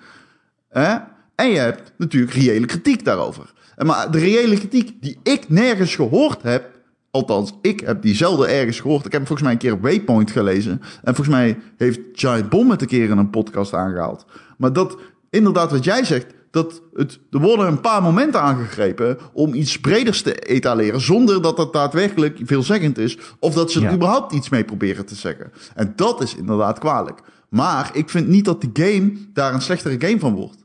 En 0.69 1.49
je 1.49 1.57
hebt 1.57 1.91
natuurlijk 1.97 2.33
reële 2.33 2.65
kritiek 2.65 3.05
daarover. 3.05 3.53
En 3.75 3.85
maar 3.85 4.11
de 4.11 4.19
reële 4.19 4.55
kritiek 4.55 5.01
die 5.01 5.19
ik 5.23 5.49
nergens 5.49 5.95
gehoord 5.95 6.41
heb, 6.41 6.78
althans, 7.11 7.53
ik 7.61 7.79
heb 7.79 8.01
diezelfde 8.01 8.47
ergens 8.47 8.79
gehoord. 8.79 9.05
Ik 9.05 9.11
heb 9.11 9.21
volgens 9.27 9.41
mij 9.41 9.51
een 9.51 9.57
keer 9.57 9.73
op 9.73 9.81
Waypoint 9.81 10.31
gelezen. 10.31 10.81
En 11.03 11.15
volgens 11.15 11.35
mij 11.35 11.57
heeft 11.77 11.99
Giant 12.13 12.49
Bomb 12.49 12.71
het 12.71 12.81
een 12.81 12.87
keer 12.87 13.09
in 13.09 13.17
een 13.17 13.29
podcast 13.29 13.73
aangehaald. 13.73 14.25
Maar 14.57 14.73
dat, 14.73 14.97
inderdaad, 15.29 15.71
wat 15.71 15.83
jij 15.83 16.03
zegt, 16.03 16.25
dat 16.51 16.81
het, 16.93 17.19
er 17.31 17.39
worden 17.39 17.67
een 17.67 17.81
paar 17.81 18.01
momenten 18.01 18.41
aangegrepen 18.41 19.17
om 19.33 19.53
iets 19.53 19.79
breders 19.79 20.21
te 20.21 20.35
etaleren, 20.39 21.01
zonder 21.01 21.41
dat 21.41 21.57
dat 21.57 21.73
daadwerkelijk 21.73 22.39
veelzeggend 22.43 22.97
is, 22.97 23.17
of 23.39 23.53
dat 23.53 23.71
ze 23.71 23.79
er 23.79 23.85
Ja. 23.85 23.93
überhaupt 23.93 24.33
iets 24.33 24.49
mee 24.49 24.63
proberen 24.63 25.05
te 25.05 25.15
zeggen. 25.15 25.51
En 25.75 25.93
dat 25.95 26.21
is 26.21 26.35
inderdaad 26.35 26.79
kwalijk. 26.79 27.19
Maar 27.49 27.89
ik 27.93 28.09
vind 28.09 28.27
niet 28.27 28.45
dat 28.45 28.61
die 28.61 28.69
game 28.73 29.11
daar 29.33 29.53
een 29.53 29.61
slechtere 29.61 30.07
game 30.07 30.19
van 30.19 30.33
wordt. 30.35 30.57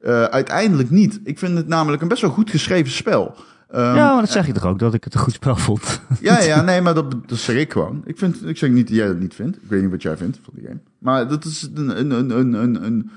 Eh, 0.00 0.24
uiteindelijk 0.24 0.90
niet. 0.90 1.20
Ik 1.24 1.38
vind 1.38 1.56
het 1.56 1.68
namelijk 1.68 2.02
een 2.02 2.08
best 2.08 2.22
wel 2.22 2.30
goed 2.30 2.50
geschreven 2.50 2.92
spel. 2.92 3.34
Ehm, 3.70 3.96
ja, 3.96 4.12
maar 4.12 4.20
dat 4.20 4.30
zeg 4.30 4.46
je 4.46 4.52
toch 4.52 4.64
ook, 4.66 4.78
dat 4.78 4.94
ik 4.94 5.04
het 5.04 5.14
een 5.14 5.20
goed 5.20 5.32
spel 5.32 5.56
vond. 5.56 6.00
ja, 6.20 6.40
ja, 6.40 6.62
nee, 6.62 6.80
maar 6.80 6.94
dat, 6.94 7.28
dat 7.28 7.38
zeg 7.38 7.56
ik 7.56 7.72
gewoon. 7.72 8.02
Ik, 8.04 8.18
vind, 8.18 8.46
ik 8.46 8.56
zeg 8.56 8.70
niet 8.70 8.88
dat 8.88 8.96
jij 8.96 9.06
dat 9.06 9.18
niet 9.18 9.34
vindt. 9.34 9.56
Ik 9.56 9.68
weet 9.68 9.82
niet 9.82 9.90
wat 9.90 10.02
jij 10.02 10.16
vindt 10.16 10.38
van 10.42 10.52
die 10.56 10.66
game. 10.66 10.80
Maar 10.98 11.28
dat 11.28 11.44
is 11.44 11.68
een, 11.74 11.98
een, 11.98 12.10
een, 12.10 12.30
een, 12.30 12.52
een, 12.52 12.84
een, 12.84 13.10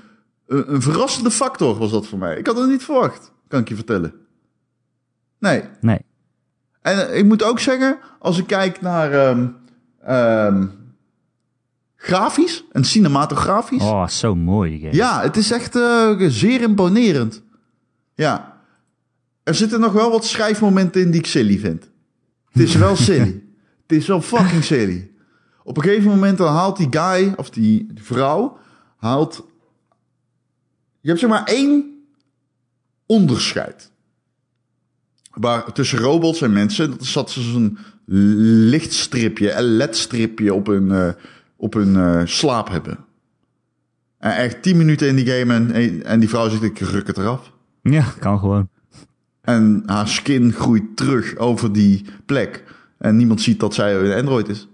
een 0.46 0.82
verrassende 0.82 1.30
factor 1.30 1.78
was 1.78 1.90
dat 1.90 2.06
voor 2.06 2.18
mij. 2.18 2.38
Ik 2.38 2.46
had 2.46 2.56
het 2.56 2.68
niet 2.68 2.82
verwacht, 2.84 3.32
kan 3.48 3.60
ik 3.60 3.68
je 3.68 3.74
vertellen. 3.74 4.12
Nee. 5.38 5.62
Nee. 5.80 5.98
En 6.82 7.08
eh, 7.08 7.18
ik 7.18 7.24
moet 7.24 7.42
ook 7.42 7.60
zeggen, 7.60 7.98
als 8.18 8.38
ik 8.38 8.46
kijk 8.46 8.80
naar 8.80 9.12
ehm, 9.12 9.46
ehm, 10.02 10.66
grafisch 11.96 12.64
en 12.72 12.84
cinematografisch. 12.84 13.82
Oh, 13.82 14.08
zo 14.08 14.34
mooi 14.34 14.78
game. 14.78 14.94
Ja, 14.94 15.20
het 15.20 15.36
is 15.36 15.50
echt 15.50 15.76
eh, 15.76 16.10
zeer 16.18 16.60
imponerend. 16.60 17.42
Ja. 18.14 18.53
Er 19.44 19.54
zitten 19.54 19.80
nog 19.80 19.92
wel 19.92 20.10
wat 20.10 20.24
schrijfmomenten 20.24 21.00
in 21.00 21.10
die 21.10 21.20
ik 21.20 21.26
silly 21.26 21.58
vind. 21.58 21.90
Het 22.50 22.62
is 22.62 22.74
wel 22.74 22.96
silly. 23.06 23.42
het 23.86 23.98
is 23.98 24.06
wel 24.06 24.20
fucking 24.20 24.64
silly. 24.64 25.10
Op 25.62 25.76
een 25.76 25.82
gegeven 25.82 26.10
moment 26.10 26.38
dan 26.38 26.52
haalt 26.52 26.76
die 26.76 26.88
guy, 26.90 27.32
of 27.36 27.50
die, 27.50 27.86
vrouw, 27.94 28.58
haalt... 28.96 29.46
Je 31.00 31.08
hebt 31.08 31.20
zeg 31.20 31.30
maar 31.30 31.44
één 31.44 32.04
onderscheid. 33.06 33.90
Waar, 35.30 35.72
tussen 35.72 35.98
robots 35.98 36.42
en 36.42 36.52
mensen, 36.52 36.90
dat 36.90 37.04
zat 37.04 37.30
zo'n 37.30 37.78
lichtstripje, 38.06 39.52
een 39.52 39.64
ledstripje 39.64 40.54
op 40.54 40.66
hun, 40.66 40.90
eh, 40.90 41.08
op 41.56 41.74
hun 41.74 41.96
eh, 41.96 42.20
slaap 42.24 42.68
hebben. 42.68 42.98
En 44.18 44.36
echt 44.36 44.62
10 44.62 44.76
minuten 44.76 45.08
in 45.08 45.16
die 45.16 45.26
game 45.26 45.54
en, 45.54 46.04
en 46.04 46.20
die 46.20 46.28
vrouw 46.28 46.48
zegt, 46.48 46.62
ik 46.62 46.78
ruk 46.78 47.06
het 47.06 47.18
eraf. 47.18 47.52
Ja, 47.82 48.14
kan 48.18 48.38
gewoon. 48.38 48.68
En 49.44 49.82
haar 49.86 50.08
skin 50.08 50.52
groeit 50.52 50.96
terug 50.96 51.36
over 51.36 51.72
die 51.72 52.04
plek. 52.26 52.64
En 52.98 53.16
niemand 53.16 53.40
ziet 53.40 53.60
dat 53.60 53.74
zij 53.74 53.96
een 53.96 54.18
android 54.18 54.48
is. 54.48 54.68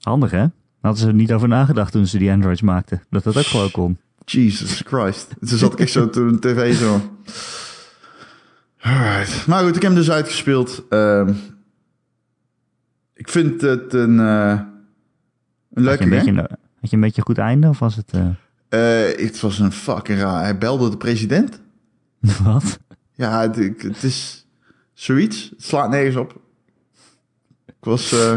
Handig, 0.00 0.30
hè? 0.30 0.44
Hadden 0.80 1.00
ze 1.00 1.06
er 1.06 1.14
niet 1.14 1.32
over 1.32 1.48
nagedacht 1.48 1.92
toen 1.92 2.06
ze 2.06 2.18
die 2.18 2.30
Androids 2.30 2.60
maakten. 2.62 3.02
Dat 3.10 3.24
dat 3.24 3.36
ook 3.36 3.44
gewoon 3.44 3.70
kon. 3.70 3.98
Jesus 4.24 4.82
Christ. 4.86 5.28
Toen 5.38 5.58
zat 5.58 5.72
ik 5.72 5.78
echt 5.80 5.92
zo 5.92 6.10
toen 6.10 6.32
de 6.32 6.38
tv 6.38 6.74
zo. 6.74 7.00
Alright. 8.80 9.46
Maar 9.46 9.60
goed, 9.64 9.76
ik 9.76 9.82
heb 9.82 9.90
hem 9.92 9.94
dus 10.00 10.10
uitgespeeld. 10.10 10.84
Ehm, 10.88 11.32
ik 13.14 13.28
vind 13.28 13.60
het 13.60 13.92
een, 13.92 14.20
eh, 14.20 14.50
een 14.50 14.56
Had 14.56 14.58
je 15.74 15.80
leuke 15.80 16.02
een, 16.02 16.08
beetje, 16.10 16.34
had 16.80 16.90
je 16.90 16.96
een 16.96 17.00
beetje 17.02 17.18
een 17.20 17.26
goed 17.26 17.38
einde 17.38 17.68
of 17.68 17.78
was 17.78 17.96
het... 17.96 18.10
eh, 18.12 18.26
Eh, 18.68 19.24
het 19.26 19.40
was 19.40 19.58
een 19.58 19.72
fucking 19.72 20.18
raar. 20.18 20.42
Hij 20.42 20.58
belde 20.58 20.90
de 20.90 20.96
president. 20.96 21.60
wat? 22.44 22.78
Ja, 23.20 23.40
het, 23.40 23.82
het 23.82 24.02
is 24.02 24.46
zoiets. 24.94 25.48
Het 25.50 25.64
slaat 25.64 25.90
nergens 25.90 26.16
op. 26.16 26.40
Ik 27.66 27.74
was, 27.86 28.12
eh, 28.12 28.32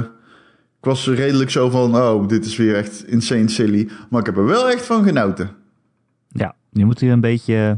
ik 0.80 0.86
was 0.86 1.08
redelijk 1.08 1.50
zo 1.50 1.70
van, 1.70 1.96
oh, 1.96 2.28
dit 2.28 2.46
is 2.46 2.56
weer 2.58 2.76
echt 2.76 3.08
insane 3.08 3.50
silly. 3.50 3.90
Maar 4.10 4.20
ik 4.20 4.26
heb 4.26 4.38
er 4.38 4.46
wel 4.46 4.70
echt 4.70 4.86
van 4.86 5.04
genoten. 5.04 5.50
Ja, 6.28 6.56
je 6.70 6.86
moet 6.86 7.00
hier 7.00 7.12
een 7.12 7.22
beetje 7.22 7.78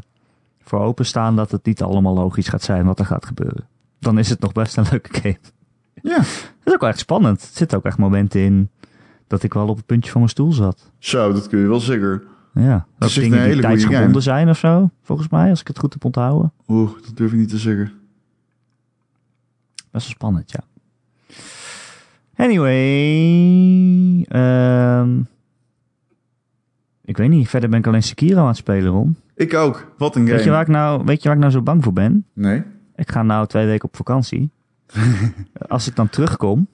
voor 0.62 0.80
openstaan 0.80 1.36
dat 1.36 1.51
het 1.51 1.66
niet 1.66 1.82
allemaal 1.82 2.14
logisch 2.14 2.47
gaat 2.47 2.64
zijn 2.64 2.86
wat 2.86 2.99
er 2.99 3.06
gaat 3.06 3.26
gebeuren. 3.26 3.68
Dan 3.99 4.18
is 4.18 4.30
het 4.30 4.39
nog 4.39 4.51
best 4.51 4.78
een 4.78 4.86
leuke 4.91 5.14
game. 5.22 5.38
Ja, 6.01 6.18
Het 6.20 6.56
is 6.64 6.74
ook 6.74 6.80
wel 6.82 6.89
echt 6.89 6.99
spannend. 6.99 7.41
Er 7.41 7.47
zitten 7.51 7.78
ook 7.78 7.86
echt 7.86 7.97
momenten 7.97 8.41
in 8.41 8.70
dat 9.28 9.43
ik 9.43 9.53
wel 9.53 9.68
op 9.68 9.78
het 9.78 9.86
puntje 9.86 10.12
van 10.12 10.20
mijn 10.20 10.32
stoel 10.32 10.51
zat. 10.53 10.91
zo, 10.99 11.34
dat 11.34 11.47
kun 11.47 11.60
je 11.60 11.68
wel 11.68 11.80
zeker. 11.80 12.24
Ja, 12.56 12.86
is 12.99 13.16
een 13.16 13.24
dingen 13.24 13.51
die 13.51 13.62
tijdsgebonden 13.62 14.22
zijn 14.22 14.49
of 14.49 14.58
zo, 14.58 14.89
volgens 15.01 15.30
mij, 15.30 15.49
als 15.49 15.60
ik 15.62 15.68
het 15.68 15.80
goed 15.80 15.93
heb 15.93 16.06
onthouden. 16.06 16.51
Oeh, 16.68 16.91
dat 17.06 17.18
durf 17.18 17.32
ik 17.32 17.38
niet 17.38 17.49
te 17.49 17.58
zeggen. 17.58 17.91
Best 19.76 19.91
wel 19.91 20.01
spannend, 20.01 20.51
ja. 20.51 20.64
Anyway, 22.36 24.22
ehm, 24.22 25.20
ik 27.06 27.18
weet 27.18 27.30
niet, 27.30 27.49
verder 27.49 27.70
ben 27.70 27.80
ik 27.80 27.88
alleen 27.88 28.03
Sekiro 28.03 28.41
aan 28.41 28.47
het 28.47 28.58
spelen, 28.58 28.91
Ron. 28.91 29.18
Ik 29.36 29.53
ook. 29.53 29.93
Wat 29.97 30.16
een 30.16 30.22
game. 30.22 30.36
Weet 30.36 30.43
je, 30.43 30.49
waar 30.49 30.62
ik 30.62 30.68
nou, 30.68 31.03
weet 31.06 31.18
je 31.22 31.28
waar 31.28 31.38
ik 31.38 31.41
nou 31.43 31.53
zo 31.53 31.62
bang 31.62 31.84
voor 31.84 31.93
ben? 31.93 32.26
Nee? 32.34 32.64
Ik 32.95 33.12
ga 33.12 33.24
nou 33.24 33.47
twee 33.47 33.66
weken 33.66 33.88
op 33.88 33.95
vakantie. 33.95 34.51
Als 35.68 35.88
ik 35.88 35.95
dan 35.95 36.10
terugkom, 36.10 36.68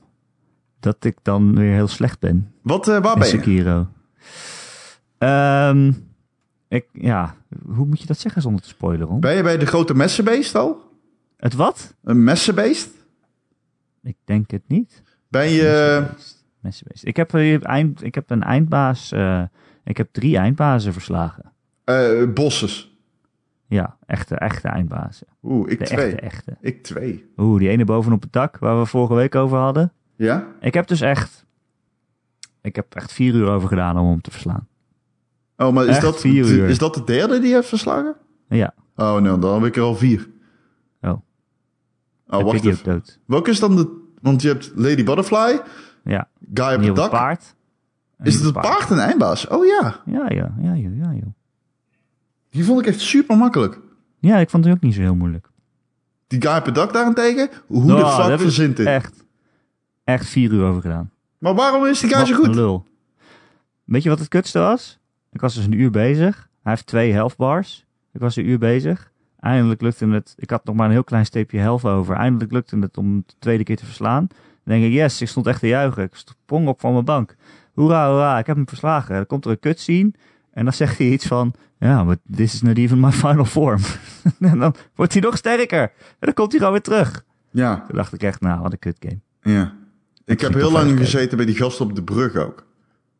dat 0.79 1.03
ik 1.03 1.17
dan 1.21 1.55
weer 1.55 1.73
heel 1.73 1.88
slecht 1.88 2.19
ben 2.19 2.51
Wat, 2.61 2.88
eh, 2.88 3.01
waar 3.01 3.17
ben 3.17 3.27
je? 3.27 3.29
Sekiro. 3.29 3.88
Ehm, 5.22 5.91
ik, 6.67 6.86
ja, 6.93 7.36
hoe 7.65 7.86
moet 7.86 7.99
je 8.01 8.05
dat 8.07 8.17
zeggen 8.19 8.41
zonder 8.41 8.61
te 8.61 8.67
spoileren? 8.67 9.19
Ben 9.19 9.36
je 9.36 9.43
bij 9.43 9.57
de 9.57 9.65
grote 9.65 9.93
messenbeest 9.93 10.55
al? 10.55 10.89
Het 11.38 11.53
wat? 11.53 11.95
Een 12.03 12.24
messenbeest? 12.24 12.89
Ik 14.03 14.15
denk 14.24 14.51
het 14.51 14.61
niet. 14.67 15.01
Ben 15.28 15.49
je... 15.49 15.61
Messenbeest. 16.01 16.45
Messenbeest. 16.59 17.05
Ik 17.05 17.15
heb, 17.15 17.34
eh, 17.34 17.65
eind, 17.67 18.03
ik 18.03 18.15
heb 18.15 18.30
een 18.30 18.43
eindbaas. 18.43 19.11
eh, 19.11 19.43
ik 19.84 19.97
heb 19.97 20.09
drie 20.11 20.38
eindbazen 20.38 20.93
verslagen. 20.93 21.51
eh 21.84 22.34
bosses? 22.34 22.95
Ja, 23.67 23.97
echte, 24.05 24.36
echte 24.36 24.67
eindbazen. 24.67 25.28
Oeh, 25.43 25.72
ik 25.72 25.80
De 25.80 25.86
twee. 25.86 26.05
echte, 26.05 26.19
echte. 26.22 26.57
Ik 26.61 26.84
twee. 26.84 27.32
Oeh, 27.38 27.59
die 27.59 27.69
ene 27.69 27.86
bovenop 27.86 28.22
het 28.22 28.34
dak 28.34 28.57
waar 28.57 28.80
we 28.80 28.86
vorige 28.86 29.13
week 29.13 29.36
over 29.36 29.57
hadden. 29.57 29.93
Ja? 30.15 30.47
Ik 30.61 30.74
heb 30.74 30.88
dus 30.88 31.01
echt. 31.01 31.45
Ik 32.61 32.76
heb 32.76 32.95
echt 32.95 33.11
vier 33.11 33.34
uur 33.34 33.47
over 33.49 33.67
gedaan 33.67 33.97
om 33.97 34.09
hem 34.09 34.22
te 34.22 34.32
verslaan. 34.32 34.67
Oh, 35.62 35.74
maar 35.74 35.84
is 35.86 35.89
Echt 35.95 36.01
dat, 36.01 36.20
vier 36.20 36.45
uur. 36.47 36.70
is 36.70 36.78
dat 36.78 36.93
de 36.93 37.03
derde 37.03 37.39
die 37.39 37.47
je 37.47 37.53
hebt 37.53 37.66
verslagen? 37.68 38.16
Ja. 38.49 38.74
Oh, 38.95 39.16
nee, 39.18 39.39
dan 39.39 39.53
heb 39.53 39.64
ik 39.66 39.76
er 39.76 39.82
al 39.84 39.95
vier. 39.95 40.30
Oh. 41.01 41.12
Oh, 42.28 42.43
wacht 42.43 42.66
even. 42.66 42.84
dood? 42.84 43.20
Welke 43.26 43.49
is 43.49 43.59
dan 43.59 43.76
de... 43.76 43.99
Want 44.22 44.41
je 44.41 44.47
hebt 44.47 44.72
Lady 44.76 45.03
Butterfly, 45.03 45.59
Ja. 46.03 46.28
Guy 46.53 46.74
op 46.76 46.82
het 46.82 46.95
dak. 46.95 47.09
paard. 47.09 47.55
En 48.18 48.26
Is 48.26 48.36
het 48.36 48.43
het 48.43 48.53
paard 48.53 48.89
een 48.89 48.99
eindbaas? 48.99 49.47
Oh 49.47 49.66
ja. 49.66 50.01
Ja, 50.05 50.26
ja, 50.30 50.53
ja, 50.59 50.74
ja, 50.74 51.14
joh. 51.14 51.34
Die 52.49 52.64
vond 52.66 52.80
ik 52.80 52.86
echt 52.86 52.99
super 52.99 53.38
makkelijk. 53.38 53.80
Ja, 54.20 54.38
ik 54.38 54.49
vond 54.49 54.66
het 54.66 54.74
ook 54.74 54.82
niet 54.82 54.93
zo 54.93 55.01
heel 55.01 55.16
moeilijk. 55.16 55.49
Die 56.28 56.41
guy 56.41 56.57
op 56.57 56.66
het 56.66 56.76
dak 56.76 56.93
daarentegen, 56.93 57.49
hoe 57.68 57.86
de 57.86 57.93
daar 57.95 58.26
fuck 58.30 58.39
verzint 58.39 58.78
dit? 58.78 58.86
Echt, 58.86 59.24
echt 60.03 60.28
vier 60.28 60.51
uur 60.51 60.64
over 60.66 60.82
gedaan. 60.82 61.12
Maar 61.38 61.55
waarom 61.55 61.86
is 61.86 61.99
die 61.99 62.09
guy 62.09 62.18
Wat 62.20 62.28
zo 62.28 62.34
een 62.34 62.39
goed? 62.45 62.55
lul. 62.55 62.88
Weet 63.84 64.03
je 64.03 64.09
wat 64.09 64.20
het 64.20 64.28
kutste 64.28 64.59
was? 64.59 64.99
Ik 65.32 65.41
was 65.41 65.53
dus 65.55 65.65
een 65.65 65.79
uur 65.79 65.91
bezig. 65.91 66.49
Hij 66.63 66.71
heeft 66.71 66.86
twee 66.86 67.11
health 67.11 67.36
bars. 67.36 67.86
Ik 68.13 68.19
was 68.19 68.36
een 68.36 68.49
uur 68.49 68.59
bezig. 68.59 69.11
Eindelijk 69.39 69.82
lukte 69.82 70.07
het. 70.07 70.34
Ik 70.38 70.49
had 70.49 70.65
nog 70.65 70.75
maar 70.75 70.86
een 70.86 70.91
heel 70.91 71.03
klein 71.03 71.25
steepje 71.25 71.59
health 71.59 71.86
over. 71.86 72.15
Eindelijk 72.15 72.51
lukte 72.51 72.77
het 72.79 72.97
om 72.97 73.23
de 73.27 73.34
tweede 73.39 73.63
keer 73.63 73.77
te 73.77 73.86
verslaan. 73.86 74.27
Dan 74.63 74.79
denk 74.79 74.84
ik, 74.84 74.91
yes, 74.91 75.21
ik 75.21 75.27
stond 75.27 75.47
echt 75.47 75.59
te 75.59 75.67
juichen. 75.67 76.03
Ik 76.03 76.15
sprong 76.15 76.67
op 76.67 76.79
van 76.79 76.93
mijn 76.93 77.05
bank. 77.05 77.36
Hoera, 77.73 78.09
hoera, 78.09 78.39
ik 78.39 78.45
heb 78.45 78.55
hem 78.55 78.67
verslagen. 78.67 79.15
Dan 79.15 79.25
komt 79.25 79.45
er 79.45 79.51
een 79.51 79.59
cutscene. 79.59 80.11
En 80.51 80.63
dan 80.63 80.73
zegt 80.73 80.97
hij 80.97 81.07
iets 81.07 81.25
van, 81.27 81.53
ja, 81.79 82.05
but 82.05 82.19
this 82.36 82.53
is 82.53 82.61
not 82.61 82.77
even 82.77 82.99
my 82.99 83.11
final 83.11 83.45
form. 83.45 83.79
en 84.39 84.59
dan 84.59 84.75
wordt 84.95 85.13
hij 85.13 85.21
nog 85.21 85.38
sterker. 85.38 85.82
En 85.82 85.91
dan 86.19 86.34
komt 86.34 86.49
hij 86.49 86.57
gewoon 86.57 86.73
weer 86.73 86.84
terug. 86.84 87.25
Ja, 87.51 87.84
Toen 87.88 87.95
dacht 87.95 88.13
ik 88.13 88.23
echt, 88.23 88.41
nou, 88.41 88.61
wat 88.61 88.71
een 88.71 88.79
kut 88.79 88.97
game. 88.99 89.19
ja. 89.55 89.79
Ik 90.25 90.41
heb 90.41 90.53
heel 90.53 90.71
lang 90.71 90.97
gezeten 90.97 91.38
bij 91.38 91.45
die 91.45 91.55
gast 91.55 91.82
op 91.82 91.95
de 91.95 92.03
brug 92.03 92.36
ook. 92.36 92.65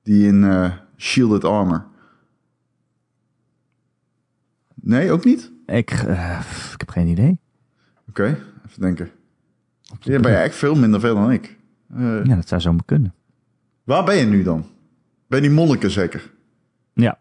Die 0.04 0.28
in 0.28 0.44
eh, 0.44 0.72
Shielded 0.98 1.44
Armor. 1.44 1.86
Nee, 4.82 5.12
ook 5.12 5.26
niet? 5.26 5.52
Ik, 5.66 5.90
eh, 5.92 6.40
ik 6.74 6.80
heb 6.80 6.90
geen 6.90 7.08
idee. 7.08 7.40
Oké, 8.10 8.24
even 8.68 8.82
denken. 8.82 9.10
Ja, 10.00 10.20
ben 10.20 10.32
je 10.32 10.38
echt 10.38 10.56
veel 10.56 10.76
minder 10.76 11.00
veel 11.00 11.16
dan 11.16 11.32
ik. 11.32 11.58
Eh, 11.94 12.24
Ja, 12.26 12.36
dat 12.36 12.48
zou 12.48 12.62
zomaar 12.62 12.86
kunnen. 12.86 13.14
Waar 13.84 14.04
ben 14.04 14.16
je 14.16 14.26
nu 14.26 14.44
dan? 14.44 14.66
Ben 15.28 15.42
je 15.42 15.48
die 15.48 15.56
monniken 15.56 15.92
zeker? 15.92 16.32
Ja. 16.94 17.20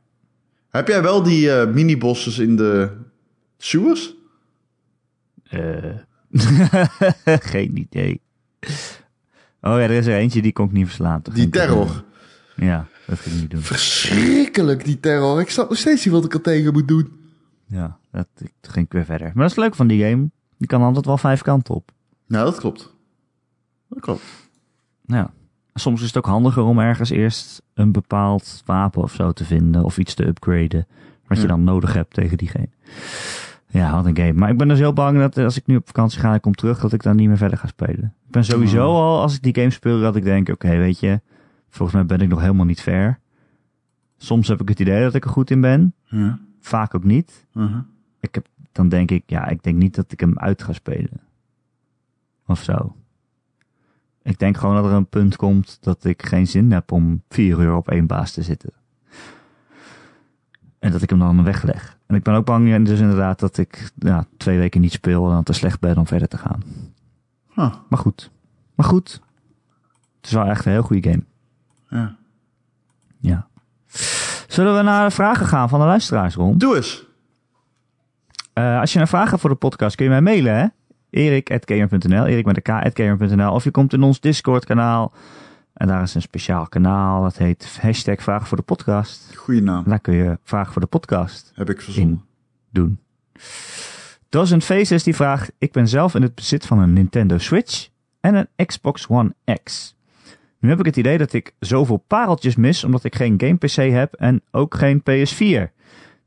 Heb 0.68 0.88
jij 0.88 1.02
wel 1.02 1.22
die 1.22 1.52
eh 1.52 1.72
mini-bosses 1.72 2.38
in 2.38 2.56
de 2.56 2.90
sewers? 3.56 4.14
Geen 7.24 7.76
idee. 7.78 8.20
Oh 9.60 9.70
ja, 9.72 9.78
er 9.78 9.90
is 9.90 10.06
er 10.06 10.16
eentje 10.16 10.42
die 10.42 10.52
kon 10.52 10.66
ik 10.66 10.72
niet 10.72 10.86
verslaan. 10.86 11.22
Die 11.32 11.48
terror. 11.48 12.04
Ja, 12.56 12.86
dat 13.06 13.18
ging 13.18 13.34
ik 13.34 13.40
niet 13.40 13.50
doen. 13.50 13.60
Verschrikkelijk, 13.60 14.84
die 14.84 15.00
terror. 15.00 15.40
Ik 15.40 15.50
snap 15.50 15.68
nog 15.68 15.78
steeds 15.78 16.04
niet 16.04 16.14
wat 16.14 16.24
ik 16.24 16.34
er 16.34 16.40
tegen 16.40 16.72
moet 16.72 16.88
doen. 16.88 17.19
Ja, 17.70 17.98
dat, 18.10 18.26
ging 18.60 18.86
ik 18.86 18.92
weer 18.92 19.04
verder. 19.04 19.26
Maar 19.34 19.42
dat 19.42 19.50
is 19.50 19.56
leuk 19.64 19.74
van 19.74 19.86
die 19.86 20.04
game. 20.04 20.30
Die 20.58 20.68
kan 20.68 20.82
altijd 20.82 21.06
wel 21.06 21.18
vijf 21.18 21.42
kanten 21.42 21.74
op. 21.74 21.90
Nou, 22.26 22.44
dat 22.44 22.58
klopt. 22.58 22.94
Dat 23.88 24.00
klopt. 24.00 24.22
Ja. 25.06 25.30
Soms 25.74 26.00
is 26.00 26.06
het 26.06 26.16
ook 26.16 26.26
handiger 26.26 26.62
om 26.62 26.78
ergens 26.78 27.10
eerst 27.10 27.62
een 27.74 27.92
bepaald 27.92 28.62
wapen 28.64 29.02
of 29.02 29.12
zo 29.12 29.32
te 29.32 29.44
vinden. 29.44 29.84
Of 29.84 29.98
iets 29.98 30.14
te 30.14 30.26
upgraden. 30.26 30.86
Wat 31.26 31.40
je 31.40 31.46
dan 31.46 31.64
nodig 31.64 31.92
hebt 31.92 32.14
tegen 32.14 32.36
diegene. 32.38 32.68
Ja, 33.66 33.94
wat 33.94 34.06
een 34.06 34.16
game. 34.16 34.32
Maar 34.32 34.50
ik 34.50 34.58
ben 34.58 34.68
dus 34.68 34.78
heel 34.78 34.92
bang 34.92 35.18
dat 35.18 35.36
als 35.38 35.56
ik 35.56 35.66
nu 35.66 35.76
op 35.76 35.86
vakantie 35.86 36.20
ga 36.20 36.28
en 36.28 36.34
ik 36.34 36.40
kom 36.40 36.54
terug, 36.54 36.80
dat 36.80 36.92
ik 36.92 37.02
dan 37.02 37.16
niet 37.16 37.28
meer 37.28 37.36
verder 37.36 37.58
ga 37.58 37.66
spelen. 37.66 38.14
Ik 38.26 38.30
ben 38.30 38.44
sowieso 38.44 38.88
Oh. 38.88 38.94
al, 38.94 39.20
als 39.20 39.34
ik 39.34 39.42
die 39.42 39.54
game 39.54 39.70
speel, 39.70 40.00
dat 40.00 40.16
ik 40.16 40.24
denk, 40.24 40.48
oké, 40.48 40.76
weet 40.76 41.00
je, 41.00 41.20
volgens 41.68 41.96
mij 41.96 42.06
ben 42.06 42.20
ik 42.20 42.28
nog 42.28 42.40
helemaal 42.40 42.64
niet 42.64 42.80
ver. 42.80 43.18
Soms 44.18 44.48
heb 44.48 44.60
ik 44.60 44.68
het 44.68 44.80
idee 44.80 45.02
dat 45.02 45.14
ik 45.14 45.24
er 45.24 45.30
goed 45.30 45.50
in 45.50 45.60
ben. 45.60 45.94
Ja. 46.04 46.38
Vaak 46.60 46.94
ook 46.94 47.04
niet. 47.04 47.46
Uh-huh. 47.54 47.82
Ik 48.20 48.34
heb, 48.34 48.46
dan 48.72 48.88
denk 48.88 49.10
ik, 49.10 49.22
ja, 49.26 49.46
ik 49.46 49.62
denk 49.62 49.76
niet 49.76 49.94
dat 49.94 50.12
ik 50.12 50.20
hem 50.20 50.38
uit 50.38 50.62
ga 50.62 50.72
spelen. 50.72 51.20
Of 52.46 52.62
zo. 52.62 52.96
Ik 54.22 54.38
denk 54.38 54.56
gewoon 54.56 54.74
dat 54.74 54.84
er 54.84 54.92
een 54.92 55.08
punt 55.08 55.36
komt 55.36 55.78
dat 55.80 56.04
ik 56.04 56.26
geen 56.26 56.46
zin 56.46 56.72
heb 56.72 56.92
om 56.92 57.22
vier 57.28 57.60
uur 57.60 57.74
op 57.74 57.88
één 57.88 58.06
baas 58.06 58.32
te 58.32 58.42
zitten. 58.42 58.72
En 60.78 60.92
dat 60.92 61.02
ik 61.02 61.10
hem 61.10 61.18
dan 61.18 61.44
wegleg. 61.44 61.98
En 62.06 62.14
ik 62.14 62.22
ben 62.22 62.34
ook 62.34 62.44
bang 62.44 62.72
en 62.72 62.84
dus 62.84 63.00
inderdaad 63.00 63.38
dat 63.38 63.58
ik 63.58 63.90
ja, 63.98 64.24
twee 64.36 64.58
weken 64.58 64.80
niet 64.80 64.92
speel 64.92 65.26
en 65.26 65.32
dan 65.32 65.42
te 65.42 65.52
slecht 65.52 65.80
ben 65.80 65.96
om 65.96 66.06
verder 66.06 66.28
te 66.28 66.38
gaan. 66.38 66.62
Huh. 67.48 67.74
Maar 67.88 67.98
goed. 67.98 68.30
Maar 68.74 68.86
goed. 68.86 69.22
Het 70.16 70.26
is 70.26 70.32
wel 70.32 70.44
echt 70.44 70.64
een 70.64 70.72
heel 70.72 70.82
goede 70.82 71.10
game. 71.10 71.24
Ja. 71.88 72.16
Ja. 73.18 73.48
Zullen 74.50 74.76
we 74.76 74.82
naar 74.82 75.08
de 75.08 75.14
vragen 75.14 75.46
gaan 75.46 75.68
van 75.68 75.80
de 75.80 75.86
luisteraars, 75.86 76.34
Ron? 76.34 76.58
Doe 76.58 76.76
eens. 76.76 77.04
Eh, 78.52 78.80
als 78.80 78.92
je 78.92 79.00
een 79.00 79.06
vraag 79.06 79.28
hebt 79.30 79.40
voor 79.40 79.50
de 79.50 79.56
podcast, 79.56 79.96
kun 79.96 80.04
je 80.04 80.10
mij 80.10 80.20
mailen, 80.20 80.54
hè? 80.54 80.66
erik.gamer.nl, 81.10 82.26
erik 82.26 82.44
met 82.46 82.56
een 82.68 82.92
k.gamer.nl. 82.92 83.52
Of 83.52 83.64
je 83.64 83.70
komt 83.70 83.92
in 83.92 84.02
ons 84.02 84.20
Discord 84.20 84.64
kanaal. 84.64 85.12
En 85.72 85.86
daar 85.86 86.02
is 86.02 86.14
een 86.14 86.22
speciaal 86.22 86.68
kanaal. 86.68 87.22
Dat 87.22 87.36
heet 87.36 87.78
hashtag 87.80 88.22
vragen 88.22 88.46
voor 88.46 88.56
de 88.56 88.62
podcast. 88.62 89.36
Goeie 89.36 89.62
naam. 89.62 89.84
Daar 89.86 90.00
kun 90.00 90.14
je 90.14 90.38
vragen 90.44 90.72
voor 90.72 90.82
de 90.82 90.88
podcast 90.88 91.52
Heb 91.54 91.70
ik 91.70 91.80
verzonnen. 91.80 92.24
doen. 92.70 93.00
Dozen 94.28 94.62
Faces 94.62 95.02
die 95.02 95.14
vraagt... 95.14 95.52
Ik 95.58 95.72
ben 95.72 95.88
zelf 95.88 96.14
in 96.14 96.22
het 96.22 96.34
bezit 96.34 96.66
van 96.66 96.78
een 96.78 96.92
Nintendo 96.92 97.38
Switch 97.38 97.88
en 98.20 98.34
een 98.34 98.66
Xbox 98.66 99.06
One 99.08 99.34
X. 99.62 99.96
Nu 100.60 100.68
heb 100.68 100.78
ik 100.78 100.84
het 100.84 100.96
idee 100.96 101.18
dat 101.18 101.32
ik 101.32 101.54
zoveel 101.58 101.96
pareltjes 101.96 102.56
mis... 102.56 102.84
omdat 102.84 103.04
ik 103.04 103.14
geen 103.14 103.34
game 103.40 103.56
PC 103.56 103.74
heb 103.92 104.14
en 104.14 104.42
ook 104.50 104.74
geen 104.74 105.00
PS4. 105.00 105.72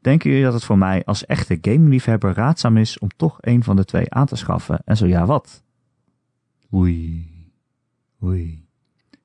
Denken 0.02 0.30
jullie 0.30 0.44
dat 0.46 0.54
het 0.54 0.64
voor 0.64 0.78
mij 0.78 1.06
als 1.06 1.26
echte 1.26 1.58
gameliefhebber 1.62 2.34
raadzaam 2.34 2.78
is... 2.78 3.00
om 3.00 3.10
toch 3.18 3.38
een 3.42 3.64
van 3.64 3.76
de 3.76 3.86
twee 3.86 4.14
aan 4.14 4.26
te 4.26 4.36
schaffen? 4.36 4.82
En 4.86 4.98
zo 4.98 5.06
ja, 5.08 5.26
wat? 5.26 5.64
Oei. 6.74 7.28
Oei. 8.24 8.66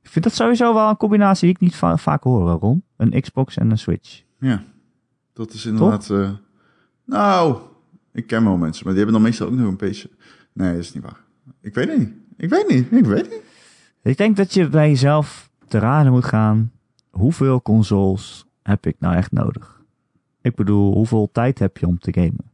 Ik 0.02 0.08
vind 0.14 0.24
dat 0.24 0.34
sowieso 0.34 0.74
wel 0.74 0.88
een 0.88 0.96
combinatie 0.96 1.46
die 1.46 1.54
ik 1.54 1.60
niet 1.60 1.74
va- 1.76 1.96
vaak 1.96 2.22
hoor, 2.22 2.50
Ron. 2.50 2.82
Een 2.96 3.20
Xbox 3.20 3.56
en 3.56 3.70
een 3.70 3.78
Switch. 3.78 4.22
Ja. 4.38 4.62
Dat 5.32 5.52
is 5.52 5.66
inderdaad... 5.66 6.10
eh, 6.10 6.30
nou, 7.04 7.58
ik 8.12 8.26
ken 8.26 8.44
wel 8.44 8.56
mensen, 8.56 8.84
maar 8.84 8.94
die 8.94 9.02
hebben 9.02 9.20
dan 9.20 9.30
meestal 9.30 9.46
ook 9.46 9.52
nog 9.52 9.68
een 9.68 9.76
PC. 9.90 10.04
Nee, 10.52 10.72
dat 10.72 10.80
is 10.82 10.92
niet 10.94 11.02
waar. 11.02 11.20
Ik 11.60 11.74
weet 11.74 11.88
het 11.88 11.98
niet. 11.98 12.12
Ik 12.36 12.48
weet 12.48 12.68
niet. 12.68 12.92
Ik 12.92 13.04
weet 13.04 13.30
niet. 13.30 13.42
Ik 14.08 14.16
denk 14.16 14.36
dat 14.36 14.54
je 14.54 14.68
bij 14.68 14.88
jezelf 14.88 15.50
te 15.66 15.78
raden 15.78 16.12
moet 16.12 16.24
gaan. 16.24 16.72
Hoeveel 17.10 17.62
consoles 17.62 18.46
heb 18.62 18.86
ik 18.86 18.96
nou 18.98 19.14
echt 19.14 19.32
nodig? 19.32 19.82
Ik 20.42 20.54
bedoel, 20.54 20.94
hoeveel 20.94 21.28
tijd 21.32 21.58
heb 21.58 21.76
je 21.76 21.86
om 21.86 21.98
te 21.98 22.12
gamen? 22.12 22.50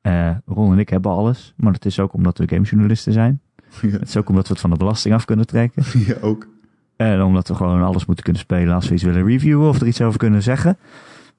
Eh, 0.00 0.36
Ron 0.46 0.72
en 0.72 0.78
ik 0.78 0.88
hebben 0.88 1.10
alles. 1.10 1.54
Maar 1.56 1.72
het 1.72 1.84
is 1.84 2.00
ook 2.00 2.12
omdat 2.12 2.38
we 2.38 2.48
gamejournalisten 2.48 3.12
zijn. 3.12 3.40
Ja, 3.82 3.88
Het 3.88 4.08
is 4.08 4.16
ook 4.16 4.28
omdat 4.28 4.46
we 4.46 4.52
het 4.52 4.60
van 4.60 4.70
de 4.70 4.76
belasting 4.76 5.14
af 5.14 5.24
kunnen 5.24 5.46
trekken. 5.46 5.82
ja, 6.06 6.14
ook. 6.20 6.48
En 6.96 7.22
omdat 7.22 7.48
we 7.48 7.54
gewoon 7.54 7.82
alles 7.82 8.06
moeten 8.06 8.24
kunnen 8.24 8.42
spelen 8.42 8.74
als 8.74 8.88
we 8.88 8.94
iets 8.94 9.02
willen 9.02 9.26
reviewen 9.26 9.68
of 9.68 9.80
er 9.80 9.86
iets 9.86 10.00
over 10.00 10.18
kunnen 10.18 10.42
zeggen. 10.42 10.78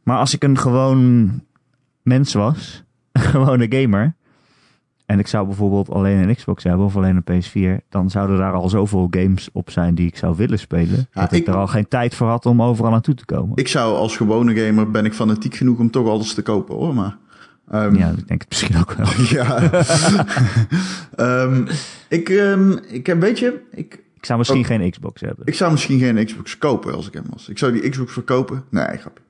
Maar 0.03 0.17
als 0.17 0.33
ik 0.33 0.43
een 0.43 0.57
gewoon 0.57 1.31
mens 2.01 2.33
was, 2.33 2.83
een 3.11 3.21
gewone 3.21 3.65
gamer, 3.69 4.15
en 5.11 5.19
ik 5.19 5.27
zou 5.27 5.45
bijvoorbeeld 5.45 5.89
alleen 5.89 6.17
een 6.29 6.35
Xbox 6.35 6.63
hebben 6.63 6.85
of 6.85 6.95
alleen 6.95 7.23
een 7.25 7.43
PS4, 7.43 7.85
dan 7.89 8.09
zouden 8.09 8.37
daar 8.37 8.53
al 8.53 8.69
zoveel 8.69 9.07
games 9.11 9.49
op 9.53 9.69
zijn 9.69 9.95
die 9.95 10.07
ik 10.07 10.17
zou 10.17 10.35
willen 10.35 10.59
spelen. 10.59 11.07
Ja, 11.13 11.21
dat 11.21 11.31
ik, 11.31 11.39
ik- 11.39 11.47
er 11.47 11.55
al 11.55 11.67
geen 11.67 11.87
tijd 11.87 12.15
voor 12.15 12.27
had 12.27 12.45
om 12.45 12.61
overal 12.61 12.91
naartoe 12.91 13.15
te 13.15 13.25
komen. 13.25 13.57
Ik 13.57 13.67
zou 13.67 13.95
als 13.95 14.17
gewone 14.17 14.55
gamer, 14.65 14.91
ben 14.91 15.05
ik 15.05 15.13
fanatiek 15.13 15.55
genoeg 15.55 15.79
om 15.79 15.91
toch 15.91 16.07
alles 16.07 16.33
te 16.33 16.41
kopen 16.41 16.75
hoor, 16.75 16.93
maar... 16.95 17.17
ehm, 17.71 17.95
ja, 17.95 18.09
ik 18.09 18.27
denk 18.27 18.41
het 18.41 18.49
misschien 18.49 18.77
ook 18.77 18.91
wel. 18.93 19.07
Ja. 19.37 19.69
Ehm, 21.15 21.65
ik, 22.09 22.29
ehm, 22.29 22.71
ik 22.87 23.05
heb, 23.05 23.19
weet 23.21 23.39
je, 23.39 23.59
ik, 23.71 23.93
Ik 24.15 24.25
zou 24.25 24.37
misschien 24.39 24.59
Ook- 24.59 24.65
geen 24.65 24.91
Xbox 24.91 25.21
hebben. 25.21 25.45
ik 25.45 25.53
zou 25.55 25.71
misschien 25.71 25.99
geen 25.99 26.25
Xbox 26.25 26.57
kopen 26.57 26.93
als 26.95 27.07
ik 27.07 27.13
hem 27.13 27.23
was. 27.29 27.49
Ik 27.49 27.57
zou 27.57 27.71
die 27.71 27.89
Xbox 27.89 28.13
verkopen. 28.13 28.63
Nee, 28.69 28.85
grapje. 28.85 29.23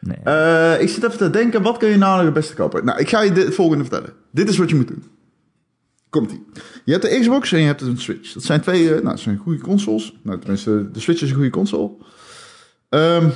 Nee. 0.00 0.16
Eh, 0.24 0.80
ik 0.82 0.88
zit 0.88 1.04
even 1.04 1.18
te 1.18 1.30
denken, 1.30 1.62
wat 1.62 1.76
kun 1.76 1.88
je 1.88 1.96
nou 1.96 2.16
nog 2.16 2.24
het 2.24 2.34
beste 2.34 2.54
kopen? 2.54 2.84
Nou, 2.84 2.98
ik 2.98 3.08
ga 3.08 3.22
je 3.22 3.32
dit, 3.32 3.44
het 3.44 3.54
volgende 3.54 3.84
vertellen. 3.84 4.10
Dit 4.30 4.48
is 4.48 4.56
wat 4.58 4.68
je 4.70 4.76
moet 4.76 4.88
doen. 4.88 5.02
Je 6.84 6.92
hebt 6.92 7.02
de 7.02 7.18
Xbox 7.20 7.52
en 7.52 7.58
je 7.60 7.66
hebt 7.66 7.80
een 7.80 7.98
Switch. 7.98 8.32
Dat 8.32 8.42
zijn 8.42 8.60
twee, 8.60 8.84
eh, 8.86 8.90
nou, 8.94 9.04
dat 9.04 9.20
zijn 9.20 9.36
goede 9.36 9.60
consoles. 9.60 10.14
Nou, 10.22 10.38
tenminste, 10.38 10.90
de 10.92 11.00
Switch 11.00 11.22
is 11.22 11.28
een 11.28 11.34
goede 11.34 11.50
console. 11.50 11.90
Ehm, 12.88 13.28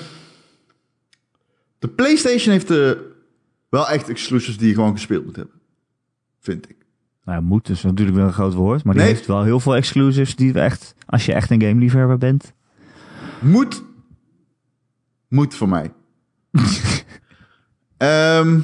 de 1.79 1.89
PlayStation 1.89 2.53
heeft 2.53 2.71
eh, 2.71 2.91
wel 3.69 3.89
echt 3.89 4.09
exclusives 4.09 4.57
die 4.59 4.69
je 4.69 4.75
gewoon 4.75 4.93
gespeeld 4.93 5.25
moet 5.25 5.37
hebben. 5.37 5.55
Vind 6.41 6.69
ik. 6.71 6.77
Nou, 7.25 7.43
moet 7.43 7.69
is 7.69 7.83
natuurlijk 7.83 8.17
wel 8.17 8.27
een 8.27 8.33
groot 8.33 8.55
woord, 8.55 8.85
maar 8.85 8.95
die 8.95 9.03
Nee. 9.03 9.13
heeft 9.13 9.27
wel 9.27 9.43
heel 9.45 9.61
veel 9.61 9.77
exclusives 9.77 10.37
die 10.37 10.53
we 10.53 10.61
echt, 10.61 10.95
als 11.07 11.27
je 11.27 11.33
echt 11.33 11.51
een 11.51 11.63
gameliefhebber 11.63 12.19
bent. 12.19 12.53
Moet. 13.41 13.83
Moet 15.29 15.55
voor 15.55 15.69
mij. 15.69 15.93
Ehm, 17.97 18.61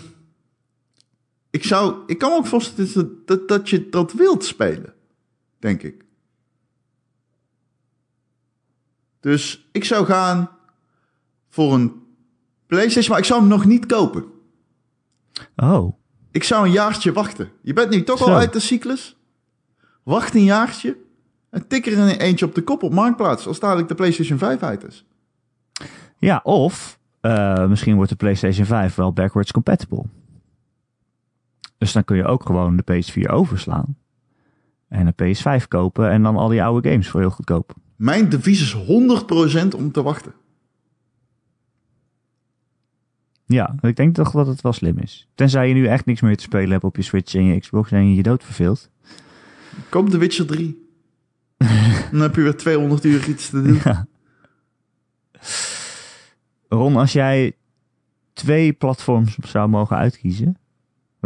ik 1.51 1.65
zou. 1.65 1.97
Ik 2.07 2.19
kan 2.19 2.31
me 2.31 2.37
ook 2.37 2.47
voorstellen 2.47 2.93
dat, 2.93 3.27
dat, 3.27 3.49
dat 3.49 3.69
je 3.71 3.89
dat 3.89 4.13
wilt 4.13 4.45
spelen. 4.45 4.95
Denk 5.59 5.83
ik. 5.83 6.05
Dus 9.21 9.69
ik 9.73 9.85
zou 9.85 10.07
gaan 10.07 10.51
voor 11.49 11.75
een 11.75 11.93
PlayStation, 12.67 13.11
maar 13.11 13.19
ik 13.19 13.25
zou 13.25 13.41
hem 13.41 13.49
nog 13.49 13.65
niet 13.65 13.87
kopen. 13.87 14.25
Oh, 15.57 15.95
Ik 16.31 16.45
zou 16.45 16.67
een 16.67 16.73
jaartje 16.73 17.13
wachten. 17.13 17.51
Je 17.63 17.73
bent 17.73 17.91
nu 17.91 18.03
toch 18.03 18.19
Zo. 18.19 18.25
al 18.25 18.35
uit 18.37 18.53
de 18.53 18.61
cyclus. 18.61 19.17
Wacht 20.03 20.35
een 20.35 20.45
jaartje. 20.45 20.97
En 21.51 21.67
tik 21.67 21.87
er 21.87 21.99
een 21.99 22.09
eentje 22.09 22.47
op 22.47 22.55
de 22.55 22.63
kop 22.63 22.83
op 22.83 22.93
Marktplaats. 22.93 23.47
Als 23.47 23.61
dadelijk 23.61 23.89
de 23.89 23.95
PlayStation 23.95 24.39
5 24.39 24.63
uit 24.63 24.85
is. 24.85 25.05
Ja, 26.19 26.41
of 26.43 26.99
eh, 27.21 27.67
misschien 27.67 27.95
wordt 27.95 28.11
de 28.11 28.17
PlayStation 28.17 28.67
5 28.67 28.95
wel 28.95 29.13
backwards 29.13 29.53
compatible. 29.53 30.05
Dus 31.79 31.93
dan 31.93 32.05
kun 32.05 32.17
je 32.17 32.25
ook 32.25 32.47
gewoon 32.47 32.77
de 32.77 32.85
PS4 32.93 33.31
overslaan. 33.31 33.97
En 34.89 35.15
een 35.15 35.37
PS5 35.37 35.69
kopen 35.69 36.11
en 36.11 36.23
dan 36.23 36.37
al 36.37 36.49
die 36.49 36.63
oude 36.63 36.91
games 36.91 37.09
voor 37.09 37.21
heel 37.21 37.31
goedkoop. 37.31 37.75
Mijn 37.97 38.29
devies 38.29 38.61
is 38.61 38.75
100% 38.75 39.77
om 39.77 39.93
te 39.93 40.03
wachten. 40.03 40.33
Ja, 43.47 43.75
ik 43.81 43.97
denk 43.97 44.15
toch 44.15 44.31
dat 44.31 44.47
het 44.47 44.61
wel 44.61 44.73
slim 44.73 44.99
is. 44.99 45.29
Tenzij 45.35 45.69
je 45.69 45.75
nu 45.75 45.87
echt 45.87 46.07
niks 46.07 46.21
meer 46.21 46.37
te 46.37 46.43
spelen 46.43 46.71
hebt 46.71 46.85
op 46.85 46.97
je 46.97 47.03
Switch 47.03 47.35
en 47.35 47.45
je 47.45 47.61
Xbox 47.61 47.91
en 47.91 48.09
je 48.09 48.15
je 48.15 48.23
dood 48.23 48.45
verveelt. 48.45 48.91
Koop 49.89 50.11
The 50.11 50.19
Witcher 50.19 50.47
3. 50.47 50.89
Dan 52.11 52.21
heb 52.21 52.35
je 52.35 52.43
weer 52.43 52.57
200 52.57 53.05
uur 53.05 53.29
iets 53.29 53.51
te 53.51 53.63
doen. 53.63 53.81
Ja. 53.85 54.07
Ron, 56.69 56.97
als 56.97 57.13
jij 57.13 57.57
twee 58.33 58.73
platforms 58.73 59.39
zou 59.43 59.69
mogen 59.69 59.97
uitkiezen, 59.97 60.57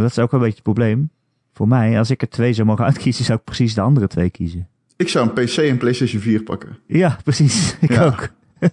maar 0.01 0.09
dat 0.09 0.19
is 0.19 0.25
ook 0.25 0.33
een 0.33 0.39
beetje 0.39 0.55
het 0.55 0.63
probleem. 0.63 1.11
Voor 1.53 1.69
mij, 1.69 1.99
als 1.99 2.11
ik 2.11 2.23
er 2.23 2.29
twee 2.29 2.53
zou 2.53 2.67
mogen 2.67 2.85
uitkiezen, 2.91 3.25
zou 3.25 3.39
ik 3.39 3.45
precies 3.45 3.75
de 3.75 3.81
andere 3.81 4.07
twee 4.07 4.31
kiezen. 4.31 4.69
Ik 4.97 5.09
zou 5.09 5.29
een 5.29 5.45
PC 5.45 5.57
en 5.57 5.77
PlayStation 5.79 6.21
4 6.23 6.43
pakken. 6.43 6.79
Ja, 6.87 7.19
precies. 7.25 7.77
Ik 7.81 7.91
Ja. 7.93 8.05
ook. 8.05 8.29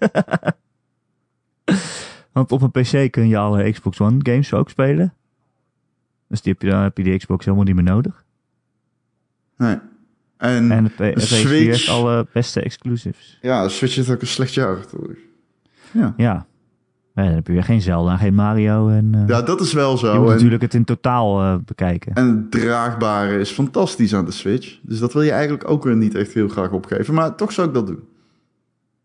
Want 2.32 2.52
op 2.52 2.62
een 2.62 2.72
PC 2.72 3.12
kun 3.12 3.28
je 3.28 3.38
alle 3.38 3.72
Xbox 3.72 4.00
One 4.00 4.18
games 4.24 4.54
ook 4.54 4.70
spelen. 4.70 5.14
Dus 6.28 6.42
die 6.42 6.52
heb 6.54 6.62
je, 6.62 6.70
dan 6.70 6.82
heb 6.82 6.98
je 6.98 7.04
die 7.04 7.18
Xbox 7.18 7.46
helemaal 7.46 7.66
niet 7.66 7.76
meer 7.76 7.84
nodig. 7.84 8.26
Nee. 9.58 9.78
En, 10.38 10.72
En 10.72 10.84
de 10.84 10.90
P- 10.90 10.98
de 10.98 11.14
PS4 11.14 11.22
Switch- 11.22 11.66
heeft 11.66 11.90
alle 11.90 12.28
beste 12.34 12.62
exclusives. 12.62 13.38
ja, 13.42 13.64
de 13.64 13.70
Switch 13.70 13.96
heeft 13.96 14.10
ook 14.10 14.22
een 14.22 14.28
slecht 14.28 14.54
jaar 14.54 14.76
rug. 14.76 15.18
Ja. 16.18 16.46
Ja. 17.18 17.24
Dan 17.24 17.34
heb 17.34 17.48
je 17.48 17.54
weer 17.54 17.64
geen 17.64 17.82
Zelda, 17.82 18.18
geen 18.18 18.34
Mario. 18.34 18.90
En, 18.90 19.16
eh, 19.16 19.28
ja, 19.28 19.42
dat 19.42 19.62
is 19.62 19.74
wel 19.74 19.92
je 19.92 19.98
zo. 19.98 20.20
moet 20.20 20.28
En, 20.28 20.34
natuurlijk 20.34 20.62
het 20.62 20.74
in 20.74 20.84
totaal 20.84 21.42
eh, 21.42 21.56
bekijken. 21.66 22.14
en 22.14 22.28
het 22.28 22.52
draagbare 22.52 23.40
is 23.40 23.52
fantastisch 23.52 24.16
aan 24.16 24.26
de 24.26 24.32
Switch. 24.32 24.80
Dus 24.82 25.00
dat 25.00 25.14
wil 25.14 25.22
je 25.22 25.32
eigenlijk 25.32 25.70
ook 25.70 25.84
weer 25.84 25.96
niet 25.96 26.16
echt 26.16 26.34
heel 26.34 26.48
graag 26.48 26.72
opgeven. 26.72 27.14
Maar 27.14 27.36
toch 27.36 27.52
zou 27.52 27.68
ik 27.68 27.74
dat 27.74 27.88
doen. 27.88 28.00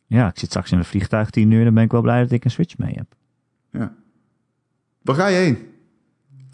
Ja, 0.07 0.29
ik 0.29 0.39
zit 0.39 0.49
straks 0.49 0.73
in 0.73 0.79
een 0.79 0.85
vliegtuig 0.85 1.31
10 1.31 1.51
uur. 1.51 1.65
Dan 1.65 1.75
ben 1.75 1.83
ik 1.83 1.91
wel 1.91 2.01
blij 2.01 2.21
dat 2.21 2.31
ik 2.31 2.45
een 2.45 2.51
Switch 2.51 2.79
mee 2.79 2.95
heb. 2.95 3.07
Ja. 3.71 3.93
Waar 5.03 5.17
ga 5.17 5.27
je 5.27 5.37
heen? 5.37 5.59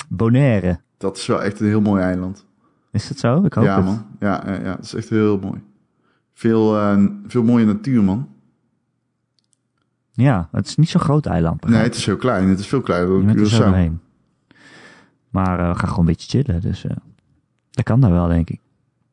Bonaire. 0.09 0.81
Dat 0.97 1.17
is 1.17 1.27
wel 1.27 1.43
echt 1.43 1.61
een 1.61 1.67
heel 1.67 1.81
mooi 1.81 2.03
eiland. 2.03 2.47
Is 2.93 3.09
dat 3.09 3.19
zo? 3.19 3.45
Ik 3.45 3.53
hoop 3.53 3.65
ja, 3.65 3.77
het. 3.77 3.85
man. 3.85 4.07
Ja, 4.21 4.43
ja, 4.47 4.53
ja, 4.53 4.75
dat 4.75 4.85
is 4.85 4.95
echt 4.95 5.09
heel 5.09 5.39
mooi. 5.39 5.63
Veel, 6.35 6.77
eh, 6.77 7.05
veel 7.27 7.43
mooie 7.43 7.65
natuur, 7.65 8.03
man. 8.03 8.29
Ja, 10.25 10.49
het 10.53 10.67
is 10.67 10.77
niet 10.77 10.89
zo'n 10.89 11.01
groot 11.01 11.27
eiland. 11.27 11.65
Nee, 11.65 11.83
het 11.83 11.95
is 11.95 12.07
heel 12.07 12.17
klein. 12.17 12.49
Het 12.49 12.59
is 12.59 12.67
veel 12.67 12.81
kleiner 12.81 13.09
dan 13.09 13.37
Curaçao. 13.37 13.71
Maar 15.31 15.59
eh, 15.61 15.69
we 15.73 15.79
gaan 15.79 15.89
gewoon 15.89 15.99
een 15.99 16.05
beetje 16.13 16.43
chillen. 16.43 16.61
Dus 16.61 16.85
eh, 16.85 16.97
dat 17.71 17.85
kan 17.85 18.01
daar 18.01 18.11
wel, 18.11 18.27
denk 18.29 18.51
ik. 18.51 18.61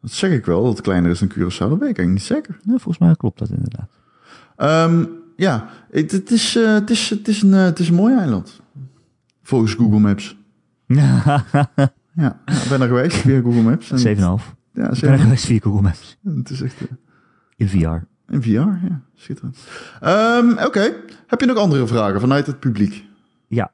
Dat 0.01 0.11
zeg 0.11 0.31
ik 0.31 0.45
wel, 0.45 0.63
dat 0.63 0.71
het 0.71 0.81
kleiner 0.81 1.11
is 1.11 1.19
dan 1.19 1.29
Curaçao. 1.31 1.57
Dat 1.57 1.69
weet 1.69 1.89
ik 1.89 1.97
eigenlijk 1.97 2.09
niet 2.09 2.23
zeker. 2.23 2.57
Volgens 2.65 2.97
mij 2.97 3.15
klopt 3.15 3.39
dat 3.39 3.49
inderdaad. 3.49 3.89
Ehm, 4.55 5.05
ja, 5.35 5.69
het, 5.91 6.11
het, 6.11 6.31
is, 6.31 6.55
eh, 6.55 6.73
het, 6.73 6.89
is, 6.89 7.09
het, 7.09 7.27
is 7.27 7.41
een, 7.41 7.51
het 7.51 7.79
is 7.79 7.89
een 7.89 7.95
mooi 7.95 8.15
eiland. 8.17 8.61
Volgens 9.41 9.73
Google 9.73 9.99
Maps. 9.99 10.37
Ja, 12.17 12.39
ik 12.45 12.65
ben 12.69 12.81
er 12.81 12.87
geweest 12.87 13.17
via 13.17 13.41
Google 13.41 13.61
Maps. 13.61 13.91
En- 13.91 14.17
7,5. 14.17 14.23
Ja, 14.73 14.91
Ik 14.91 14.99
ben 14.99 15.11
er 15.11 15.17
geweest 15.19 15.45
via 15.45 15.59
Google 15.59 15.81
Maps. 15.81 16.17
Het 16.23 16.49
is 16.49 16.61
echt... 16.61 16.75
In 17.55 17.69
VR. 17.69 17.97
In 18.29 18.41
VR, 18.43 18.49
ja. 18.49 19.01
Schitterend. 19.15 19.57
Ehm, 20.01 20.65
Oké, 20.65 20.93
heb 21.27 21.39
je 21.39 21.45
nog 21.45 21.57
andere 21.57 21.87
vragen 21.87 22.19
vanuit 22.19 22.45
het 22.47 22.59
publiek? 22.59 23.05
Ja. 23.47 23.71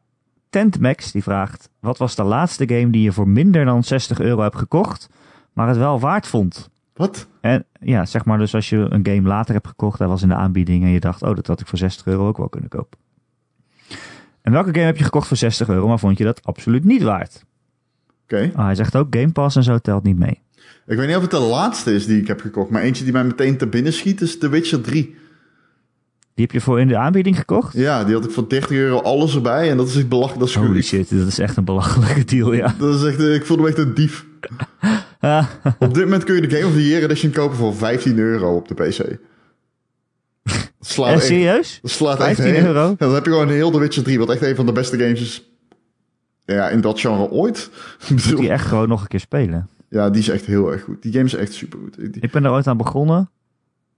Tentmax 0.49 1.11
die 1.11 1.23
vraagt: 1.23 1.69
Wat 1.79 1.97
was 1.97 2.15
de 2.15 2.23
laatste 2.23 2.67
game 2.67 2.89
die 2.89 3.01
je 3.01 3.11
voor 3.11 3.27
minder 3.27 3.65
dan 3.65 3.83
60 3.83 4.19
euro 4.19 4.41
hebt 4.41 4.57
gekocht, 4.57 5.09
maar 5.53 5.67
het 5.67 5.77
wel 5.77 5.99
waard 5.99 6.27
vond? 6.27 6.69
Wat? 6.93 7.27
En 7.41 7.65
ja, 7.79 8.05
zeg 8.05 8.25
maar 8.25 8.37
dus 8.37 8.55
als 8.55 8.69
je 8.69 8.77
een 8.77 9.05
game 9.05 9.27
later 9.27 9.53
hebt 9.53 9.67
gekocht, 9.67 9.99
hij 9.99 10.07
was 10.07 10.21
in 10.21 10.27
de 10.27 10.35
aanbieding 10.35 10.83
en 10.83 10.89
je 10.89 10.99
dacht, 10.99 11.21
oh, 11.21 11.35
dat 11.35 11.47
had 11.47 11.59
ik 11.59 11.67
voor 11.67 11.77
60 11.77 12.05
euro 12.05 12.27
ook 12.27 12.37
wel 12.37 12.49
kunnen 12.49 12.69
kopen. 12.69 12.99
En 14.41 14.51
welke 14.51 14.69
game 14.69 14.85
heb 14.85 14.97
je 14.97 15.03
gekocht 15.03 15.27
voor 15.27 15.37
60 15.37 15.69
euro, 15.69 15.87
maar 15.87 15.99
vond 15.99 16.17
je 16.17 16.23
dat 16.23 16.45
absoluut 16.45 16.83
niet 16.83 17.01
waard? 17.01 17.45
Oké. 18.23 18.51
Ah, 18.55 18.65
hij 18.65 18.75
zegt 18.75 18.95
ook, 18.95 19.15
Game 19.15 19.31
Pass 19.31 19.55
en 19.55 19.63
zo 19.63 19.77
telt 19.77 20.03
niet 20.03 20.17
mee. 20.17 20.41
Ik 20.91 20.97
weet 20.97 21.07
niet 21.07 21.15
of 21.15 21.21
het 21.21 21.31
de 21.31 21.39
laatste 21.39 21.93
is 21.93 22.05
die 22.05 22.21
ik 22.21 22.27
heb 22.27 22.41
gekocht, 22.41 22.69
maar 22.69 22.81
eentje 22.81 23.03
die 23.03 23.13
mij 23.13 23.23
meteen 23.23 23.57
te 23.57 23.67
binnen 23.67 23.93
schiet 23.93 24.21
is 24.21 24.37
The 24.37 24.49
Witcher 24.49 24.81
3. 24.81 25.15
Die 26.33 26.45
heb 26.45 26.51
je 26.51 26.61
voor 26.61 26.79
in 26.79 26.87
de 26.87 26.97
aanbieding 26.97 27.37
gekocht? 27.37 27.73
Ja, 27.73 28.03
die 28.03 28.13
had 28.13 28.25
ik 28.25 28.31
voor 28.31 28.49
30 28.49 28.71
euro 28.71 29.01
alles 29.01 29.35
erbij 29.35 29.69
en 29.69 29.77
dat 29.77 29.87
is 29.87 29.95
echt 29.95 30.09
belachelijk. 30.09 30.39
Dat 30.39 30.49
is, 30.49 30.55
Holy 30.55 30.81
shit, 30.81 31.17
dat 31.17 31.27
is 31.27 31.39
echt 31.39 31.57
een 31.57 31.63
belachelijke 31.65 32.23
deal, 32.25 32.53
ja. 32.53 32.75
dat 32.79 32.95
is 32.95 33.03
echt, 33.03 33.19
eh, 33.19 33.33
ik 33.33 33.45
voelde 33.45 33.63
me 33.63 33.69
echt 33.69 33.77
een 33.77 33.93
dief. 33.93 34.25
Op 35.79 35.93
dit 35.93 36.03
moment 36.03 36.23
kun 36.23 36.35
je 36.35 36.47
de 36.47 36.55
Game 36.55 36.67
of 36.67 36.73
the 36.73 36.87
Year 36.87 37.03
Edition 37.03 37.31
kopen 37.31 37.57
voor 37.57 37.75
15 37.75 38.19
euro 38.19 38.55
op 38.55 38.67
de 38.67 38.73
PC. 38.73 38.97
Dat 40.43 40.69
slaat 40.79 41.07
eh, 41.07 41.13
echt, 41.13 41.25
serieus? 41.25 41.79
dat 41.81 41.91
slaat 41.91 42.19
echt 42.19 42.35
15 42.35 42.53
heel- 42.53 42.65
euro? 42.65 42.87
Ja, 42.89 42.95
dan 42.97 43.13
heb 43.13 43.25
je 43.25 43.31
gewoon 43.31 43.49
heel 43.49 43.71
The 43.71 43.79
Witcher 43.79 44.03
3, 44.03 44.19
wat 44.19 44.29
echt 44.29 44.41
een 44.41 44.55
van 44.55 44.65
de 44.65 44.71
beste 44.71 44.97
games 44.97 45.21
is 45.21 45.51
ja, 46.45 46.69
in 46.69 46.81
dat 46.81 46.99
genre 46.99 47.29
ooit. 47.29 47.69
Bedoel, 48.09 48.39
Die 48.39 48.49
echt 48.49 48.65
gewoon 48.65 48.87
nog 48.87 49.01
een 49.01 49.07
keer 49.07 49.19
spelen. 49.19 49.67
Ja, 49.91 50.09
die 50.09 50.21
is 50.21 50.29
echt 50.29 50.45
heel 50.45 50.71
erg 50.71 50.83
goed. 50.83 51.01
Die 51.01 51.11
game 51.11 51.25
is 51.25 51.33
echt 51.33 51.53
super 51.53 51.79
goed. 51.79 52.23
Ik 52.23 52.31
ben 52.31 52.45
er 52.45 52.51
ooit 52.51 52.67
aan 52.67 52.77
begonnen 52.77 53.29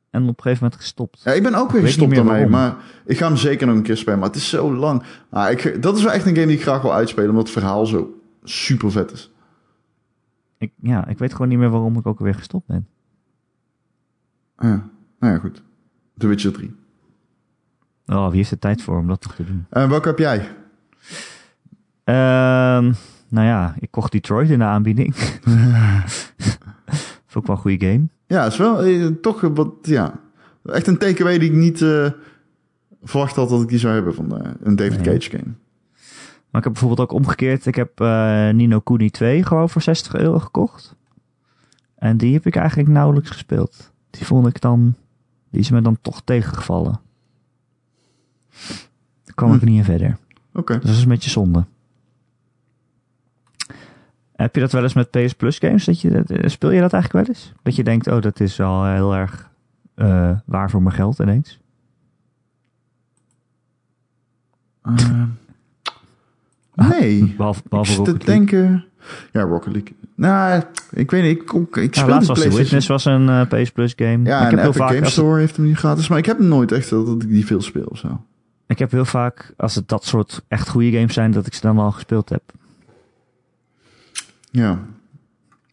en 0.10 0.22
op 0.22 0.28
een 0.28 0.44
gegeven 0.44 0.64
moment 0.64 0.82
gestopt. 0.82 1.22
Ja, 1.24 1.32
ik 1.32 1.44
ben 1.44 1.56
ook 1.56 1.72
weer 1.72 1.82
gestopt 1.82 2.16
daarmee, 2.16 2.48
maar 2.48 2.76
ik 3.06 3.18
ga 3.18 3.28
hem 3.28 3.38
zeker 3.38 3.68
nog 3.68 3.76
een 3.76 3.84
keer 3.84 3.98
spelen. 3.98 4.20
Maar 4.20 4.28
het 4.28 4.38
is 4.38 4.50
zo 4.50 4.76
lang. 4.76 5.04
Maar 5.30 5.52
ik, 5.52 5.82
dat 5.82 5.98
is 5.98 6.04
wel 6.04 6.12
echt 6.12 6.26
een 6.26 6.36
game 6.36 6.48
die 6.48 6.56
ik 6.56 6.62
graag 6.62 6.82
wil 6.82 6.94
uitspelen, 6.94 7.30
omdat 7.30 7.44
het 7.44 7.54
verhaal 7.54 7.86
zo 7.86 8.22
super 8.44 8.91
vet 8.91 9.12
is. 9.12 9.32
Ik, 10.58 10.72
ja, 10.82 11.08
ik 11.08 11.18
weet 11.18 11.32
gewoon 11.32 11.48
niet 11.48 11.58
meer 11.58 11.70
waarom 11.70 11.98
ik 11.98 12.06
ook 12.06 12.20
weer 12.20 12.36
gestopt 12.36 12.68
ben. 12.68 12.88
Ja, 14.58 14.89
nou 15.20 15.34
ja, 15.34 15.38
goed. 15.38 15.62
The 16.18 16.28
Witcher 16.28 16.52
3. 16.52 16.76
Oh, 18.06 18.28
wie 18.28 18.38
heeft 18.38 18.50
de 18.50 18.60
tijd 18.60 18.82
voor 18.82 18.98
om 18.98 19.08
dat 19.08 19.22
te 19.22 19.44
doen? 19.44 19.66
En 19.70 19.89
welke 19.89 20.08
heb 20.08 20.20
jij? 20.20 20.50
Ehm, 22.04 22.94
nou 23.34 23.47
ja, 23.47 23.75
ik 23.79 23.91
kocht 23.91 24.11
Detroit 24.11 24.49
in 24.49 24.59
de 24.59 24.65
aanbieding. 24.65 25.15
Vond 27.27 27.45
ik 27.45 27.45
wel 27.45 27.55
een 27.55 27.57
goede 27.61 27.86
game. 27.86 28.07
Ja, 28.27 28.45
is 28.45 28.57
wel 28.57 28.84
eh, 28.84 29.05
toch 29.21 29.41
wat, 29.41 29.69
ja. 29.81 30.19
Echt 30.65 30.88
een 30.88 30.97
takeaway 30.97 31.38
die 31.38 31.49
ik 31.49 31.55
niet 31.55 31.81
eh, 31.81 32.11
verwacht 33.03 33.36
had 33.36 33.49
dat 33.49 33.61
ik 33.61 33.67
die 33.69 33.79
zou 33.79 33.93
hebben 33.93 34.13
van 34.15 34.38
eh, 34.41 34.51
een 34.63 34.75
David 34.75 35.01
Nee. 35.05 35.17
Cage 35.17 35.29
game. 35.29 35.53
Maar 36.49 36.61
ik 36.61 36.63
heb 36.63 36.73
bijvoorbeeld 36.73 36.99
ook 37.09 37.11
omgekeerd. 37.17 37.65
Ik 37.65 37.75
heb 37.75 37.99
eh, 38.01 38.49
Nino 38.49 38.79
Kuni 38.79 39.09
2 39.09 39.43
gewoon 39.43 39.69
voor 39.69 39.81
60 39.81 40.15
euro 40.15 40.39
gekocht. 40.39 40.95
En 41.95 42.17
die 42.17 42.34
heb 42.34 42.45
ik 42.45 42.55
eigenlijk 42.55 42.89
nauwelijks 42.89 43.29
gespeeld. 43.29 43.91
Die 44.09 44.25
vond 44.25 44.47
ik 44.47 44.61
dan... 44.61 44.95
Die 45.49 45.61
is 45.61 45.69
me 45.69 45.81
dan 45.81 45.97
toch 46.01 46.21
tegengevallen. 46.23 46.99
Daar 49.23 49.36
kwam 49.36 49.53
ik 49.53 49.59
Hm. 49.59 49.65
niet 49.65 49.77
in 49.77 49.84
verder. 49.84 50.17
Oké. 50.53 50.73
Dus 50.73 50.84
dat 50.86 50.95
is 50.95 51.01
een 51.03 51.09
beetje 51.09 51.29
zonde. 51.29 51.65
Heb 54.36 54.55
je 54.55 54.61
dat 54.61 54.71
wel 54.71 54.84
eens 54.84 54.93
met 54.93 55.11
PS 55.11 55.34
Plus 55.34 55.57
games? 55.57 55.86
Dat 55.86 56.01
je, 56.01 56.09
eh, 56.09 56.49
speel 56.49 56.71
je 56.71 56.79
dat 56.81 56.93
eigenlijk 56.93 57.25
wel 57.25 57.36
eens? 57.36 57.53
Dat 57.63 57.75
je 57.75 57.84
denkt, 57.84 58.07
oh, 58.07 58.21
dat 58.21 58.39
is 58.39 58.55
wel 58.55 58.86
heel 58.86 59.15
erg 59.15 59.49
eh, 59.95 60.31
waar 60.45 60.69
voor 60.69 60.81
mijn 60.81 60.95
geld 60.95 61.19
ineens. 61.19 61.59
Ehm, 64.84 65.25
nee. 66.75 67.34
Behalve, 67.38 68.01
te 68.03 68.17
denken... 68.17 68.86
Ja, 69.31 69.41
Rocket 69.41 69.73
League. 69.73 69.95
Nou, 70.15 70.63
ik 70.91 71.11
weet 71.11 71.23
niet. 71.23 71.31
Ik, 71.38 71.51
ik, 71.75 71.95
laatst 71.95 71.95
de 71.95 72.07
was 72.09 72.25
PlayStation. 72.25 72.55
Witness 72.55 72.88
was 72.88 73.05
een 73.05 73.29
eh, 73.29 73.41
PS 73.61 73.71
Plus 73.71 73.93
game. 73.95 74.19
Ja, 74.23 74.43
ik, 74.43 74.49
heb 74.49 74.59
heel 74.59 74.67
Epic 74.67 74.77
vaak, 74.77 74.89
Game 74.89 75.01
het- 75.01 75.09
Store 75.11 75.39
heeft 75.39 75.55
hem 75.55 75.65
niet 75.65 75.77
gratis. 75.77 76.07
Maar 76.07 76.17
ik 76.17 76.25
heb 76.25 76.39
nooit 76.39 76.71
echt 76.71 76.89
dat, 76.89 77.05
dat 77.05 77.23
ik 77.23 77.29
die 77.29 77.45
veel 77.45 77.61
speel 77.61 77.86
of 77.86 77.97
zo. 77.97 78.21
ik 78.67 78.79
heb 78.79 78.91
heel 78.91 79.05
vaak, 79.05 79.53
als 79.57 79.75
het 79.75 79.88
dat 79.88 80.05
soort 80.05 80.41
echt 80.47 80.69
goede 80.69 80.91
games 80.91 81.13
zijn, 81.13 81.31
dat 81.31 81.47
ik 81.47 81.53
ze 81.53 81.61
dan 81.61 81.75
wel 81.75 81.91
gespeeld 81.91 82.29
heb. 82.29 82.43
Ja. 84.54 84.80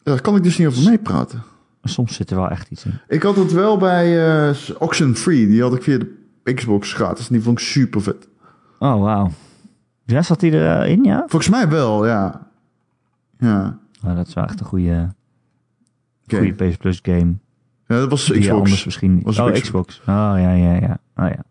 Daar 0.03 0.21
kan 0.21 0.35
ik 0.35 0.43
dus 0.43 0.57
niet 0.57 0.67
over 0.67 0.83
meepraten. 0.89 1.43
Soms 1.83 2.15
zit 2.15 2.29
er 2.29 2.35
wel 2.35 2.49
echt 2.49 2.69
iets 2.69 2.85
in. 2.85 2.99
Ik 3.07 3.23
had 3.23 3.35
het 3.35 3.51
wel 3.51 3.77
bij 3.77 4.27
eh 4.49 4.55
Oxenfree. 4.79 5.47
Die 5.47 5.61
had 5.61 5.75
ik 5.75 5.83
via 5.83 5.97
de 5.97 6.53
Xbox 6.53 6.93
gratis. 6.93 7.27
En 7.27 7.33
die 7.33 7.43
vond 7.43 7.59
ik 7.59 7.65
super 7.65 8.01
vet. 8.01 8.27
Oh, 8.79 9.01
wauw. 9.01 9.31
Ja, 10.05 10.21
zat 10.21 10.39
die 10.39 10.51
erin, 10.51 11.03
ja? 11.03 11.19
Volgens 11.19 11.49
mij 11.49 11.69
wel, 11.69 12.05
ja. 12.07 12.47
Ja. 13.37 13.79
Nou, 14.01 14.15
dat 14.15 14.27
is 14.27 14.33
wel 14.33 14.43
echt 14.43 14.59
een 14.59 14.65
goede, 14.65 15.13
Oké. 16.23 16.37
goede 16.37 16.69
PS 16.69 16.77
Plus 16.77 16.99
game. 17.03 17.33
Ja, 17.87 17.97
dat 17.99 18.09
was 18.09 18.25
Die 18.25 18.41
je 18.41 18.51
anders 18.51 18.69
Xbox. 18.69 18.85
misschien. 18.85 19.21
Was 19.23 19.39
oh, 19.39 19.45
Xbox. 19.45 19.61
Xbox. 19.61 19.99
Oh, 19.99 20.05
ja, 20.37 20.51
ja, 20.51 20.73
ja. 20.73 20.99
Oh, 21.15 21.27
ja. 21.29 21.43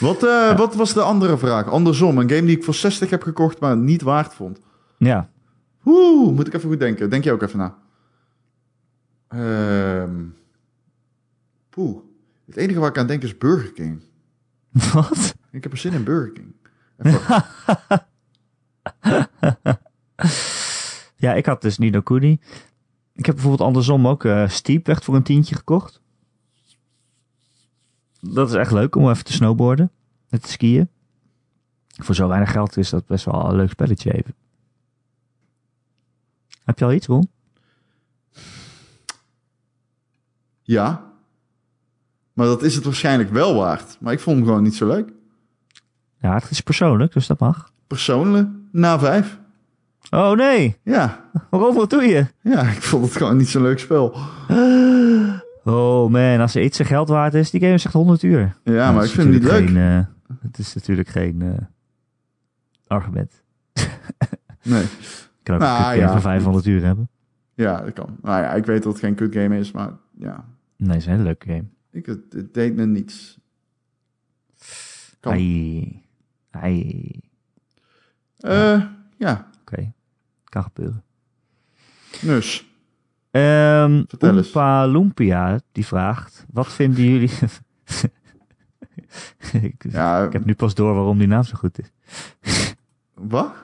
Wat, 0.00 0.24
eh, 0.24 0.56
wat 0.56 0.74
was 0.74 0.92
de 0.94 1.00
andere 1.02 1.38
vraag? 1.38 1.66
Andersom, 1.70 2.18
een 2.18 2.30
game 2.30 2.46
die 2.46 2.56
ik 2.56 2.64
voor 2.64 2.74
60 2.74 3.10
heb 3.10 3.22
gekocht, 3.22 3.60
maar 3.60 3.76
niet 3.76 4.02
waard 4.02 4.34
vond. 4.34 4.60
Ja, 4.98 5.28
Oeh, 5.86 6.34
moet 6.34 6.46
ik 6.46 6.54
even 6.54 6.68
goed 6.68 6.78
denken. 6.78 7.10
Denk 7.10 7.24
je 7.24 7.32
ook 7.32 7.42
even 7.42 7.58
na. 7.58 7.78
Ehm 9.28 10.24
Poeh. 11.68 11.98
Het 12.46 12.56
enige 12.56 12.80
waar 12.80 12.88
ik 12.88 12.98
aan 12.98 13.06
denk 13.06 13.22
is 13.22 13.38
Burger 13.38 13.72
King. 13.72 14.02
wat? 14.92 15.34
Ik 15.50 15.62
heb 15.62 15.72
er 15.72 15.78
zin 15.78 15.92
in 15.92 16.04
Burger 16.04 16.32
King. 16.32 16.54
Ja, 21.16 21.34
ik 21.34 21.46
had 21.46 21.62
dus 21.62 21.78
Nino 21.78 22.00
Kuni. 22.00 22.40
Ik 23.14 23.26
heb 23.26 23.34
bijvoorbeeld 23.34 23.68
andersom 23.68 24.08
ook 24.08 24.24
eh 24.24 24.48
Steep 24.48 24.88
echt 24.88 25.04
voor 25.04 25.14
een 25.14 25.22
tientje 25.22 25.54
gekocht. 25.54 26.00
Dat 28.20 28.48
is 28.48 28.54
echt 28.54 28.72
leuk 28.72 28.96
om 28.96 29.10
even 29.10 29.24
te 29.24 29.32
snowboarden. 29.32 29.90
Met 30.28 30.42
te 30.42 30.50
skiën. 30.50 30.88
Voor 31.86 32.14
zo 32.14 32.28
weinig 32.28 32.50
geld 32.50 32.76
is 32.76 32.90
dat 32.90 33.06
best 33.06 33.24
wel 33.24 33.48
een 33.48 33.56
leuk 33.56 33.70
spelletje 33.70 34.12
even. 34.12 34.34
Heb 36.66 36.78
je 36.78 36.84
al 36.84 36.92
iets, 36.92 37.06
Ron? 37.06 37.28
ja. 40.62 41.04
Maar 42.32 42.46
dat 42.46 42.62
is 42.62 42.74
het 42.74 42.84
waarschijnlijk 42.84 43.30
wel 43.30 43.54
waard. 43.54 43.96
Maar 44.00 44.12
ik 44.12 44.20
vond 44.20 44.36
hem 44.36 44.46
gewoon 44.46 44.62
niet 44.62 44.74
zo 44.74 44.86
leuk. 44.86 45.12
Ja, 46.20 46.34
het 46.34 46.50
is 46.50 46.60
persoonlijk, 46.60 47.12
dus 47.12 47.26
dat 47.26 47.38
mag. 47.38 47.70
Persoonlijk, 47.86 48.48
na 48.72 48.98
vijf. 48.98 49.38
Oh 50.10 50.32
nee, 50.32 50.76
Ja. 50.82 51.24
waarom, 51.50 51.74
wat 51.74 51.90
doe 51.90 52.02
je? 52.02 52.26
Ja, 52.40 52.62
ik 52.62 52.82
vond 52.82 53.04
het 53.04 53.16
gewoon 53.16 53.36
niet 53.36 53.48
zo'n 53.48 53.62
leuk 53.62 53.78
spel. 53.78 54.16
Oh 55.68 56.10
man, 56.10 56.40
als 56.40 56.54
er 56.54 56.62
iets 56.62 56.76
zijn 56.76 56.88
geld 56.88 57.08
waard 57.08 57.34
is, 57.34 57.50
die 57.50 57.60
game 57.60 57.72
is 57.72 57.84
echt 57.84 57.94
100 57.94 58.22
uur. 58.22 58.56
Ja, 58.64 58.72
Nou, 58.72 58.94
maar 58.94 59.04
ik 59.04 59.10
vind 59.10 59.22
hem 59.22 59.32
niet 59.32 59.42
leuk. 59.42 59.66
geen, 59.66 59.76
eh, 59.76 60.00
het 60.42 60.58
is 60.58 60.74
natuurlijk 60.74 61.08
geen... 61.08 61.42
eh, 61.42 61.64
argument. 62.86 63.42
Nee. 64.62 64.84
Ik 65.46 65.52
kan 65.52 65.62
ook 65.62 65.68
Nou, 65.70 65.76
een 65.76 65.90
kutgame 65.90 66.06
ja. 66.06 66.12
van 66.12 66.30
500 66.30 66.66
uur 66.66 66.84
hebben. 66.84 67.08
Ja, 67.54 67.80
dat 67.80 67.92
kan. 67.92 68.16
Nou 68.22 68.42
ja, 68.42 68.52
ik 68.54 68.66
weet 68.66 68.82
dat 68.82 68.92
het 68.92 69.02
geen 69.02 69.14
kut 69.14 69.34
game 69.34 69.58
is, 69.58 69.72
maar 69.72 69.92
ja. 70.18 70.44
Nee, 70.76 70.88
het 70.88 70.96
is 70.96 71.06
een 71.06 71.12
hele 71.12 71.24
leuke 71.24 71.46
game. 71.46 71.64
Ik, 71.90 72.06
het, 72.06 72.32
het 72.32 72.54
deed 72.54 72.76
me 72.76 72.86
niets. 72.86 73.38
Kan. 75.20 75.32
Ai. 75.32 76.02
Ai. 76.50 77.20
Eh, 78.38 78.82
ja, 79.16 79.50
Oké. 79.60 79.92
Kan 80.44 80.62
gebeuren. 80.62 81.04
dus. 82.20 82.66
Ehm 83.30 84.02
Vertel 84.08 84.36
eens. 84.36 84.92
Lumpia, 84.92 85.60
die 85.72 85.86
vraagt... 85.86 86.46
Wat 86.52 86.72
vinden 86.72 87.04
jullie... 87.04 87.30
ik, 89.62 89.84
Ja, 89.90 90.24
ik 90.24 90.32
heb 90.32 90.44
nu 90.44 90.54
pas 90.54 90.74
door 90.74 90.94
waarom 90.94 91.18
die 91.18 91.26
naam 91.26 91.42
zo 91.42 91.56
goed 91.56 91.78
is. 91.78 91.92
wat? 93.14 93.54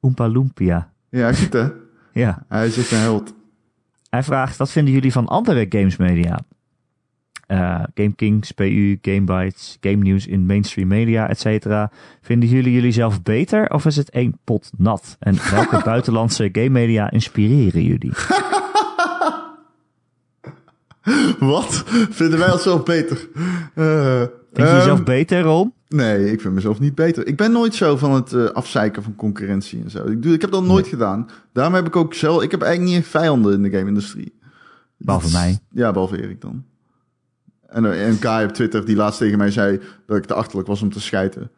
Oompa 0.00 0.26
Lumpia. 0.26 0.92
Ja, 1.10 1.32
goed 1.34 1.52
hè? 1.52 1.66
Ja. 2.12 2.44
Hij 2.48 2.66
is 2.66 2.78
echt 2.78 2.90
een 2.90 2.98
held. 2.98 3.34
Hij 4.10 4.22
vraagt, 4.22 4.56
wat 4.56 4.70
vinden 4.70 4.94
jullie 4.94 5.12
van 5.12 5.26
andere 5.26 5.66
gamesmedia? 5.68 6.38
Eh 7.46 7.82
Game 7.94 8.14
Kings, 8.14 8.52
PU, 8.52 8.98
Gamebytes, 9.02 9.76
Game 9.80 9.96
News 9.96 10.26
in 10.26 10.46
mainstream 10.46 10.88
media, 10.88 11.28
et 11.28 11.40
cetera. 11.40 11.90
Vinden 12.20 12.48
jullie 12.48 12.72
jullie 12.72 12.92
zelf 12.92 13.22
beter 13.22 13.70
of 13.70 13.84
is 13.84 13.96
het 13.96 14.10
één 14.10 14.38
pot 14.44 14.70
nat? 14.76 15.16
En 15.18 15.36
welke 15.50 15.80
buitenlandse 15.84 16.48
game 16.52 16.68
media 16.68 17.10
inspireren 17.10 17.82
jullie? 17.82 18.12
Wat? 21.38 21.82
Vinden 22.10 22.38
wij 22.38 22.52
onszelf 22.52 22.82
beter? 22.82 23.28
Eh, 23.74 24.18
Vind 24.18 24.30
je 24.52 24.62
ehm, 24.62 24.76
jezelf 24.76 25.02
beter, 25.04 25.40
Ron? 25.42 25.72
Nee, 25.88 26.32
ik 26.32 26.40
vind 26.40 26.54
mezelf 26.54 26.80
niet 26.80 26.94
beter. 26.94 27.26
Ik 27.26 27.36
ben 27.36 27.52
nooit 27.52 27.74
zo 27.74 27.96
van 27.96 28.12
het 28.12 28.32
eh, 28.32 28.44
afzeiken 28.44 29.02
van 29.02 29.14
concurrentie 29.14 29.82
en 29.82 29.90
zo. 29.90 30.04
Ik, 30.04 30.22
doe, 30.22 30.32
ik 30.32 30.40
heb 30.40 30.50
dat 30.50 30.64
nooit 30.64 30.86
gedaan. 30.86 31.28
Daarom 31.52 31.74
heb 31.74 31.86
ik 31.86 31.96
ook 31.96 32.14
zelf... 32.14 32.42
Ik 32.42 32.50
heb 32.50 32.62
eigenlijk 32.62 32.92
niet 32.92 33.02
echt 33.02 33.10
vijanden 33.10 33.52
in 33.52 33.62
de 33.62 33.70
game-industrie. 33.70 34.38
Behalve 34.96 35.30
Dat 35.30 35.40
mij. 35.40 35.58
Ja, 35.70 35.92
behalve 35.92 36.22
Erik 36.22 36.40
dan. 36.40 36.64
En 37.66 37.92
eh, 37.92 38.06
een 38.06 38.18
Kai 38.18 38.46
op 38.46 38.52
Twitter 38.52 38.84
die 38.84 38.96
laatst 38.96 39.18
tegen 39.18 39.38
mij 39.38 39.50
zei 39.50 39.80
dat 40.06 40.16
ik 40.16 40.24
te 40.24 40.34
achterlijk 40.34 40.68
was 40.68 40.82
om 40.82 40.92
te 40.92 41.00
schijten. 41.00 41.50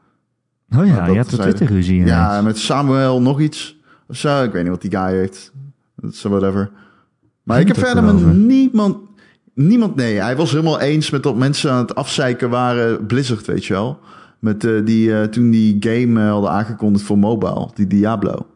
Oh 0.76 0.86
ja, 0.86 0.96
dat 0.96 1.10
je 1.10 1.16
hebt 1.16 1.30
de. 1.30 1.36
Twitter-ruzie 1.36 2.04
Ja, 2.04 2.28
ineens. 2.30 2.44
met 2.44 2.58
Samuel 2.58 3.22
nog 3.22 3.40
iets 3.40 3.80
of 4.08 4.16
zo. 4.16 4.42
Ik 4.42 4.52
weet 4.52 4.62
niet 4.62 4.70
wat 4.70 4.82
die 4.82 4.90
guy 4.90 5.12
heet. 5.16 5.52
Dat 5.96 6.12
is 6.12 6.22
whatever. 6.22 6.70
Maar 7.42 7.60
ik 7.60 7.66
heb 7.66 7.78
verder 7.78 8.04
met 8.04 8.36
niemand... 8.36 9.08
Niemand, 9.54 9.96
nee. 9.96 10.20
Hij 10.20 10.36
was 10.36 10.50
helemaal 10.50 10.80
eens 10.80 11.10
met 11.10 11.22
dat 11.22 11.36
mensen 11.36 11.72
aan 11.72 11.78
het 11.78 11.94
afzeiken 11.94 12.50
waren. 12.50 13.06
Blizzard, 13.06 13.46
weet 13.46 13.64
je 13.64 13.72
wel. 13.72 14.00
Met 14.40 14.64
eh, 14.64 14.84
die, 14.84 15.14
eh, 15.20 15.22
toen 15.26 15.50
die 15.50 15.76
game 15.80 16.20
eh, 16.20 16.30
hadden 16.30 16.50
aangekondigd 16.50 17.04
voor 17.04 17.18
mobile. 17.18 17.68
Die 17.74 17.86
Diablo. 17.86 18.46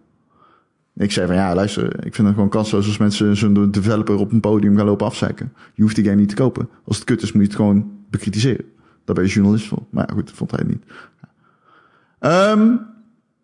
Ik 0.97 1.13
zei 1.13 1.27
van 1.27 1.37
ja, 1.37 1.55
luister. 1.55 1.85
Ik 2.07 2.15
vind 2.15 2.27
het 2.27 2.35
gewoon 2.37 2.49
kansloos 2.51 2.87
als 2.87 2.97
mensen 2.99 3.37
zo'n 3.37 3.71
developer 3.71 4.17
op 4.19 4.33
een 4.33 4.41
podium 4.41 4.77
gaan 4.77 4.87
lopen 4.87 5.07
afzeiken. 5.07 5.53
Je 5.75 5.83
hoeft 5.83 5.95
die 5.95 6.05
game 6.05 6.17
niet 6.17 6.29
te 6.29 6.35
kopen. 6.35 6.69
Als 6.85 6.97
het 6.97 7.05
kut 7.05 7.23
is, 7.23 7.33
moet 7.33 7.43
je 7.43 7.49
het 7.49 7.57
gewoon 7.57 7.91
bekritiseren. 8.11 8.65
Daar 9.05 9.15
ben 9.15 9.25
je 9.25 9.31
journalist 9.31 9.67
voor. 9.67 9.83
Maar 9.91 10.05
ja, 10.09 10.15
goed, 10.15 10.27
dat 10.27 10.37
vond 10.37 10.51
hij 10.51 10.65
niet. 10.67 10.83
Ehm, 12.19 12.69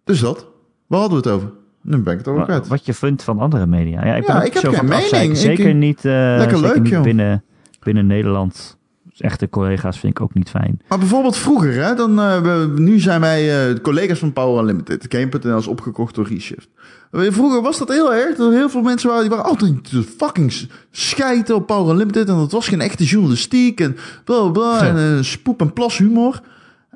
dus 0.04 0.20
dat. 0.20 0.46
Waar 0.86 1.00
hadden 1.00 1.22
we 1.22 1.28
het 1.28 1.36
over? 1.38 1.50
Nu 1.82 1.98
ben 1.98 2.12
ik 2.12 2.18
het 2.18 2.28
over 2.28 2.44
kwijt. 2.44 2.68
Wat 2.68 2.86
je 2.86 2.94
vindt 2.94 3.22
van 3.22 3.38
andere 3.38 3.66
media. 3.66 4.04
Ja, 4.06 4.14
ik 4.14 4.26
ben 4.26 4.34
Ja, 4.36 4.42
ik 4.42 4.52
heb 4.54 4.72
geen 4.72 4.84
mening. 4.84 5.02
afzeiken. 5.02 5.30
Ik- 5.30 5.36
Zeker 5.36 5.74
niet, 5.74 6.02
Lekker 6.02 6.58
zeker 6.58 6.74
leuk, 6.74 6.82
niet 6.92 7.02
binnen, 7.02 7.44
binnen 7.82 8.06
Nederland. 8.06 8.78
Echte 9.20 9.48
collega's 9.48 9.98
vind 9.98 10.12
ik 10.12 10.20
ook 10.22 10.34
niet 10.34 10.50
fijn. 10.50 10.80
Maar 10.88 10.98
bijvoorbeeld 10.98 11.36
vroeger, 11.36 11.72
hè, 11.84 11.94
dan, 11.94 12.18
eh, 12.20 12.40
we- 12.40 12.72
nu 12.76 12.98
zijn 12.98 13.20
wij 13.20 13.70
eh, 13.70 13.80
collega's 13.82 14.18
van 14.18 14.32
Power 14.32 14.60
Unlimited. 14.60 15.06
Game.nl 15.08 15.58
is 15.58 15.66
opgekocht 15.66 16.14
door 16.14 16.26
Reshift. 16.28 16.68
Eh, 17.10 17.20
Vroeger 17.30 17.62
was 17.62 17.78
dat 17.78 17.88
heel 17.88 18.14
erg. 18.14 18.36
Dat 18.36 18.50
er 18.50 18.56
heel 18.58 18.68
veel 18.70 18.82
mensen 18.82 19.08
waren, 19.08 19.22
die 19.28 19.36
waren 19.36 19.50
altijd 19.50 19.88
fucking 20.18 20.52
s- 20.52 20.66
schijten 20.90 21.54
op 21.54 21.66
Power 21.66 21.92
Unlimited. 21.92 22.28
En 22.28 22.36
dat 22.36 22.52
was 22.52 22.68
geen 22.68 22.80
echte 22.80 23.04
journalistiek. 23.04 23.80
En 23.80 23.96
bla 24.24 24.48
bla. 24.48 24.84
Ja. 24.84 24.96
En 24.96 25.24
spoep 25.24 25.60
en 25.60 25.72
plas 25.72 25.98
humor. 25.98 26.40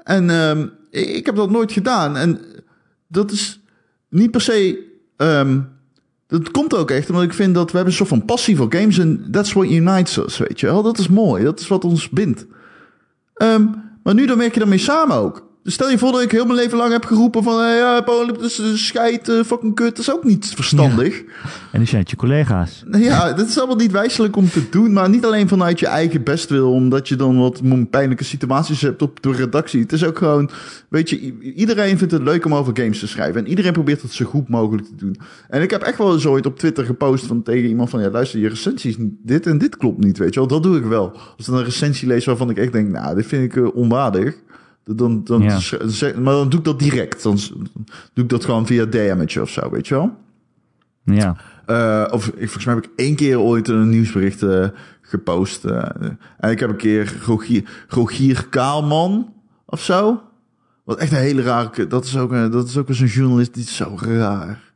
En 0.02 0.30
ehm, 0.30 0.66
ik, 0.90 1.08
ik 1.08 1.26
heb 1.26 1.36
dat 1.36 1.50
nooit 1.50 1.72
gedaan. 1.72 2.16
En 2.16 2.40
dat 3.08 3.30
is 3.30 3.60
niet 4.08 4.30
per 4.30 4.40
se... 4.40 4.78
ehm, 5.16 5.60
dat 6.26 6.50
komt 6.50 6.74
ook 6.74 6.90
echt 6.90 7.08
omdat 7.08 7.24
ik 7.24 7.34
vind 7.34 7.54
dat 7.54 7.70
we 7.70 7.76
hebben 7.76 7.92
een 7.92 7.98
soort 7.98 8.08
van 8.08 8.24
passie 8.24 8.56
voor 8.56 8.72
games. 8.72 8.98
En 8.98 9.28
that's 9.30 9.52
what 9.52 9.70
unites 9.70 10.16
us, 10.16 10.38
weet 10.38 10.60
je 10.60 10.66
wel. 10.66 10.82
Dat 10.82 10.98
is 10.98 11.08
mooi. 11.08 11.44
Dat 11.44 11.60
is 11.60 11.68
wat 11.68 11.84
ons 11.84 12.08
bindt. 12.08 12.46
Ehm, 13.34 13.66
maar 14.02 14.14
nu 14.14 14.26
dan 14.26 14.38
werk 14.38 14.54
je 14.54 14.60
ermee 14.60 14.78
samen 14.78 15.16
ook. 15.16 15.46
Dus 15.64 15.74
stel 15.74 15.90
je 15.90 15.98
voor 15.98 16.12
dat 16.12 16.22
ik 16.22 16.30
heel 16.30 16.44
mijn 16.44 16.58
leven 16.58 16.78
lang 16.78 16.92
heb 16.92 17.04
geroepen 17.04 17.42
van... 17.42 17.60
Hey, 17.60 17.76
ja, 17.76 18.00
Polypus 18.00 18.58
is 18.58 18.70
een 18.70 18.78
scheid, 18.78 19.28
eh, 19.28 19.42
fucking 19.42 19.74
kut. 19.74 19.96
Dat 19.96 19.98
is 19.98 20.12
ook 20.12 20.24
niet 20.24 20.52
verstandig. 20.54 21.22
En 21.72 21.78
nu 21.80 21.86
zijn 21.86 22.00
het 22.00 22.10
je 22.10 22.16
collega's. 22.16 22.84
Ja. 22.90 23.32
dat 23.32 23.48
is 23.48 23.58
allemaal 23.58 23.76
niet 23.76 23.92
wijselijk 23.92 24.36
om 24.36 24.48
te 24.48 24.68
doen. 24.70 24.92
Maar 24.92 25.08
niet 25.08 25.24
alleen 25.24 25.48
vanuit 25.48 25.80
je 25.80 25.86
eigen 25.86 26.22
bestwil... 26.22 26.72
omdat 26.72 27.08
je 27.08 27.16
dan 27.16 27.38
wat 27.38 27.90
pijnlijke 27.90 28.24
situaties 28.24 28.80
hebt 28.80 29.02
op 29.02 29.22
de 29.22 29.32
redactie. 29.32 29.80
Het 29.80 29.92
is 29.92 30.04
ook 30.04 30.18
gewoon... 30.18 30.50
Weet 30.88 31.10
je, 31.10 31.38
iedereen 31.40 31.98
vindt 31.98 32.12
het 32.12 32.22
leuk 32.22 32.44
om 32.44 32.54
over 32.54 32.76
games 32.76 32.98
te 32.98 33.08
schrijven. 33.08 33.44
En 33.44 33.48
iedereen 33.48 33.72
probeert 33.72 34.02
het 34.02 34.12
zo 34.12 34.24
goed 34.24 34.48
mogelijk 34.48 34.86
te 34.86 34.94
doen. 34.96 35.16
En 35.48 35.62
ik 35.62 35.70
heb 35.70 35.82
echt 35.82 35.98
wel 35.98 36.12
eens 36.12 36.26
ooit 36.26 36.46
op 36.46 36.58
Twitter 36.58 36.84
gepost 36.84 37.26
van, 37.26 37.42
tegen 37.42 37.68
iemand 37.68 37.90
van... 37.90 38.00
Ja, 38.00 38.10
luister, 38.10 38.40
je 38.40 38.48
recensies, 38.48 38.96
dit 39.22 39.46
en 39.46 39.58
dit 39.58 39.76
klopt 39.76 40.04
niet, 40.04 40.18
weet 40.18 40.34
je 40.34 40.40
wel. 40.40 40.48
Dat 40.48 40.62
doe 40.62 40.76
ik 40.76 40.84
wel. 40.84 41.12
Als 41.36 41.48
ik 41.48 41.54
een 41.54 41.64
recensie 41.64 42.08
lees 42.08 42.24
waarvan 42.24 42.50
ik 42.50 42.56
echt 42.56 42.72
denk... 42.72 42.88
Nou, 42.88 43.14
dit 43.14 43.26
vind 43.26 43.44
ik 43.44 43.56
eh, 43.56 43.74
onwaardig. 43.74 44.34
Dan, 44.84 45.24
dan, 45.24 45.42
Ja. 45.42 45.60
maar 46.00 46.34
dan 46.34 46.48
doe 46.48 46.58
ik 46.58 46.64
dat 46.64 46.78
direct. 46.78 47.22
Dan 47.22 47.38
doe 48.12 48.24
ik 48.24 48.28
dat 48.28 48.44
gewoon 48.44 48.66
via 48.66 48.84
DM'tje 48.84 49.40
of 49.42 49.50
zo, 49.50 49.70
weet 49.70 49.88
je 49.88 49.94
wel. 49.94 50.16
Ja. 51.04 51.36
Eh, 51.66 52.04
of 52.10 52.26
ik, 52.28 52.34
volgens 52.36 52.64
mij 52.64 52.74
heb 52.74 52.84
ik 52.84 52.90
één 52.96 53.14
keer 53.14 53.38
ooit 53.40 53.68
een 53.68 53.88
nieuwsbericht 53.88 54.42
eh, 54.42 54.68
gepost. 55.00 55.64
eh, 55.64 55.88
en 56.38 56.50
ik 56.50 56.60
heb 56.60 56.68
een 56.70 56.76
keer 56.76 57.16
Rogier, 57.26 57.84
Rogier 57.88 58.46
Kaalman 58.48 59.32
of 59.64 59.82
zo. 59.82 60.22
Wat 60.84 60.98
echt 60.98 61.12
een 61.12 61.18
hele 61.18 61.42
rare... 61.42 61.86
Dat 61.86 62.04
is 62.04 62.16
ook, 62.16 62.32
een, 62.32 62.50
dat 62.50 62.68
is 62.68 62.76
ook 62.78 62.88
eens 62.88 63.00
een 63.00 63.06
journalist 63.06 63.54
die 63.54 63.62
is 63.62 63.76
zo 63.76 63.96
raar. 64.00 64.72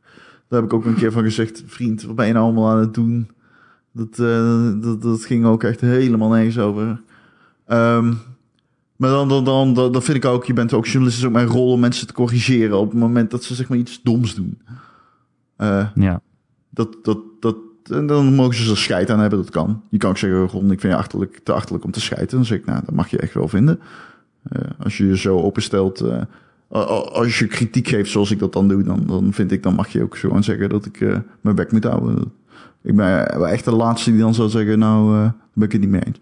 Daar 0.47 0.61
heb 0.61 0.63
ik 0.63 0.73
ook 0.73 0.85
een 0.85 0.95
keer 0.95 1.11
van 1.11 1.23
gezegd... 1.23 1.63
Vriend, 1.65 2.03
wat 2.03 2.15
ben 2.15 2.27
je 2.27 2.33
nou 2.33 2.45
allemaal 2.45 2.69
aan 2.69 2.79
het 2.79 2.93
doen? 2.93 3.29
Dat, 3.93 4.15
dat, 4.83 5.01
dat 5.01 5.25
ging 5.25 5.45
ook 5.45 5.63
echt 5.63 5.81
helemaal 5.81 6.29
nergens 6.29 6.57
over. 6.59 7.01
Ehm, 7.67 8.13
maar 8.99 9.09
dan, 9.09 9.29
dan, 9.29 9.43
dan, 9.43 9.73
dan, 9.73 10.01
vind 10.01 10.17
ik 10.17 10.25
ook... 10.25 10.45
Je 10.45 10.53
bent 10.53 10.73
ook 10.73 10.85
journalist, 10.85 11.17
is 11.17 11.25
ook 11.25 11.31
mijn 11.31 11.47
rol 11.47 11.71
om 11.71 11.79
mensen 11.79 12.07
te 12.07 12.13
corrigeren... 12.13 12.79
op 12.79 12.89
het 12.89 12.99
moment 12.99 13.31
dat 13.31 13.43
ze 13.43 13.55
zeg 13.55 13.69
maar 13.69 13.77
iets 13.77 14.01
doms 14.03 14.35
doen. 14.35 14.61
Eh, 15.55 15.87
Ja. 15.95 16.21
dat, 16.69 16.97
dat, 17.01 17.19
dat, 17.39 17.55
en 17.83 18.07
dan 18.07 18.33
mogen 18.33 18.55
ze 18.55 18.71
er 18.71 18.77
scheid 18.77 19.09
aan 19.09 19.19
hebben, 19.19 19.39
dat 19.39 19.49
kan. 19.49 19.81
Je 19.89 19.97
kan 19.97 20.09
ook 20.09 20.17
zeggen, 20.17 20.47
Ron, 20.47 20.71
ik 20.71 20.79
vind 20.79 20.93
je 20.93 20.99
achterlijk, 20.99 21.39
te 21.43 21.53
achterlijk 21.53 21.83
om 21.83 21.91
te 21.91 22.01
scheiden. 22.01 22.35
Dan 22.35 22.45
zeg 22.45 22.57
ik, 22.57 22.65
nou, 22.65 22.81
dat 22.85 22.95
mag 22.95 23.09
je 23.09 23.17
echt 23.17 23.33
wel 23.33 23.47
vinden. 23.47 23.79
Eh, 24.43 24.61
als 24.83 24.97
je 24.97 25.07
je 25.07 25.17
zo 25.17 25.39
openstelt, 25.39 26.01
eh, 26.01 26.21
als 26.67 27.39
je 27.39 27.47
kritiek 27.47 27.87
geeft 27.87 28.11
zoals 28.11 28.31
ik 28.31 28.39
dat 28.39 28.53
dan 28.53 28.67
doe, 28.67 28.83
dan, 28.83 29.03
dan 29.05 29.33
vind 29.33 29.51
ik, 29.51 29.63
dan 29.63 29.75
mag 29.75 29.87
je 29.87 30.03
ook 30.03 30.17
gewoon 30.17 30.43
zeggen 30.43 30.69
dat 30.69 30.85
ik 30.85 30.99
mijn 31.41 31.55
bek 31.55 31.71
moet 31.71 31.83
houden. 31.83 32.31
Ik 32.81 32.95
ben 32.95 33.27
echt 33.49 33.65
de 33.65 33.75
laatste 33.75 34.11
die 34.11 34.19
dan 34.19 34.33
zou 34.33 34.49
zeggen, 34.49 34.79
nou, 34.79 35.13
daar 35.13 35.35
ben 35.53 35.65
ik 35.65 35.71
het 35.71 35.81
niet 35.81 35.89
mee 35.89 36.03
eens. 36.03 36.19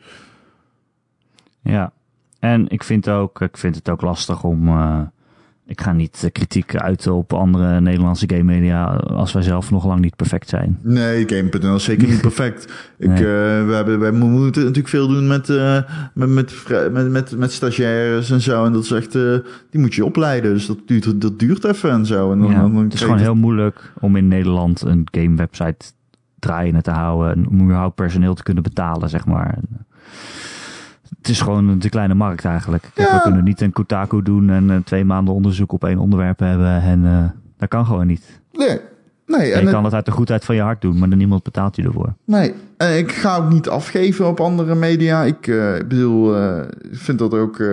Ja. 1.62 1.92
En 2.52 2.68
ik 2.68 2.84
vind, 2.84 3.10
ook, 3.10 3.41
ik 3.41 3.58
vind 3.58 3.76
het 3.76 3.89
ook 3.89 4.02
lastig 4.02 4.43
om... 4.43 4.68
eh, 4.68 5.00
ik 5.66 5.82
ga 5.82 5.91
niet 5.91 6.22
eh, 6.24 6.32
kritiek 6.32 6.76
uiten 6.76 7.14
op 7.14 7.34
andere 7.34 7.82
Nederlandse 7.82 8.30
game 8.30 8.43
media... 8.43 8.86
als 8.95 9.34
wij 9.34 9.41
zelf 9.41 9.72
nog 9.72 9.86
lang 9.86 10.00
niet 10.02 10.16
perfect 10.16 10.50
zijn. 10.50 10.80
Nee, 10.82 11.30
Game.nl 11.30 11.76
is 11.76 11.84
zeker 11.84 12.08
niet 12.08 12.22
perfect. 12.32 12.64
Ik, 12.98 13.08
Nee. 13.08 13.18
eh, 13.18 13.24
we, 13.68 13.72
hebben, 13.74 14.00
wij 14.00 14.12
moeten 14.12 14.62
natuurlijk 14.62 14.88
veel 14.88 15.08
doen 15.08 15.28
met, 15.28 15.48
met, 16.14 16.30
met, 16.30 16.54
met, 16.91 17.10
met, 17.12 17.38
met 17.38 17.52
stagiaires 17.52 18.32
en 18.32 18.41
zo. 18.41 18.66
En 18.66 18.74
dat 18.74 18.84
is 18.84 18.91
echt, 18.91 19.12
die 19.12 19.82
moet 19.82 19.95
je 19.95 20.06
opleiden. 20.06 20.54
Dus 20.54 20.66
dat 20.66 20.78
duurt, 20.86 21.22
dat 21.22 21.39
duurt 21.39 21.64
even 21.64 21.91
en 21.91 22.06
zo. 22.06 22.32
En 22.32 22.39
dan, 22.39 22.52
Ja, 22.52 22.62
dan, 22.62 22.74
dan 22.74 22.84
het 22.84 22.93
is 22.93 23.02
gewoon 23.02 23.18
heel 23.18 23.36
moeilijk 23.36 23.93
om 24.00 24.16
in 24.16 24.28
Nederland 24.28 24.82
een 24.82 25.08
game 25.12 25.36
website 25.36 25.86
draaiende 26.39 26.82
te 26.82 26.91
houden. 26.91 27.36
En 27.36 27.48
om 27.50 27.62
überhaupt 27.62 27.95
personeel 27.95 28.34
te 28.34 28.43
kunnen 28.43 28.64
betalen, 28.64 29.10
zeg 29.10 29.26
maar. 29.26 29.54
En, 29.54 29.86
het 31.18 31.30
is 31.30 31.41
gewoon 31.41 31.68
een 31.68 31.80
te 31.80 31.89
kleine 31.89 32.14
markt 32.14 32.45
eigenlijk. 32.45 32.89
Kijk, 32.93 33.08
Ja. 33.10 33.16
We 33.16 33.22
kunnen 33.22 33.43
niet 33.43 33.62
een 33.62 33.72
Kotaku 33.72 34.22
doen 34.22 34.49
en 34.49 34.70
eh, 34.70 34.78
twee 34.84 35.05
maanden 35.05 35.34
onderzoek 35.34 35.72
op 35.72 35.84
één 35.84 35.97
onderwerp 35.97 36.39
hebben. 36.39 36.82
En 36.82 37.05
eh, 37.05 37.24
dat 37.58 37.70
kan 37.70 37.86
gewoon 37.86 38.08
niet. 38.08 38.41
Nee, 38.51 38.80
nee, 39.26 39.53
En 39.53 39.66
je 39.66 39.72
kan 39.72 39.84
het 39.84 39.93
uit 39.93 40.05
de 40.05 40.12
goedheid 40.12 40.45
van 40.45 40.55
je 40.55 40.62
hart 40.62 40.82
doen, 40.82 40.97
maar 40.97 41.10
dan 41.10 41.18
niemand 41.18 41.43
betaalt 41.43 41.76
je 41.76 41.84
ervoor. 41.84 42.14
nee. 42.26 42.53
En 42.78 42.97
ik 42.97 43.12
ga 43.12 43.38
ook 43.38 43.49
niet 43.49 43.70
afgeven 43.70 44.28
op 44.28 44.39
andere 44.39 44.76
media. 44.76 45.24
Ik 45.24 45.47
eh, 45.47 45.74
bedoel, 45.88 46.36
ik 46.91 46.97
vind 46.97 47.20
dat 47.20 47.34
ook 47.34 47.64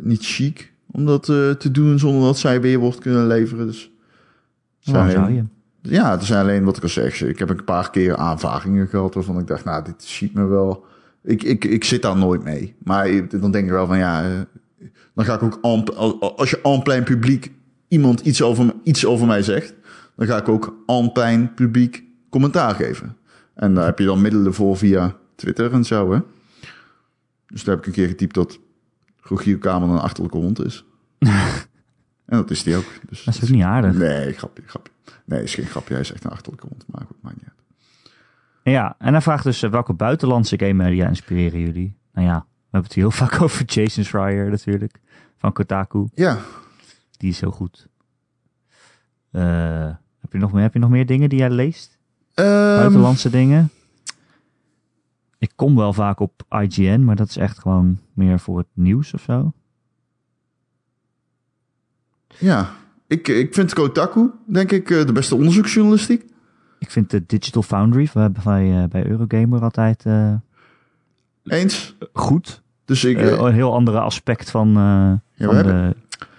niet 0.00 0.24
chic 0.24 0.72
om 0.90 1.06
dat 1.06 1.24
te 1.24 1.68
doen 1.70 1.98
zonder 1.98 2.22
dat 2.22 2.38
zij 2.38 2.60
weerwoord 2.60 2.98
kunnen 2.98 3.26
leveren. 3.26 3.66
Dus 3.66 3.90
Waarom 4.84 5.10
zou 5.10 5.32
je? 5.32 5.44
Ja, 5.82 6.10
het 6.10 6.22
is 6.22 6.32
alleen 6.32 6.64
wat 6.64 6.76
ik 6.76 6.82
al 6.82 6.88
zeg. 6.88 7.22
Ik 7.22 7.38
heb 7.38 7.48
een 7.50 7.64
paar 7.64 7.90
keer 7.90 8.16
aanvragingen 8.16 8.86
gehad 8.86 9.14
waarvan 9.14 9.38
ik 9.38 9.46
dacht, 9.46 9.64
nou, 9.64 9.84
dit 9.84 10.04
ziet 10.04 10.34
me 10.34 10.44
wel. 10.44 10.84
Ik, 11.26 11.42
ik, 11.42 11.64
ik 11.64 11.84
zit 11.84 12.02
daar 12.02 12.16
nooit 12.16 12.44
mee. 12.44 12.74
Maar 12.78 13.28
dan 13.28 13.50
denk 13.50 13.64
ik 13.64 13.70
wel 13.70 13.86
van, 13.86 13.98
ja, 13.98 14.24
eh, 14.24 14.40
dan 15.14 15.24
ga 15.24 15.34
ik 15.34 15.42
ook, 15.42 15.58
als 16.36 16.50
je 16.50 16.80
plein 16.82 17.04
publiek 17.04 17.52
iemand 17.88 18.20
iets 18.20 18.42
over, 18.42 18.74
iets 18.82 19.06
over 19.06 19.26
mij 19.26 19.42
zegt, 19.42 19.74
dan 20.16 20.26
ga 20.26 20.36
ik 20.36 20.48
ook 20.48 20.76
pijn 21.12 21.54
publiek 21.54 22.04
commentaar 22.30 22.74
geven. 22.74 23.16
En 23.54 23.74
daar 23.74 23.86
heb 23.86 23.98
je 23.98 24.04
dan 24.04 24.20
middelen 24.20 24.54
voor 24.54 24.76
via 24.76 25.16
Twitter 25.34 25.72
en 25.72 25.84
zo, 25.84 26.12
hè. 26.12 26.20
Dus 27.46 27.64
daar 27.64 27.74
heb 27.74 27.84
ik 27.84 27.86
een 27.86 27.92
keer 27.92 28.08
getypt 28.08 28.34
dat 28.34 28.58
Rogier 29.20 29.58
Kamer 29.58 29.88
een 29.88 29.98
achterlijke 29.98 30.36
hond 30.36 30.64
is. 30.64 30.84
en 31.18 32.36
dat 32.36 32.50
is 32.50 32.62
die 32.62 32.76
ook. 32.76 32.84
Dus 33.08 33.24
Dat 33.24 33.34
is 33.34 33.42
ook 33.42 33.48
niet 33.48 33.62
aardig. 33.62 33.94
Nee, 33.94 34.32
grapje, 34.32 34.62
grapje. 34.66 34.92
Nee, 35.24 35.42
is 35.42 35.54
geen 35.54 35.66
grapje. 35.66 35.92
Hij 35.92 36.02
is 36.02 36.12
echt 36.12 36.24
een 36.24 36.30
achterlijke 36.30 36.66
hond. 36.66 36.84
Maar 36.86 37.06
goed, 37.06 37.16
maakt 37.20 37.36
niet 37.36 37.44
uit. 37.44 37.65
Ja, 38.70 38.94
en 38.98 39.12
hij 39.12 39.20
vraagt 39.22 39.44
dus 39.44 39.62
eh, 39.62 39.70
welke 39.70 39.92
buitenlandse 39.92 40.58
game 40.58 40.72
media 40.72 41.08
inspireren 41.08 41.60
jullie? 41.60 41.96
Nou 42.12 42.26
ja, 42.26 42.38
we 42.38 42.46
hebben 42.62 42.82
het 42.82 42.92
hier 42.92 43.04
heel 43.04 43.18
vaak 43.26 43.40
over 43.42 43.64
Jason 43.64 44.04
Schreier 44.04 44.50
natuurlijk. 44.50 45.00
Van 45.36 45.52
Kotaku. 45.52 46.06
Ja, 46.14 46.38
Die 47.10 47.30
is 47.30 47.40
heel 47.40 47.50
goed. 47.50 47.88
Eh, 49.30 49.90
heb, 50.20 50.32
je 50.32 50.38
nog 50.38 50.52
meer, 50.52 50.62
heb 50.62 50.72
je 50.72 50.78
nog 50.78 50.90
meer 50.90 51.06
dingen 51.06 51.28
die 51.28 51.38
jij 51.38 51.50
leest? 51.50 51.98
Ehm, 52.34 52.76
Buitenlandse 52.76 53.30
dingen? 53.30 53.70
Ik 55.38 55.52
kom 55.56 55.76
wel 55.76 55.92
vaak 55.92 56.20
op 56.20 56.42
IGN, 56.48 57.04
maar 57.04 57.16
dat 57.16 57.28
is 57.28 57.36
echt 57.36 57.58
gewoon 57.58 57.98
meer 58.12 58.38
voor 58.38 58.58
het 58.58 58.66
nieuws 58.72 59.14
of 59.14 59.22
zo. 59.22 59.52
ja. 62.38 62.70
Ik, 63.08 63.28
ik 63.28 63.54
vind 63.54 63.74
Kotaku, 63.74 64.30
denk 64.46 64.72
ik, 64.72 64.90
eh, 64.90 65.06
de 65.06 65.12
beste 65.12 65.34
onderzoeksjournalistiek. 65.34 66.34
Ik 66.78 66.90
vind 66.90 67.10
de 67.10 67.22
Digital 67.26 67.62
Foundry 67.62 68.08
bij, 68.14 68.30
bij, 68.44 68.82
eh, 68.82 68.88
bij 68.88 69.06
Eurogamer 69.06 69.60
altijd 69.62 70.02
eh, 70.06 70.32
Eens. 71.44 71.94
goed. 72.12 72.62
Dus 72.84 73.04
ik, 73.04 73.18
Eh, 73.18 73.38
een 73.38 73.52
heel 73.52 73.72
andere 73.74 74.00
aspect 74.00 74.50
van, 74.50 74.72
van, 75.38 75.56
de, 75.62 75.94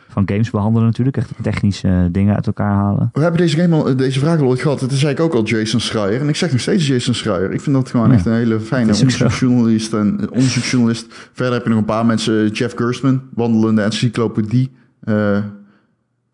van 0.07 0.23
games 0.29 0.49
behandelen 0.49 0.88
natuurlijk. 0.88 1.17
Echt 1.17 1.31
technische 1.41 2.09
dingen 2.11 2.35
uit 2.35 2.47
elkaar 2.47 2.73
halen. 2.73 3.09
we 3.13 3.21
hebben 3.21 3.39
deze, 3.41 3.57
game 3.57 3.75
al, 3.75 3.95
deze 3.95 4.19
vraag 4.19 4.39
al 4.39 4.45
ooit 4.47 4.61
gehad. 4.61 4.79
Toen 4.79 4.89
zei 4.91 5.11
ik 5.13 5.19
ook 5.19 5.33
al 5.33 5.43
Jason 5.43 5.79
Schreier. 5.79 6.21
En 6.21 6.27
ik 6.29 6.35
zeg 6.35 6.51
nog 6.51 6.59
steeds 6.61 6.88
Jason 6.88 7.13
Schreier. 7.13 7.51
Ik 7.51 7.61
vind 7.61 7.75
dat 7.75 7.89
gewoon 7.89 8.09
Ja. 8.09 8.13
echt 8.15 8.25
een 8.25 8.33
hele 8.33 8.59
fijne 8.59 8.89
is 8.91 8.99
onderzoeksjournalist. 9.01 9.93
En, 9.93 10.31
onderzoeksjournalist. 10.31 11.29
Verder 11.33 11.53
heb 11.53 11.63
je 11.63 11.69
nog 11.69 11.79
een 11.79 11.85
paar 11.85 12.05
mensen. 12.05 12.47
Jeff 12.49 12.75
Gerstmann, 12.77 13.21
wandelende 13.33 13.81
encyclopedie. 13.81 14.71
eh, 14.99 15.43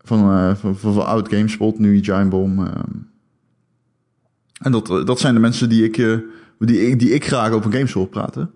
van, 0.06 0.20
van, 0.58 0.76
van, 0.76 0.94
van 0.94 1.06
oud 1.06 1.28
GameSpot, 1.30 1.80
nu 1.80 2.04
Giant 2.04 2.30
Bomb. 2.30 2.60
ehm. 2.60 2.72
En 4.64 4.72
dat, 4.72 4.90
eh, 4.90 5.06
dat 5.06 5.20
zijn 5.20 5.34
de 5.34 5.40
mensen 5.40 5.70
die 5.70 5.84
ik, 5.84 5.98
eh, 5.98 6.18
die, 6.60 6.88
ik- 6.88 7.00
die 7.00 7.10
ik 7.10 7.26
graag 7.26 7.52
over 7.52 7.72
games 7.72 7.94
wil 7.94 8.06
praten. 8.06 8.52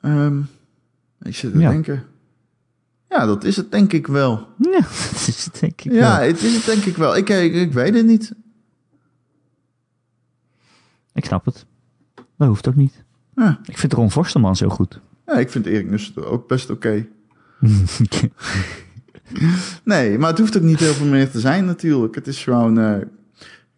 Ehm, 0.00 0.38
ik 1.22 1.34
zit 1.36 1.52
te 1.52 1.58
Ja. 1.58 1.70
denken. 1.70 2.04
Ja, 3.08 3.26
dat 3.26 3.44
is 3.44 3.56
het 3.56 3.70
denk 3.70 3.92
ik 3.92 4.06
wel. 4.06 4.46
Ja, 4.70 4.80
dat 4.80 5.24
is 5.26 5.44
het 5.44 5.60
denk 5.60 5.80
ik 5.82 5.92
Ja, 5.92 6.18
wel. 6.18 6.26
het 6.28 6.42
is 6.42 6.54
het 6.54 6.64
denk 6.64 6.84
ik 6.84 6.96
wel. 6.96 7.16
Ik, 7.16 7.28
ik, 7.28 7.54
ik 7.54 7.72
weet 7.72 7.94
het 7.94 8.06
niet. 8.06 8.32
Ik 11.12 11.24
snap 11.24 11.44
het. 11.44 11.66
Dat 12.36 12.48
hoeft 12.48 12.68
ook 12.68 12.74
niet. 12.74 13.04
Ja. 13.34 13.60
Ik 13.64 13.78
vind 13.78 13.92
Ron 13.92 14.10
Forstelman 14.10 14.56
zo 14.56 14.68
goed. 14.68 15.00
Ja, 15.26 15.32
ik 15.34 15.50
vind 15.50 15.66
Erik 15.66 15.90
Nussen 15.90 16.26
ook 16.30 16.48
best 16.48 16.70
oké. 16.70 17.06
Nee, 19.84 20.18
maar 20.18 20.30
het 20.30 20.38
hoeft 20.38 20.56
ook 20.56 20.62
niet 20.62 20.78
heel 20.80 20.92
veel 20.92 21.06
meer 21.06 21.30
te 21.30 21.40
zijn 21.40 21.64
natuurlijk. 21.64 22.14
Het 22.14 22.26
is 22.26 22.42
gewoon... 22.42 22.78
eh, 22.78 22.96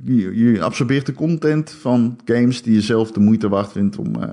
je, 0.05 0.63
absorbeert 0.63 1.07
de 1.07 1.13
content 1.13 1.71
van 1.71 2.19
games 2.25 2.63
die 2.63 2.75
je 2.75 2.81
zelf 2.81 3.13
de 3.13 3.21
moeite 3.21 3.49
waard 3.49 3.73
vindt 3.73 3.99
om 3.99 4.15
eh, 4.15 4.29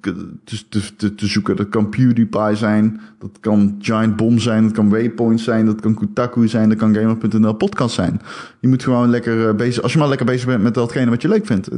te, 0.00 0.68
te, 0.96 1.14
te, 1.14 1.26
zoeken. 1.26 1.56
Dat 1.56 1.68
kan 1.68 1.88
PewDiePie 1.88 2.56
zijn, 2.56 3.00
dat 3.18 3.38
kan 3.40 3.76
Giant 3.78 4.16
Bomb 4.16 4.40
zijn, 4.40 4.62
dat 4.62 4.72
kan 4.72 4.88
Waypoint 4.88 5.40
zijn, 5.40 5.66
dat 5.66 5.80
kan 5.80 5.94
Kotaku 5.94 6.48
zijn, 6.48 6.68
dat 6.68 6.78
kan 6.78 6.94
Gamer.nl 6.94 7.52
podcast 7.52 7.94
zijn. 7.94 8.20
Je 8.60 8.68
moet 8.68 8.82
gewoon 8.82 9.10
lekker 9.10 9.48
eh, 9.48 9.54
bezig... 9.54 9.82
Als 9.82 9.92
je 9.92 9.98
maar 9.98 10.08
lekker 10.08 10.26
bezig 10.26 10.46
bent 10.46 10.62
met 10.62 10.74
datgene 10.74 11.10
wat 11.10 11.22
je 11.22 11.28
leuk 11.28 11.46
vindt. 11.46 11.68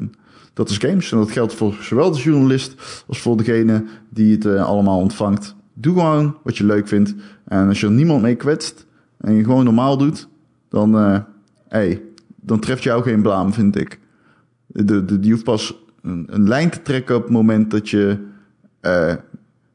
Dat 0.54 0.70
is 0.70 0.76
games. 0.78 1.12
En 1.12 1.18
dat 1.18 1.30
geldt 1.30 1.54
voor 1.54 1.76
zowel 1.80 2.10
de 2.10 2.18
journalist 2.18 3.02
als 3.06 3.20
voor 3.20 3.36
degene 3.36 3.84
die 4.08 4.34
het 4.34 4.46
eh, 4.46 4.64
allemaal 4.64 4.98
ontvangt. 4.98 5.54
Doe 5.74 5.94
gewoon 5.94 6.36
wat 6.42 6.56
je 6.56 6.66
leuk 6.66 6.88
vindt. 6.88 7.14
En 7.44 7.68
als 7.68 7.80
je 7.80 7.86
er 7.86 7.92
niemand 7.92 8.22
mee 8.22 8.34
kwetst 8.34 8.86
en 9.18 9.34
je 9.34 9.44
gewoon 9.44 9.64
normaal 9.64 9.96
doet, 9.98 10.28
dan, 10.68 10.98
eh 10.98 11.18
hey, 11.68 12.02
dan 12.45 12.59
treft 12.61 12.82
jou 12.82 13.03
geen 13.03 13.22
blaam, 13.22 13.53
vind 13.53 13.76
ik. 13.76 14.01
De, 14.66 15.05
de, 15.05 15.18
je 15.20 15.30
hoeft 15.30 15.45
pas 15.45 15.74
een, 16.03 16.26
een 16.30 16.49
lijn 16.49 16.70
te 16.70 16.82
trekken 16.82 17.16
op 17.16 17.22
het 17.22 17.32
moment 17.32 17.70
dat 17.70 17.88
je, 17.88 18.26
eh, 18.80 19.14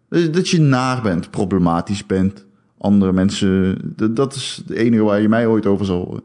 dat 0.09 0.49
je 0.49 0.59
naar 0.61 1.01
bent, 1.01 1.29
problematisch 1.31 2.05
bent. 2.05 2.45
Andere 2.77 3.11
mensen, 3.13 3.77
dat- 4.13 4.35
is 4.35 4.61
het 4.67 4.77
enige 4.77 5.03
waar 5.03 5.21
je 5.21 5.29
mij 5.29 5.47
ooit 5.47 5.65
over 5.65 5.85
zal 5.85 6.05
horen. 6.05 6.21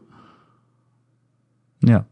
Ja. 1.79 2.05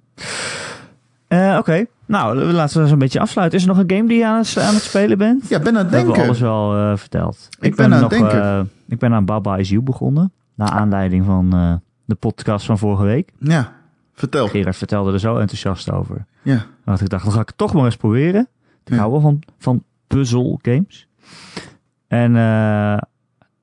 Eh, 1.28 1.56
Oké, 1.60 1.86
nou 2.06 2.36
laten 2.44 2.76
we 2.78 2.82
eens 2.84 2.92
een 2.92 2.98
beetje 3.00 3.20
afsluiten. 3.20 3.58
Is 3.60 3.64
er 3.66 3.70
nog 3.76 3.84
een 3.84 3.92
game 3.96 4.08
die 4.08 4.18
je 4.18 4.26
aan 4.26 4.38
het, 4.38 4.58
aan 4.58 4.74
het 4.74 4.84
spelen 4.84 5.18
bent? 5.18 5.48
Ja, 5.50 5.60
ben 5.60 5.68
aan 5.78 5.82
het 5.82 5.90
We 5.90 5.96
hebben 5.96 6.14
denken. 6.14 6.30
alles 6.30 6.42
wel 6.42 6.76
eh, 6.76 6.98
verteld. 6.98 7.50
Ik 7.60 7.76
ben 7.76 7.94
aan 7.94 8.02
het 8.02 8.10
denken. 8.10 8.70
ik 8.88 9.00
ben 9.00 9.14
aan 9.14 9.26
Baba 9.26 9.58
Is 9.58 9.70
You 9.70 9.82
begonnen. 9.82 10.32
Naar 10.56 10.70
aanleiding 10.70 11.26
van 11.26 11.50
de 12.06 12.16
podcast 12.16 12.66
van 12.66 12.78
vorige 12.78 13.04
week. 13.04 13.32
Ja, 13.40 13.74
vertel. 14.22 14.48
Gerard 14.48 14.76
vertelde 14.78 15.14
er 15.14 15.20
zo 15.20 15.38
enthousiast 15.38 15.92
over. 15.92 16.26
Ja, 16.42 16.66
Dat 16.86 17.02
ik 17.02 17.10
dacht, 17.10 17.24
dan 17.24 17.34
ga 17.34 17.40
ik 17.42 17.48
het 17.48 17.58
toch 17.58 17.74
maar 17.74 17.86
eens 17.86 17.96
proberen. 17.98 18.48
Ik 18.84 18.94
Ja. 18.94 18.98
hou 18.98 19.12
wel 19.12 19.22
van, 19.22 19.40
van 19.58 19.84
puzzle 20.08 20.60
games. 20.62 21.08
En 22.08 22.36
eh, 22.36 22.98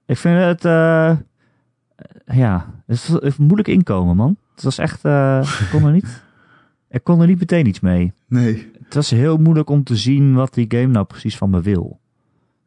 ik 0.06 0.16
vind 0.16 0.38
het, 0.40 0.64
eh, 0.64 1.16
ja, 2.26 2.74
het 2.86 3.18
is, 3.20 3.36
moeilijk 3.36 3.68
inkomen, 3.68 4.16
man. 4.16 4.36
Het 4.54 4.64
was 4.64 4.78
echt, 4.78 5.04
eh, 5.04 5.56
ik 5.60 5.68
kon 5.70 5.84
er 5.84 5.92
niet, 5.92 6.22
ik 6.90 7.04
kon 7.04 7.20
er 7.20 7.26
niet 7.26 7.38
meteen 7.38 7.66
iets 7.66 7.80
mee. 7.80 8.12
nee. 8.26 8.70
Het 8.84 8.94
was 8.96 9.10
heel 9.10 9.36
moeilijk 9.36 9.70
om 9.70 9.84
te 9.84 9.96
zien 9.96 10.34
wat 10.34 10.54
die 10.54 10.64
game 10.68 10.86
nou 10.86 11.04
precies 11.06 11.36
van 11.36 11.50
me 11.50 11.60
wil. 11.60 12.00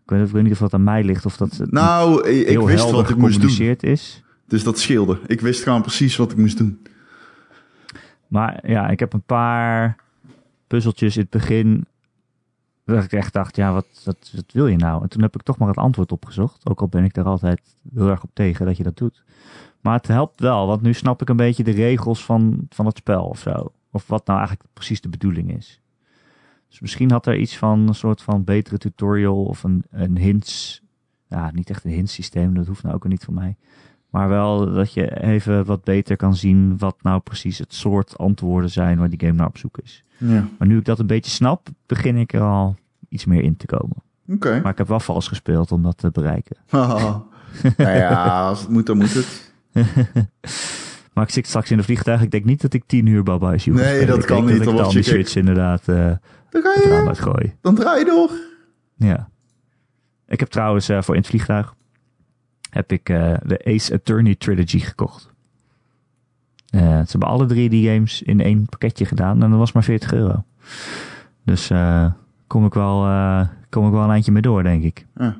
Ik 0.04 0.10
weet, 0.10 0.28
ik 0.28 0.34
weet 0.34 0.44
niet 0.44 0.52
of 0.52 0.58
dat 0.60 0.74
aan 0.74 0.84
mij 0.84 1.04
ligt 1.04 1.26
of 1.26 1.38
dat 1.38 1.60
Nou, 1.70 2.28
ik, 2.30 2.48
ik 2.48 2.60
wist 2.60 2.92
wat 2.92 3.10
ik 3.10 3.16
moest 3.16 3.42
doen. 3.58 3.76
is. 3.80 4.24
Dus 4.48 4.64
dat 4.64 4.80
scheelde. 4.80 5.20
Ik 5.28 5.42
wist 5.42 5.64
gewoon 5.64 5.82
precies 5.82 6.16
wat 6.16 6.32
ik 6.32 6.38
moest 6.38 6.58
doen. 6.58 6.80
Maar 8.32 8.70
ja, 8.70 8.90
ik 8.90 9.00
heb 9.00 9.14
een 9.14 9.24
paar 9.24 9.96
puzzeltjes 10.68 11.16
in 11.16 11.22
het 11.22 11.30
begin. 11.30 11.86
Dat 12.86 13.04
ik 13.04 13.12
echt 13.12 13.34
dacht, 13.34 13.56
ja, 13.56 13.74
wat, 13.74 14.02
wat, 14.06 14.34
wil 14.52 14.68
je 14.68 14.76
nou? 14.76 15.02
En 15.02 15.10
toen 15.10 15.22
heb 15.22 15.36
ik 15.36 15.42
toch 15.42 15.58
maar 15.58 15.68
het 15.68 15.78
antwoord 15.78 16.12
opgezocht. 16.12 16.70
Ook 16.70 16.82
al 16.82 16.88
ben 16.88 17.04
ik 17.04 17.14
daar 17.14 17.26
altijd 17.26 17.62
heel 17.94 18.10
erg 18.10 18.24
op 18.24 18.30
tegen 18.34 18.66
dat 18.66 18.78
je 18.78 18.84
dat 18.84 18.98
doet. 18.98 19.24
Maar 19.82 19.94
het 19.94 20.08
helpt 20.08 20.40
wel, 20.40 20.68
want 20.68 20.82
nu 20.82 20.94
snap 20.94 21.22
ik 21.22 21.30
een 21.30 21.36
beetje 21.36 21.64
de 21.64 21.72
regels 21.72 22.26
van, 22.26 22.66
van 22.70 22.86
het 22.86 22.98
spel 22.98 23.26
of 23.26 23.40
zo. 23.40 23.72
Of 23.92 24.08
wat 24.08 24.26
nou 24.26 24.40
eigenlijk 24.40 24.70
precies 24.74 25.02
de 25.02 25.10
bedoeling 25.10 25.58
is. 25.58 25.82
Dus 26.70 26.80
misschien 26.80 27.12
had 27.12 27.26
er 27.26 27.38
iets 27.38 27.58
van 27.58 27.88
een 27.88 27.96
soort 27.96 28.22
van 28.22 28.44
betere 28.44 28.78
tutorial 28.78 29.44
of 29.44 29.64
een, 29.64 29.84
een 29.90 30.18
hints. 30.18 30.82
Ja, 31.28 31.52
niet 31.52 31.70
echt 31.70 31.84
een 31.84 31.92
hints 31.92 32.14
systeem, 32.14 32.54
dat 32.54 32.68
hoeft 32.68 32.84
nou 32.84 32.96
ook 32.96 33.08
niet 33.08 33.24
voor 33.24 33.34
mij. 33.34 33.56
Maar 34.12 34.30
wel 34.30 34.74
dat 34.74 34.94
je 34.94 35.22
even 35.22 35.66
wat 35.66 35.84
beter 35.84 36.16
kan 36.16 36.36
zien 36.36 36.78
wat 36.78 36.96
nou 37.02 37.20
precies 37.20 37.58
het 37.58 37.74
soort 37.74 38.18
antwoorden 38.18 38.70
zijn 38.70 38.98
waar 38.98 39.10
die 39.10 39.20
game 39.20 39.34
naar 39.34 39.48
op 39.48 39.58
zoek 39.58 39.78
is. 39.84 40.04
Ja. 40.18 40.48
Maar 40.58 40.68
nu 40.68 40.78
ik 40.78 40.86
dat 40.86 41.00
een 41.00 41.08
beetje 41.08 41.32
snap, 41.32 41.68
begin 41.86 42.16
ik 42.18 42.34
er 42.34 42.42
al 42.42 42.76
iets 43.10 43.26
meer 43.26 43.44
in 43.44 43.58
te 43.58 43.66
komen. 43.66 43.96
Oké. 44.30 44.60
Maar 44.62 44.72
ik 44.72 44.78
heb 44.78 44.88
wel 44.88 45.00
vals 45.00 45.28
gespeeld 45.28 45.72
om 45.72 45.84
dat 45.84 45.98
te 45.98 46.12
bereiken. 46.12 46.58
Nou 47.78 47.98
ja, 47.98 48.48
als 48.48 48.60
het 48.60 48.70
moet, 48.70 48.86
dan 48.86 48.98
moet 48.98 49.14
het. 49.14 49.54
Maar 51.14 51.24
ik 51.24 51.30
zit 51.30 51.48
straks 51.48 51.72
in 51.72 51.78
een 51.78 51.84
vliegtuig. 51.84 52.22
Ik 52.22 52.32
denk 52.32 52.46
niet 52.46 52.62
dat 52.62 52.74
ik 52.74 52.84
tien 52.86 53.06
uur 53.06 53.24
Baba 53.24 53.54
is 53.54 53.66
Nee, 53.66 53.78
spelen. 53.78 54.08
dat 54.08 54.26
kan 54.26 54.46
niet, 54.46 54.64
Dat 54.64 54.78
dan 54.78 54.90
die. 54.90 55.04
Switch 55.04 55.36
inderdaad 55.36 55.88
eh 55.88 56.12
Dan 56.50 56.62
ga 56.62 56.72
je, 56.74 57.52
dan 57.62 57.76
draai 57.76 58.00
je 58.00 58.06
door. 58.06 58.30
Ja. 58.96 59.30
Ik 60.28 60.40
heb 60.40 60.50
trouwens 60.50 60.90
eh, 60.90 61.02
voor 61.02 61.16
in 61.16 61.22
het 61.22 61.30
vliegtuig 61.30 61.76
heb 62.72 62.92
ik 62.92 63.10
eh, 63.10 63.34
de 63.46 63.62
Ace 63.66 63.94
Attorney 63.94 64.36
Trilogy 64.36 64.80
gekocht. 64.80 65.30
Eh, 66.70 66.82
ze 66.82 67.06
hebben 67.12 67.30
alle 67.30 67.46
drie 67.46 67.70
die 67.70 67.90
games 67.94 68.22
in 68.22 68.42
één 68.42 68.66
pakketje 68.66 69.06
gedaan 69.06 69.44
en 69.44 69.50
dat 69.50 69.60
was 69.60 69.72
maar 69.72 69.84
40 69.84 70.14
euro. 70.14 70.44
Dus 71.44 71.70
eh, 71.70 72.12
kom, 72.48 72.66
ik 72.66 72.74
wel, 72.74 73.00
kom 73.70 73.86
ik 73.86 73.92
wel 73.92 74.04
een 74.04 74.10
eindje 74.10 74.32
mee 74.32 74.42
door, 74.42 74.64
denk 74.64 74.84
ik. 74.84 75.06
Ja. 75.16 75.40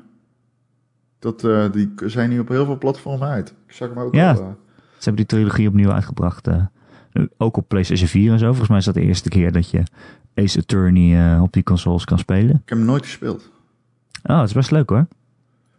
Dat, 1.18 1.40
die 1.72 1.92
zijn 1.96 2.30
nu 2.30 2.38
op 2.38 2.48
heel 2.48 2.64
veel 2.64 2.78
platformen 2.78 3.28
uit. 3.28 3.54
Ik 3.66 3.72
zag 3.72 3.88
hem 3.88 3.98
ook 3.98 4.14
Ja. 4.14 4.30
al. 4.30 4.36
Ze 4.98 5.08
hebben 5.08 5.26
die 5.26 5.38
trilogie 5.38 5.68
opnieuw 5.68 5.90
uitgebracht. 5.92 6.48
ook 7.36 7.56
op 7.56 7.68
PlayStation 7.68 8.08
4 8.08 8.32
en 8.32 8.38
zo. 8.38 8.46
Volgens 8.46 8.68
mij 8.68 8.78
is 8.78 8.84
dat 8.84 8.94
de 8.94 9.00
eerste 9.00 9.28
keer 9.28 9.52
dat 9.52 9.70
je 9.70 9.82
Ace 10.34 10.58
Attorney 10.58 11.38
op 11.40 11.52
die 11.52 11.62
consoles 11.62 12.04
kan 12.04 12.18
spelen. 12.18 12.54
ik 12.54 12.68
heb 12.68 12.78
hem 12.78 12.86
nooit 12.86 13.04
gespeeld. 13.04 13.50
Oh, 14.22 14.38
het 14.38 14.48
is 14.48 14.54
best 14.54 14.70
leuk 14.70 14.88
hoor. 14.88 15.06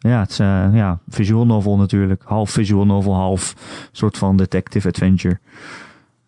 Ja, 0.03 0.19
het 0.19 0.29
is 0.29 0.39
eh, 0.39 0.69
ja, 0.73 0.99
visual 1.07 1.45
novel 1.45 1.77
natuurlijk. 1.77 2.21
Half 2.25 2.49
visual 2.49 2.85
novel, 2.85 3.15
half 3.15 3.55
soort 3.91 4.17
van 4.17 4.37
detective 4.37 4.87
adventure. 4.87 5.39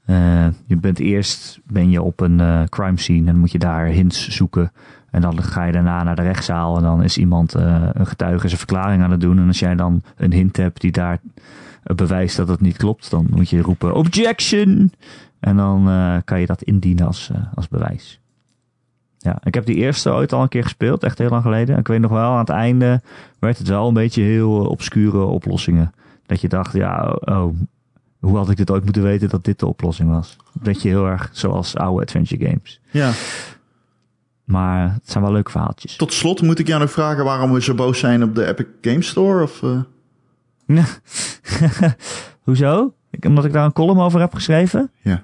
Eh, 0.05 0.47
je 0.65 0.77
bent 0.77 0.99
eerst 0.99 1.59
ben 1.63 1.89
je 1.89 2.01
op 2.01 2.19
een 2.19 2.39
eh, 2.39 2.63
crime 2.63 2.99
scene 2.99 3.29
en 3.29 3.37
moet 3.37 3.51
je 3.51 3.59
daar 3.59 3.85
hints 3.85 4.29
zoeken. 4.29 4.71
En 5.11 5.21
dan 5.21 5.43
ga 5.43 5.63
je 5.63 5.71
daarna 5.71 6.03
naar 6.03 6.15
de 6.15 6.21
rechtszaal 6.21 6.77
en 6.77 6.83
dan 6.83 7.03
is 7.03 7.17
iemand 7.17 7.53
een 7.53 8.05
getuige 8.05 8.47
zijn 8.47 8.59
verklaring 8.59 9.03
aan 9.03 9.11
het 9.11 9.21
doen. 9.21 9.39
En 9.39 9.47
als 9.47 9.59
jij 9.59 9.75
dan 9.75 10.01
een 10.17 10.33
hint 10.33 10.57
hebt 10.57 10.81
die 10.81 10.91
daar 10.91 11.19
bewijst 11.83 12.37
dat 12.37 12.47
het 12.47 12.61
niet 12.61 12.77
klopt, 12.77 13.09
dan 13.09 13.27
moet 13.29 13.49
je 13.49 13.61
roepen 13.61 13.95
objection. 13.95 14.91
En 15.39 15.55
dan 15.55 15.89
kan 16.25 16.39
je 16.39 16.45
dat 16.45 16.61
indienen 16.61 17.05
als, 17.05 17.31
als 17.53 17.67
bewijs. 17.67 18.19
Ja, 19.25 19.37
ik 19.43 19.53
heb 19.53 19.65
die 19.65 19.75
eerste 19.75 20.11
ooit 20.11 20.33
al 20.33 20.41
een 20.41 20.47
keer 20.47 20.63
gespeeld, 20.63 21.03
echt 21.03 21.17
heel 21.17 21.29
lang 21.29 21.43
geleden. 21.43 21.77
Ik 21.77 21.87
weet 21.87 21.99
nog 21.99 22.11
wel, 22.11 22.31
aan 22.31 22.39
het 22.39 22.49
einde 22.49 23.01
werd 23.39 23.57
het 23.57 23.67
wel 23.67 23.87
een 23.87 23.93
beetje 23.93 24.21
heel 24.21 24.63
eh, 24.63 24.69
obscure 24.69 25.23
oplossingen. 25.23 25.93
Dat 26.25 26.41
je 26.41 26.47
dacht, 26.47 26.73
ja, 26.73 27.17
oh, 27.19 27.53
hoe 28.19 28.37
had 28.37 28.49
ik 28.49 28.57
dit 28.57 28.71
ooit 28.71 28.83
moeten 28.83 29.03
weten 29.03 29.29
dat 29.29 29.43
dit 29.43 29.59
de 29.59 29.67
oplossing 29.67 30.09
was? 30.09 30.37
Dat 30.53 30.81
je 30.81 30.89
heel 30.89 31.07
erg 31.07 31.29
zoals 31.31 31.75
oude 31.75 32.01
adventure 32.01 32.45
games. 32.45 32.81
Ja. 32.91 33.11
Maar 34.43 34.93
het 34.93 35.11
zijn 35.11 35.23
wel 35.23 35.33
leuke 35.33 35.51
verhaaltjes. 35.51 35.95
Tot 35.95 36.13
slot 36.13 36.41
moet 36.41 36.59
ik 36.59 36.67
jou 36.67 36.79
nog 36.81 36.91
vragen 36.91 37.23
waarom 37.23 37.51
we 37.53 37.61
zo 37.61 37.73
boos 37.73 37.99
zijn 37.99 38.23
op 38.23 38.35
de 38.35 38.45
Epic 38.45 38.67
Game 38.81 39.01
Store? 39.01 39.43
Of, 39.43 39.63
eh? 39.63 39.79
Hoezo? 42.43 42.93
Ik, 43.09 43.25
omdat 43.25 43.45
ik 43.45 43.53
daar 43.53 43.65
een 43.65 43.73
column 43.73 43.99
over 43.99 44.19
heb 44.19 44.33
geschreven? 44.33 44.91
Ja. 45.01 45.23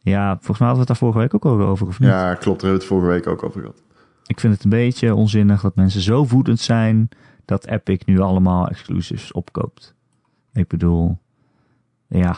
Ja, 0.00 0.34
volgens 0.34 0.58
mij 0.58 0.68
hadden 0.68 0.74
we 0.74 0.78
het 0.78 0.86
daar 0.86 0.96
vorige 0.96 1.18
week 1.18 1.34
ook 1.34 1.44
al 1.44 1.66
over, 1.66 1.86
of 1.86 2.00
niet? 2.00 2.08
ja, 2.08 2.34
klopt. 2.34 2.60
Daar 2.60 2.70
hebben 2.70 2.70
we 2.70 2.74
het 2.74 2.84
vorige 2.84 3.08
week 3.08 3.26
ook 3.26 3.42
over 3.42 3.60
gehad. 3.60 3.82
Ik 4.26 4.40
vind 4.40 4.54
het 4.54 4.64
een 4.64 4.70
beetje 4.70 5.14
onzinnig 5.14 5.60
dat 5.60 5.76
mensen 5.76 6.00
zo 6.00 6.26
woedend 6.26 6.60
zijn 6.60 7.08
dat 7.44 7.66
Epic 7.66 7.98
nu 8.04 8.18
allemaal 8.18 8.68
exclusives 8.68 9.32
opkoopt. 9.32 9.94
Ik 10.52 10.68
bedoel, 10.68 11.18
ja. 12.08 12.36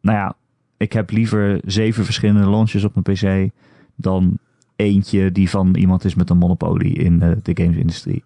Nou 0.00 0.18
ja, 0.18 0.36
ik 0.76 0.92
heb 0.92 1.10
liever 1.10 1.60
zeven 1.64 2.04
verschillende 2.04 2.50
launches 2.50 2.84
op 2.84 2.94
mijn 2.94 3.16
PC 3.16 3.52
dan 3.94 4.38
eentje 4.76 5.32
die 5.32 5.50
van 5.50 5.74
iemand 5.74 6.04
is 6.04 6.14
met 6.14 6.30
een 6.30 6.38
monopolie 6.38 6.94
in 6.94 7.18
de, 7.18 7.38
de 7.42 7.62
gamesindustrie. 7.62 8.24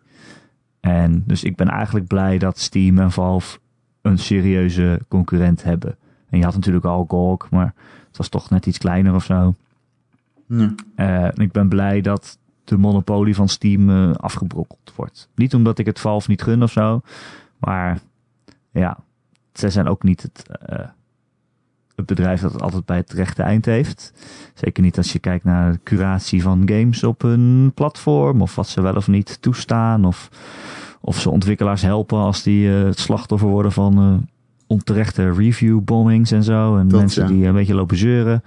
En 0.81 1.25
dus 1.27 1.45
ik 1.45 1.57
ben 1.57 1.69
eigenlijk 1.69 2.07
blij 2.07 2.39
dat 2.39 2.59
Steam 2.59 2.99
en 2.99 3.13
Valve 3.13 3.59
een 4.03 4.19
serieuze 4.19 5.01
concurrent 5.09 5.63
hebben. 5.63 5.97
En 6.31 6.39
je 6.39 6.45
had 6.45 6.55
natuurlijk 6.55 6.85
al 6.85 7.05
GOG, 7.09 7.51
maar 7.51 7.75
het 8.09 8.17
was 8.17 8.29
toch 8.29 8.51
net 8.51 8.67
iets 8.67 8.79
kleiner 8.79 9.15
of 9.15 9.25
zo. 9.25 9.55
Ja. 10.47 10.75
Eh, 10.95 11.25
en 11.25 11.37
ik 11.37 11.53
ben 11.53 11.69
blij 11.69 12.01
dat 12.01 12.39
de 12.65 12.77
monopolie 12.77 13.35
van 13.35 13.49
Steam 13.49 13.91
eh, 13.91 14.15
afgebrokkeld 14.15 14.93
wordt. 14.97 15.29
Niet 15.35 15.55
omdat 15.55 15.79
ik 15.79 15.87
het 15.87 16.01
Valve 16.01 16.31
niet 16.31 16.43
gun 16.43 16.63
of 16.63 16.73
zo, 16.73 17.01
maar 17.59 17.99
ja, 18.71 18.99
zij 19.53 19.71
zijn 19.71 19.89
ook 19.89 20.03
niet 20.03 20.23
het, 20.23 20.49
eh, 20.49 20.87
het 21.95 22.07
bedrijf 22.07 22.41
dat 22.41 22.53
het 22.53 22.63
altijd 22.63 22.85
bij 22.85 22.97
het 22.97 23.13
rechte 23.13 23.43
eind 23.43 23.65
heeft. 23.65 24.13
Zeker 24.55 24.83
niet 24.83 24.97
als 24.97 25.13
je 25.13 25.19
kijkt 25.19 25.45
naar 25.45 25.73
de 25.73 25.81
curatie 25.83 26.43
van 26.43 26.63
games 26.69 27.05
op 27.05 27.23
hun 27.23 27.73
platform, 27.75 28.43
of 28.43 28.55
wat 28.55 28.69
ze 28.69 28.81
wel 28.81 28.95
of 28.95 29.09
niet 29.09 29.43
toestaan, 29.43 30.05
of, 30.05 30.29
of 31.01 31.21
ze 31.21 31.31
ontwikkelaars 31.31 31.83
helpen 31.83 32.19
als 32.19 32.43
die 32.43 32.69
het 32.69 32.99
slachtoffer 32.99 33.49
worden 33.49 33.73
van 33.73 34.27
onterechte 34.69 35.33
review 35.33 35.81
bombings 35.81 36.31
en 36.31 36.43
zo. 36.43 36.77
En 36.77 36.89
Dat, 36.89 37.01
mensen 37.01 37.23
ja. 37.23 37.29
die 37.29 37.47
een 37.47 37.55
beetje 37.55 37.75
lopen 37.75 37.97
zeuren. 37.97 38.43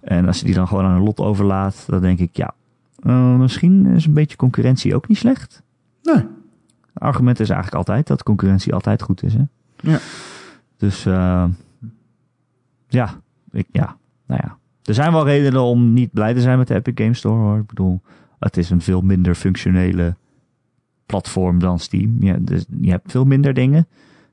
En 0.00 0.26
als 0.26 0.38
je 0.38 0.44
die 0.44 0.54
dan 0.54 0.68
gewoon 0.68 0.84
aan 0.84 0.92
hun 0.92 1.02
lot 1.02 1.20
overlaat, 1.20 1.84
dan 1.86 2.00
denk 2.00 2.18
ik, 2.18 2.36
ja, 2.36 2.54
eh, 3.02 3.36
misschien 3.36 3.86
is 3.86 4.06
een 4.06 4.14
beetje 4.14 4.36
concurrentie 4.36 4.94
ook 4.94 5.08
niet 5.08 5.18
slecht. 5.18 5.62
Nee. 6.02 6.16
Het 6.94 7.02
argument 7.02 7.40
is 7.40 7.48
eigenlijk 7.48 7.78
altijd 7.78 8.06
dat 8.06 8.22
concurrentie 8.22 8.74
altijd 8.74 9.02
goed 9.02 9.22
is. 9.22 9.34
Hè? 9.34 9.42
Ja. 9.76 9.98
Dus 10.76 11.06
eh, 11.06 11.44
ja, 12.88 13.20
ik, 13.50 13.66
ja, 13.72 13.96
nou 14.26 14.40
ja. 14.44 14.58
Er 14.84 14.94
zijn 14.94 15.12
wel 15.12 15.24
redenen 15.24 15.62
om 15.62 15.92
niet 15.92 16.12
blij 16.12 16.34
te 16.34 16.40
zijn 16.40 16.58
met 16.58 16.68
de 16.68 16.74
Epic 16.74 16.92
Game 16.94 17.14
Store 17.14 17.40
hoor. 17.40 17.58
Ik 17.58 17.66
bedoel, 17.66 18.00
het 18.38 18.56
is 18.56 18.70
een 18.70 18.80
veel 18.80 19.00
minder 19.00 19.34
functionele 19.34 20.14
platform 21.06 21.58
dan 21.58 21.78
Steam. 21.78 22.16
Ja, 22.20 22.36
dus 22.40 22.64
je 22.80 22.90
hebt 22.90 23.10
veel 23.10 23.24
minder 23.24 23.54
dingen. 23.54 23.86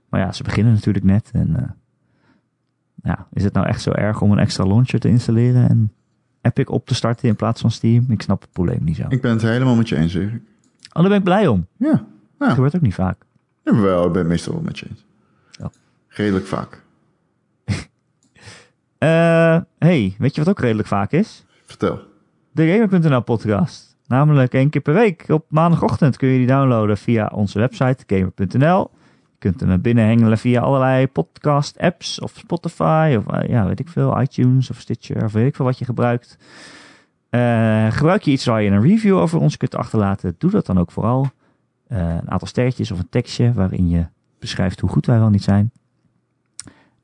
Maar 0.09 0.19
ja, 0.19 0.31
ze 0.31 0.43
beginnen 0.43 0.73
natuurlijk 0.73 1.05
net. 1.05 1.29
En 1.33 1.55
eh, 1.55 1.69
ja, 3.03 3.27
is 3.33 3.43
het 3.43 3.53
nou 3.53 3.67
echt 3.67 3.81
zo 3.81 3.91
erg 3.91 4.21
om 4.21 4.31
een 4.31 4.39
extra 4.39 4.63
launcher 4.65 4.99
te 4.99 5.07
installeren 5.09 5.69
en 5.69 5.91
Epic 6.41 6.65
op 6.65 6.85
te 6.85 6.95
starten 6.95 7.27
in 7.29 7.35
plaats 7.35 7.61
van 7.61 7.71
Steam? 7.71 8.05
Ik 8.09 8.21
snap 8.21 8.41
het 8.41 8.51
probleem 8.51 8.83
niet 8.83 8.95
zo. 8.95 9.05
Ik 9.09 9.21
ben 9.21 9.31
het 9.31 9.41
helemaal 9.41 9.75
met 9.75 9.89
je 9.89 9.95
eens, 9.95 10.13
Erik. 10.13 10.41
Oh, 10.93 11.01
daar 11.01 11.07
ben 11.09 11.17
ik 11.17 11.23
blij 11.23 11.47
om. 11.47 11.67
Ja. 11.77 11.91
Dat 11.91 12.03
Nou, 12.37 12.53
gebeurt 12.53 12.75
ook 12.75 12.81
niet 12.81 12.93
vaak. 12.93 13.17
ja, 13.63 13.75
wel, 13.75 14.05
ik 14.05 14.11
ben 14.11 14.21
het 14.21 14.29
meestal 14.29 14.53
wel 14.53 14.61
met 14.61 14.79
je 14.79 14.85
eens. 14.89 15.05
Ja. 15.51 15.71
Redelijk 16.07 16.45
vaak. 16.45 16.81
Eh, 18.97 19.57
hey, 19.77 20.15
weet 20.17 20.35
je 20.35 20.43
wat 20.43 20.49
ook 20.49 20.59
redelijk 20.59 20.87
vaak 20.87 21.11
is? 21.11 21.45
Vertel. 21.65 21.99
De 22.51 22.67
Gamer.nl 22.89 23.21
podcast. 23.21 23.95
Namelijk 24.07 24.53
één 24.53 24.69
keer 24.69 24.81
per 24.81 24.93
week. 24.93 25.25
Op 25.27 25.45
maandagochtend 25.49 26.17
kun 26.17 26.27
je 26.29 26.37
die 26.37 26.47
downloaden 26.47 26.97
via 26.97 27.27
onze 27.33 27.59
website 27.59 28.03
Gamer.nl. 28.07 28.89
Kunt 29.39 29.59
hem 29.59 29.81
binnenhengelen 29.81 30.37
via 30.37 30.61
allerlei 30.61 31.07
podcast 31.07 31.79
apps 31.79 32.19
of 32.19 32.33
Spotify 32.35 33.15
of 33.17 33.27
eh, 33.27 33.49
ja, 33.49 33.65
weet 33.65 33.79
ik 33.79 33.87
veel, 33.87 34.21
iTunes 34.21 34.69
of 34.69 34.79
Stitcher 34.79 35.23
of 35.23 35.31
weet 35.31 35.47
ik 35.47 35.55
veel 35.55 35.65
wat 35.65 35.77
je 35.77 35.85
gebruikt. 35.85 36.37
Eh, 37.29 37.87
gebruik 37.91 38.21
je 38.21 38.31
iets 38.31 38.45
waar 38.45 38.61
je 38.61 38.69
een 38.69 38.81
review 38.81 39.17
over 39.17 39.39
ons 39.39 39.57
kunt 39.57 39.75
achterlaten, 39.75 40.35
doe 40.37 40.51
dat 40.51 40.65
dan 40.65 40.79
ook 40.79 40.91
vooral. 40.91 41.29
Eh, 41.87 41.99
een 41.99 42.31
aantal 42.31 42.47
sterretjes 42.47 42.91
of 42.91 42.99
een 42.99 43.09
tekstje 43.09 43.53
waarin 43.53 43.89
je 43.89 44.05
beschrijft 44.39 44.79
hoe 44.79 44.89
goed 44.89 45.05
wij 45.05 45.19
wel 45.19 45.29
niet 45.29 45.43
zijn. 45.43 45.71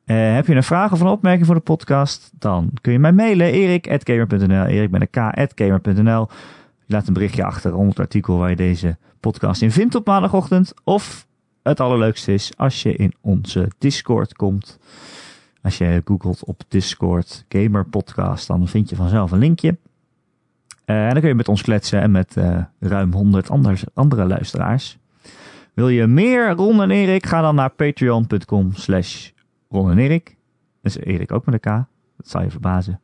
Heb 0.05 0.47
je 0.47 0.55
een 0.55 0.63
vraag 0.63 0.91
of 0.91 0.99
een 0.99 1.07
opmerking 1.07 1.45
voor 1.45 1.55
de 1.55 1.61
podcast? 1.61 2.31
Dan 2.39 2.69
kun 2.81 2.91
je 2.91 2.99
mij 2.99 3.13
mailen. 3.13 3.51
erik.gamer.nl 3.51 4.65
Erik 4.65 4.91
met 4.91 5.07
een 5.11 5.45
k.gamer.nl 5.55 6.27
laat 6.87 7.07
een 7.07 7.13
berichtje 7.13 7.43
achter 7.43 7.73
onder 7.73 7.89
het 7.89 7.99
artikel 7.99 8.37
waar 8.37 8.49
je 8.49 8.55
deze 8.55 8.97
podcast 9.19 9.61
in 9.61 9.71
vindt 9.71 9.95
op 9.95 10.05
maandagochtend. 10.05 10.73
Of 10.83 11.27
het 11.63 11.79
allerleukste 11.79 12.33
is 12.33 12.57
als 12.57 12.81
je 12.81 12.95
in 12.95 13.13
onze 13.21 13.71
Discord 13.77 14.33
komt. 14.33 14.79
Als 15.61 15.77
je 15.77 16.01
googelt 16.05 16.43
op 16.43 16.61
Discord 16.67 17.45
Gamer 17.49 17.85
Podcast, 17.85 18.47
dan 18.47 18.67
vind 18.67 18.89
je 18.89 18.95
vanzelf 18.95 19.31
een 19.31 19.39
linkje. 19.39 19.77
Eh, 20.85 21.05
en 21.05 21.09
dan 21.09 21.19
kun 21.19 21.29
je 21.29 21.35
met 21.35 21.47
ons 21.47 21.61
kletsen 21.61 22.01
en 22.01 22.11
met 22.11 22.37
eh, 22.37 22.59
ruim 22.79 23.13
100 23.13 23.49
anders, 23.49 23.83
andere 23.93 24.25
luisteraars. 24.25 24.97
Wil 25.73 25.89
je 25.89 26.07
meer 26.07 26.49
Ron 26.49 26.81
en 26.81 26.91
Erik? 26.91 27.25
Ga 27.25 27.41
dan 27.41 27.55
naar 27.55 27.69
patreon.com 27.69 28.73
slash 28.73 29.29
Ron 29.69 29.91
en 29.91 29.97
Erik. 29.97 30.35
Dus 30.81 30.97
Erik 30.97 31.31
ook 31.31 31.45
met 31.45 31.53
een 31.53 31.59
K. 31.59 31.85
Dat 32.17 32.27
zal 32.27 32.41
je 32.41 32.49
verbazen. 32.49 32.99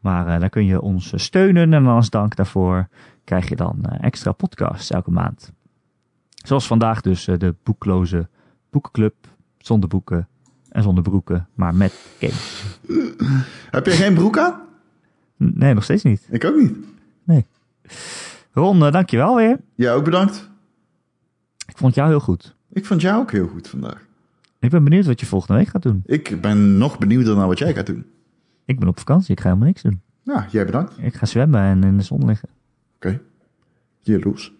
Maar 0.00 0.26
eh, 0.26 0.40
daar 0.40 0.50
kun 0.50 0.64
je 0.64 0.80
ons 0.80 1.12
steunen 1.14 1.72
en 1.72 1.86
als 1.86 2.10
dank 2.10 2.36
daarvoor 2.36 2.88
krijg 3.24 3.48
je 3.48 3.56
dan 3.56 3.84
extra 3.84 4.32
podcasts 4.32 4.90
elke 4.90 5.10
maand. 5.10 5.52
Zoals 6.42 6.66
vandaag 6.66 7.00
dus 7.00 7.28
eh, 7.28 7.38
de 7.38 7.54
boekloze 7.62 8.28
boekenclub. 8.70 9.14
Zonder 9.58 9.88
boeken 9.88 10.28
en 10.68 10.82
zonder 10.82 11.02
broeken, 11.02 11.48
maar 11.54 11.74
met 11.74 11.92
games. 12.18 12.64
Heb 13.70 13.86
je 13.86 13.90
geen 13.90 14.14
broek 14.14 14.38
aan? 14.38 14.60
Nee, 15.36 15.74
nog 15.74 15.84
steeds 15.84 16.02
niet. 16.02 16.26
Ik 16.30 16.44
ook 16.44 16.56
niet. 16.56 16.76
Ron, 18.52 18.84
eh, 18.84 18.92
dankjewel 18.92 19.36
weer. 19.36 19.60
Jij 19.74 19.94
ook 19.94 20.04
bedankt. 20.04 20.50
Ik 21.66 21.76
vond 21.76 21.94
jou 21.94 22.08
heel 22.08 22.20
goed. 22.20 22.54
Ik 22.72 22.86
vond 22.86 23.00
jou 23.00 23.20
ook 23.20 23.30
heel 23.30 23.48
goed 23.48 23.68
vandaag. 23.68 24.06
Ik 24.58 24.70
ben 24.70 24.84
benieuwd 24.84 25.06
wat 25.06 25.20
je 25.20 25.26
volgende 25.26 25.58
week 25.58 25.68
gaat 25.68 25.82
doen. 25.82 26.02
Ik 26.06 26.40
ben 26.40 26.78
nog 26.78 26.98
benieuwder 26.98 27.36
naar 27.36 27.46
wat 27.46 27.58
jij 27.58 27.74
gaat 27.74 27.86
doen. 27.86 28.06
Ik 28.64 28.78
ben 28.78 28.88
op 28.88 28.98
vakantie, 28.98 29.32
ik 29.32 29.40
ga 29.40 29.46
helemaal 29.46 29.66
niks 29.66 29.82
doen. 29.82 30.00
Nou, 30.24 30.42
jij 30.50 30.64
bedankt. 30.66 30.98
Ik 30.98 31.14
ga 31.14 31.26
zwemmen 31.26 31.60
en 31.60 31.84
in 31.84 31.96
de 31.96 32.02
zon 32.02 32.24
liggen. 32.24 32.48
Oké. 32.96 33.20
Jaloers. 34.00 34.52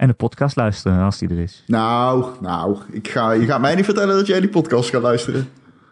En 0.00 0.06
de 0.08 0.12
podcast 0.14 0.56
luisteren 0.56 0.98
als 1.04 1.18
die 1.18 1.28
er 1.28 1.38
is. 1.38 1.64
Nou, 1.66 2.26
nou, 2.40 2.78
ik 2.90 3.08
ga, 3.08 3.30
je 3.32 3.46
gaat 3.46 3.60
mij 3.60 3.74
niet 3.74 3.84
vertellen 3.84 4.16
dat 4.16 4.26
jij 4.26 4.40
die 4.40 4.48
podcast 4.48 4.90
gaat 4.90 5.02
luisteren. 5.02 5.48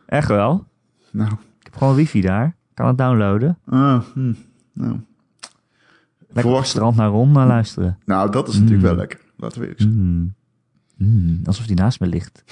Echt 0.06 0.28
wel. 0.28 0.64
Nou, 1.11 1.30
Ik 1.32 1.64
heb 1.64 1.76
gewoon 1.76 1.94
wifi 1.94 2.20
daar. 2.20 2.56
Kan 2.74 2.86
het 2.86 2.98
downloaden. 2.98 3.59
ah, 3.66 4.00
hm, 4.14 4.32
nou. 4.72 4.96
Lekker 6.18 6.42
Verwacht- 6.42 6.68
strand 6.68 6.96
naar 6.96 7.09
Ron 7.09 7.32
naar 7.32 7.46
luisteren. 7.46 7.98
nou, 8.04 8.30
dat 8.30 8.48
is 8.48 8.54
natuurlijk 8.54 8.82
wel 8.82 8.94
lekker. 8.94 9.20
Laten 9.36 9.59
we 9.61 9.62
eerlijk 9.66 9.80
zijn. 9.82 9.94
Mm. 9.94 10.34
Mm, 10.96 11.40
alsof 11.44 11.66
die 11.66 11.76
naast 11.76 12.00
me 12.00 12.06
ligt. 12.06 12.42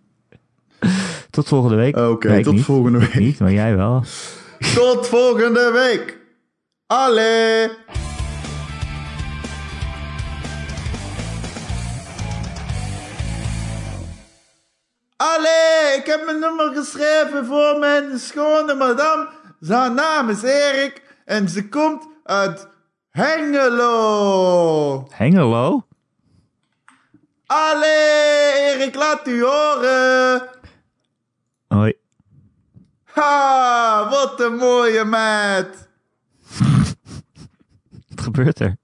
tot 1.30 1.48
volgende 1.48 1.76
week. 1.76 1.96
Oké, 1.96 2.28
Nee, 2.28 2.42
tot 2.42 2.54
niet. 2.54 2.64
volgende 2.64 2.98
Ik 2.98 3.12
week. 3.12 3.22
Niet, 3.22 3.38
maar 3.38 3.52
jij 3.52 3.76
wel. 3.76 4.04
Tot 4.74 5.06
volgende 5.08 5.70
week. 5.72 6.18
Allee. 6.86 7.68
Allee, 15.32 15.96
ik 15.98 16.06
heb 16.06 16.24
mijn 16.24 16.38
nummer 16.38 16.74
geschreven 16.74 17.46
voor 17.46 17.78
mijn 17.78 18.18
schone 18.18 18.74
madame. 18.74 19.28
Zijn 19.60 19.94
naam 19.94 20.28
is 20.28 20.42
Erik 20.42 21.02
en 21.24 21.48
ze 21.48 21.68
komt 21.68 22.06
uit 22.24 22.68
Hengelo. 23.10 25.06
Hengelo? 25.10 25.86
Allee, 27.46 28.52
Erik, 28.52 28.94
laat 28.94 29.28
u 29.28 29.42
horen. 29.42 30.48
Hoi. 31.68 31.94
Ha, 33.04 34.08
wat 34.10 34.40
een 34.40 34.56
mooie 34.56 35.04
meid. 35.04 35.88
gebeurt 38.24 38.60
er? 38.60 38.76